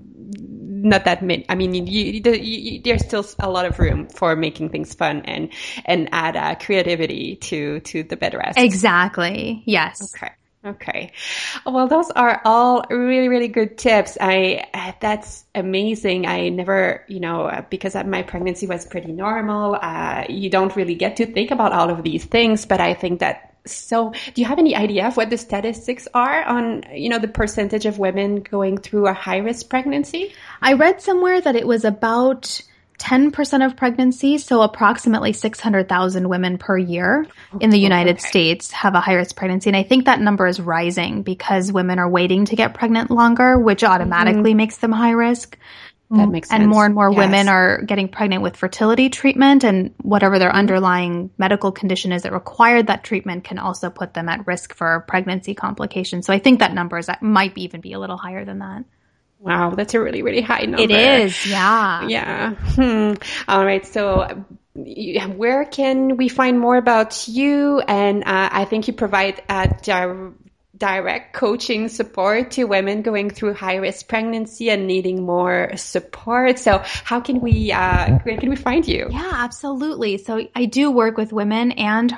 not 0.82 1.04
that 1.04 1.22
many. 1.22 1.44
I 1.48 1.54
mean, 1.54 1.74
you, 1.74 1.82
you, 1.82 2.32
you, 2.32 2.82
there's 2.82 3.04
still 3.04 3.24
a 3.38 3.50
lot 3.50 3.64
of 3.66 3.78
room 3.78 4.08
for 4.08 4.36
making 4.36 4.70
things 4.70 4.94
fun 4.94 5.22
and 5.22 5.50
and 5.84 6.08
add 6.12 6.36
uh, 6.36 6.54
creativity 6.54 7.36
to 7.36 7.80
to 7.80 8.02
the 8.02 8.16
bed 8.16 8.34
rest. 8.34 8.58
Exactly. 8.58 9.62
Yes. 9.66 10.14
Okay. 10.14 10.32
Okay. 10.64 11.12
Well, 11.64 11.86
those 11.86 12.10
are 12.10 12.42
all 12.44 12.84
really, 12.90 13.28
really 13.28 13.46
good 13.48 13.78
tips. 13.78 14.18
I, 14.20 14.94
that's 15.00 15.44
amazing. 15.54 16.26
I 16.26 16.48
never, 16.48 17.04
you 17.06 17.20
know, 17.20 17.64
because 17.70 17.94
my 17.94 18.22
pregnancy 18.22 18.66
was 18.66 18.84
pretty 18.84 19.12
normal, 19.12 19.78
uh, 19.80 20.24
you 20.28 20.50
don't 20.50 20.74
really 20.74 20.96
get 20.96 21.16
to 21.18 21.26
think 21.26 21.52
about 21.52 21.72
all 21.72 21.90
of 21.90 22.02
these 22.02 22.24
things, 22.24 22.66
but 22.66 22.80
I 22.80 22.94
think 22.94 23.20
that 23.20 23.47
so, 23.70 24.12
do 24.34 24.40
you 24.40 24.46
have 24.46 24.58
any 24.58 24.74
idea 24.74 25.06
of 25.06 25.16
what 25.16 25.30
the 25.30 25.38
statistics 25.38 26.08
are 26.14 26.42
on, 26.44 26.84
you 26.92 27.08
know, 27.08 27.18
the 27.18 27.28
percentage 27.28 27.86
of 27.86 27.98
women 27.98 28.40
going 28.40 28.78
through 28.78 29.06
a 29.06 29.12
high 29.12 29.38
risk 29.38 29.68
pregnancy? 29.68 30.32
I 30.62 30.74
read 30.74 31.00
somewhere 31.00 31.40
that 31.40 31.56
it 31.56 31.66
was 31.66 31.84
about 31.84 32.60
10% 32.98 33.64
of 33.64 33.76
pregnancies, 33.76 34.44
so 34.44 34.60
approximately 34.60 35.32
600,000 35.32 36.28
women 36.28 36.58
per 36.58 36.76
year 36.76 37.26
in 37.60 37.70
the 37.70 37.78
United 37.78 38.16
okay. 38.16 38.26
States 38.26 38.72
have 38.72 38.94
a 38.94 39.00
high 39.00 39.14
risk 39.14 39.36
pregnancy. 39.36 39.70
And 39.70 39.76
I 39.76 39.84
think 39.84 40.06
that 40.06 40.20
number 40.20 40.46
is 40.46 40.60
rising 40.60 41.22
because 41.22 41.72
women 41.72 41.98
are 41.98 42.08
waiting 42.08 42.44
to 42.46 42.56
get 42.56 42.74
pregnant 42.74 43.10
longer, 43.10 43.58
which 43.58 43.84
automatically 43.84 44.50
mm-hmm. 44.50 44.56
makes 44.56 44.78
them 44.78 44.92
high 44.92 45.12
risk. 45.12 45.56
That 46.10 46.28
mm, 46.28 46.30
makes 46.30 46.48
sense. 46.48 46.62
And 46.62 46.70
more 46.70 46.86
and 46.86 46.94
more 46.94 47.10
yes. 47.10 47.18
women 47.18 47.48
are 47.48 47.82
getting 47.82 48.08
pregnant 48.08 48.42
with 48.42 48.56
fertility 48.56 49.10
treatment 49.10 49.62
and 49.62 49.94
whatever 50.02 50.38
their 50.38 50.50
underlying 50.54 51.30
medical 51.36 51.70
condition 51.70 52.12
is 52.12 52.22
that 52.22 52.32
required 52.32 52.86
that 52.86 53.04
treatment 53.04 53.44
can 53.44 53.58
also 53.58 53.90
put 53.90 54.14
them 54.14 54.28
at 54.28 54.46
risk 54.46 54.74
for 54.74 55.04
pregnancy 55.06 55.54
complications. 55.54 56.24
So 56.24 56.32
I 56.32 56.38
think 56.38 56.60
that 56.60 56.72
number 56.72 56.96
is, 56.96 57.10
might 57.20 57.58
even 57.58 57.82
be 57.82 57.92
a 57.92 57.98
little 57.98 58.16
higher 58.16 58.46
than 58.46 58.60
that. 58.60 58.84
Wow, 59.38 59.74
that's 59.74 59.94
a 59.94 60.00
really, 60.00 60.22
really 60.22 60.40
high 60.40 60.62
number. 60.62 60.82
It 60.82 60.90
is, 60.90 61.46
yeah. 61.46 62.06
Yeah. 62.08 62.54
Hmm. 62.54 63.14
All 63.46 63.64
right. 63.64 63.86
So 63.86 64.44
where 64.74 65.64
can 65.64 66.16
we 66.16 66.28
find 66.28 66.58
more 66.58 66.76
about 66.76 67.28
you? 67.28 67.80
And 67.80 68.24
uh, 68.24 68.48
I 68.50 68.64
think 68.64 68.88
you 68.88 68.94
provide 68.94 69.42
uh, 69.48 69.68
direct 70.78 71.34
coaching 71.34 71.88
support 71.88 72.52
to 72.52 72.64
women 72.64 73.02
going 73.02 73.30
through 73.30 73.54
high 73.54 73.76
risk 73.76 74.08
pregnancy 74.08 74.70
and 74.70 74.86
needing 74.86 75.24
more 75.24 75.76
support. 75.76 76.58
So 76.58 76.82
how 76.84 77.20
can 77.20 77.40
we, 77.40 77.72
uh, 77.72 78.18
where 78.18 78.36
can 78.36 78.50
we 78.50 78.56
find 78.56 78.86
you? 78.86 79.08
Yeah, 79.10 79.30
absolutely. 79.34 80.18
So 80.18 80.46
I 80.54 80.66
do 80.66 80.90
work 80.90 81.16
with 81.16 81.32
women 81.32 81.72
and 81.72 82.14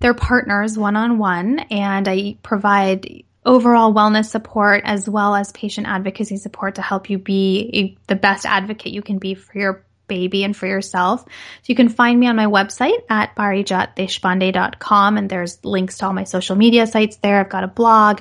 their 0.00 0.14
partners 0.14 0.76
one 0.76 0.96
on 0.96 1.18
one 1.18 1.60
and 1.70 2.08
I 2.08 2.36
provide 2.42 3.24
overall 3.46 3.92
wellness 3.92 4.26
support 4.26 4.82
as 4.84 5.08
well 5.08 5.34
as 5.34 5.52
patient 5.52 5.86
advocacy 5.86 6.36
support 6.36 6.76
to 6.76 6.82
help 6.82 7.10
you 7.10 7.18
be 7.18 7.70
a, 7.74 8.12
the 8.12 8.16
best 8.16 8.46
advocate 8.46 8.92
you 8.92 9.02
can 9.02 9.18
be 9.18 9.34
for 9.34 9.58
your 9.58 9.83
baby 10.06 10.44
and 10.44 10.56
for 10.56 10.66
yourself. 10.66 11.22
So 11.22 11.66
you 11.66 11.74
can 11.74 11.88
find 11.88 12.18
me 12.18 12.26
on 12.26 12.36
my 12.36 12.46
website 12.46 13.02
at 13.08 13.34
parijatdeshpande.com 13.36 15.16
and 15.16 15.30
there's 15.30 15.64
links 15.64 15.98
to 15.98 16.06
all 16.06 16.12
my 16.12 16.24
social 16.24 16.56
media 16.56 16.86
sites 16.86 17.16
there. 17.16 17.40
I've 17.40 17.48
got 17.48 17.64
a 17.64 17.68
blog 17.68 18.20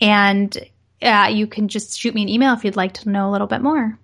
and 0.00 0.56
uh, 1.02 1.30
you 1.32 1.46
can 1.46 1.68
just 1.68 1.98
shoot 1.98 2.14
me 2.14 2.22
an 2.22 2.28
email 2.28 2.54
if 2.54 2.64
you'd 2.64 2.76
like 2.76 2.94
to 2.94 3.08
know 3.10 3.30
a 3.30 3.32
little 3.32 3.46
bit 3.46 3.62
more. 3.62 3.98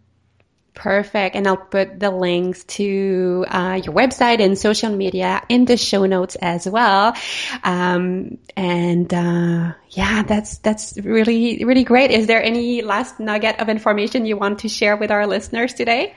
Perfect. 0.76 1.36
And 1.36 1.46
I'll 1.46 1.56
put 1.56 1.98
the 1.98 2.10
links 2.10 2.62
to 2.64 3.46
uh, 3.48 3.80
your 3.82 3.94
website 3.94 4.40
and 4.40 4.58
social 4.58 4.94
media 4.94 5.42
in 5.48 5.64
the 5.64 5.78
show 5.78 6.04
notes 6.04 6.36
as 6.36 6.68
well. 6.68 7.16
Um, 7.64 8.36
and 8.54 9.12
uh, 9.12 9.72
yeah, 9.96 10.22
that's 10.24 10.58
that's 10.58 10.98
really 10.98 11.64
really 11.64 11.82
great. 11.82 12.10
Is 12.10 12.26
there 12.26 12.42
any 12.42 12.82
last 12.82 13.18
nugget 13.18 13.58
of 13.60 13.70
information 13.70 14.26
you 14.26 14.36
want 14.36 14.58
to 14.58 14.68
share 14.68 14.94
with 14.94 15.10
our 15.10 15.26
listeners 15.26 15.72
today? 15.72 16.14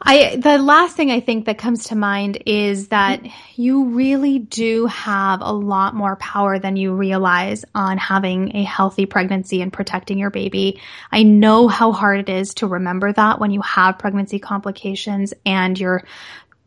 I 0.00 0.36
the 0.36 0.58
last 0.58 0.96
thing 0.96 1.10
I 1.10 1.18
think 1.18 1.46
that 1.46 1.58
comes 1.58 1.86
to 1.86 1.96
mind 1.96 2.40
is 2.46 2.86
that 2.88 3.26
you 3.56 3.86
really 3.86 4.38
do 4.38 4.86
have 4.86 5.40
a 5.42 5.52
lot 5.52 5.92
more 5.92 6.14
power 6.14 6.60
than 6.60 6.76
you 6.76 6.94
realize 6.94 7.64
on 7.74 7.98
having 7.98 8.54
a 8.54 8.62
healthy 8.62 9.06
pregnancy 9.06 9.60
and 9.60 9.72
protecting 9.72 10.18
your 10.18 10.30
baby. 10.30 10.80
I 11.10 11.24
know 11.24 11.66
how 11.66 11.90
hard 11.90 12.20
it 12.20 12.28
is 12.28 12.54
to 12.54 12.68
remember 12.68 13.12
that 13.12 13.40
when 13.40 13.50
you 13.50 13.60
have 13.62 13.98
pregnancy 13.98 14.38
complications 14.38 15.34
and 15.44 15.76
you're 15.76 16.04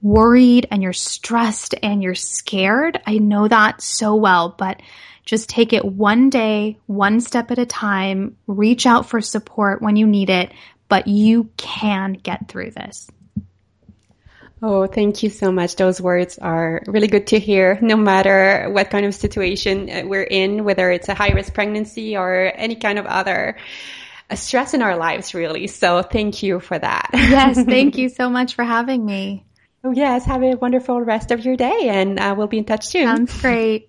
worried 0.02 0.68
and 0.72 0.84
you're 0.84 0.92
stressed 0.92 1.74
and 1.82 2.04
you're 2.04 2.16
scared. 2.16 3.00
I 3.08 3.20
know 3.20 3.48
that 3.48 3.82
so 3.82 4.16
well, 4.16 4.54
but 4.58 4.82
just 5.30 5.48
take 5.48 5.74
it 5.74 5.86
one 5.86 6.32
day, 6.32 6.80
one 6.88 7.22
step 7.22 7.52
at 7.52 7.60
a 7.60 7.66
time, 7.66 8.36
reach 8.48 8.88
out 8.88 9.06
for 9.06 9.22
support 9.22 9.80
when 9.80 9.96
you 9.96 10.08
need 10.08 10.32
it, 10.32 10.52
but 10.88 11.06
you 11.06 11.52
can 11.56 12.14
get 12.14 12.48
through 12.48 12.72
this. 12.72 13.12
Oh, 14.60 14.88
thank 14.88 15.22
you 15.22 15.30
so 15.30 15.52
much. 15.52 15.76
Those 15.76 16.02
words 16.02 16.40
are 16.40 16.82
really 16.88 17.06
good 17.06 17.28
to 17.28 17.40
hear, 17.40 17.78
no 17.80 17.96
matter 17.96 18.72
what 18.72 18.90
kind 18.90 19.06
of 19.06 19.14
situation 19.14 19.88
uh, 19.88 20.02
we're 20.04 20.24
in, 20.24 20.64
whether 20.64 20.90
it's 20.90 21.10
a 21.10 21.14
high 21.14 21.30
risk 21.30 21.54
pregnancy 21.54 22.18
or 22.18 22.52
any 22.56 22.76
kind 22.76 22.98
of 22.98 23.06
other 23.06 23.56
uh, 24.32 24.36
stress 24.36 24.74
in 24.74 24.82
our 24.82 24.98
lives, 24.98 25.36
really. 25.36 25.68
So 25.68 26.02
thank 26.02 26.42
you 26.42 26.60
for 26.60 26.80
that. 26.80 27.12
yes, 27.14 27.64
thank 27.66 28.00
you 28.00 28.10
so 28.10 28.32
much 28.32 28.56
for 28.56 28.64
having 28.64 29.06
me. 29.06 29.46
Oh, 29.84 29.92
yes. 29.92 30.26
Have 30.26 30.42
a 30.42 30.56
wonderful 30.56 31.00
rest 31.00 31.30
of 31.30 31.46
your 31.46 31.56
day 31.56 31.88
and 31.90 32.20
uh, 32.20 32.34
we'll 32.36 32.48
be 32.48 32.58
in 32.58 32.66
touch 32.66 32.88
soon. 32.88 33.06
Sounds 33.06 33.42
great. 33.42 33.89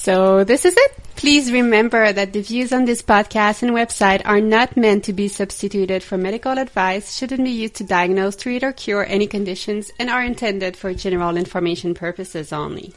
So 0.00 0.44
this 0.44 0.64
is 0.64 0.74
it. 0.78 0.92
Please 1.16 1.52
remember 1.52 2.10
that 2.10 2.32
the 2.32 2.40
views 2.40 2.72
on 2.72 2.86
this 2.86 3.02
podcast 3.02 3.62
and 3.62 3.72
website 3.72 4.22
are 4.24 4.40
not 4.40 4.74
meant 4.74 5.04
to 5.04 5.12
be 5.12 5.28
substituted 5.28 6.02
for 6.02 6.16
medical 6.16 6.56
advice, 6.56 7.14
shouldn't 7.14 7.44
be 7.44 7.50
used 7.50 7.74
to 7.74 7.84
diagnose, 7.84 8.34
treat, 8.34 8.64
or 8.64 8.72
cure 8.72 9.04
any 9.04 9.26
conditions, 9.26 9.90
and 9.98 10.08
are 10.08 10.24
intended 10.24 10.74
for 10.74 10.94
general 10.94 11.36
information 11.36 11.92
purposes 11.92 12.50
only. 12.50 12.94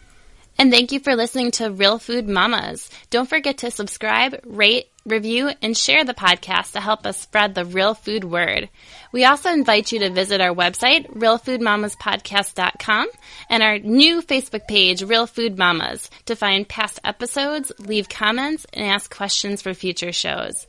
And 0.58 0.72
thank 0.72 0.94
you 0.94 1.02
for 1.02 1.18
listening 1.18 1.52
to 1.52 1.74
Real 1.74 2.00
Food 2.00 2.30
Mamas. 2.30 2.90
Don't 3.10 3.28
forget 3.28 3.58
to 3.58 3.72
subscribe, 3.72 4.40
rate, 4.46 4.88
review, 5.06 5.52
and 5.62 5.78
share 5.78 6.04
the 6.04 6.14
podcast 6.14 6.74
to 6.74 6.82
help 6.82 7.06
us 7.06 7.20
spread 7.20 7.56
the 7.56 7.66
real 7.66 7.94
food 7.94 8.24
word. 8.24 8.70
We 9.12 9.26
also 9.26 9.52
invite 9.52 9.92
you 9.92 10.00
to 10.00 10.10
visit 10.10 10.42
our 10.42 10.54
website, 10.54 11.12
realfoodmamaspodcast.com, 11.14 13.08
and 13.50 13.64
our 13.64 13.80
new 13.80 14.22
Facebook 14.22 14.68
page, 14.68 15.04
Real 15.04 15.28
Food 15.28 15.58
Mamas, 15.58 16.10
to 16.26 16.36
find 16.36 16.68
past 16.68 17.00
episodes, 17.04 17.72
leave 17.80 18.10
comments, 18.10 18.66
and 18.74 18.86
ask 18.86 19.14
questions 19.16 19.62
for 19.62 19.74
future 19.74 20.12
shows. 20.12 20.66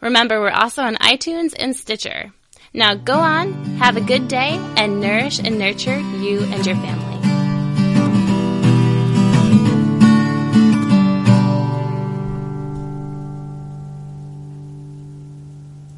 Remember, 0.00 0.40
we're 0.40 0.50
also 0.50 0.82
on 0.82 0.96
iTunes 0.96 1.54
and 1.58 1.76
Stitcher. 1.76 2.32
Now 2.74 2.94
go 2.94 3.14
on, 3.14 3.52
have 3.76 3.96
a 3.96 4.00
good 4.00 4.28
day, 4.28 4.58
and 4.76 5.00
nourish 5.00 5.38
and 5.38 5.58
nurture 5.58 5.98
you 5.98 6.40
and 6.44 6.64
your 6.66 6.76
family. 6.76 7.11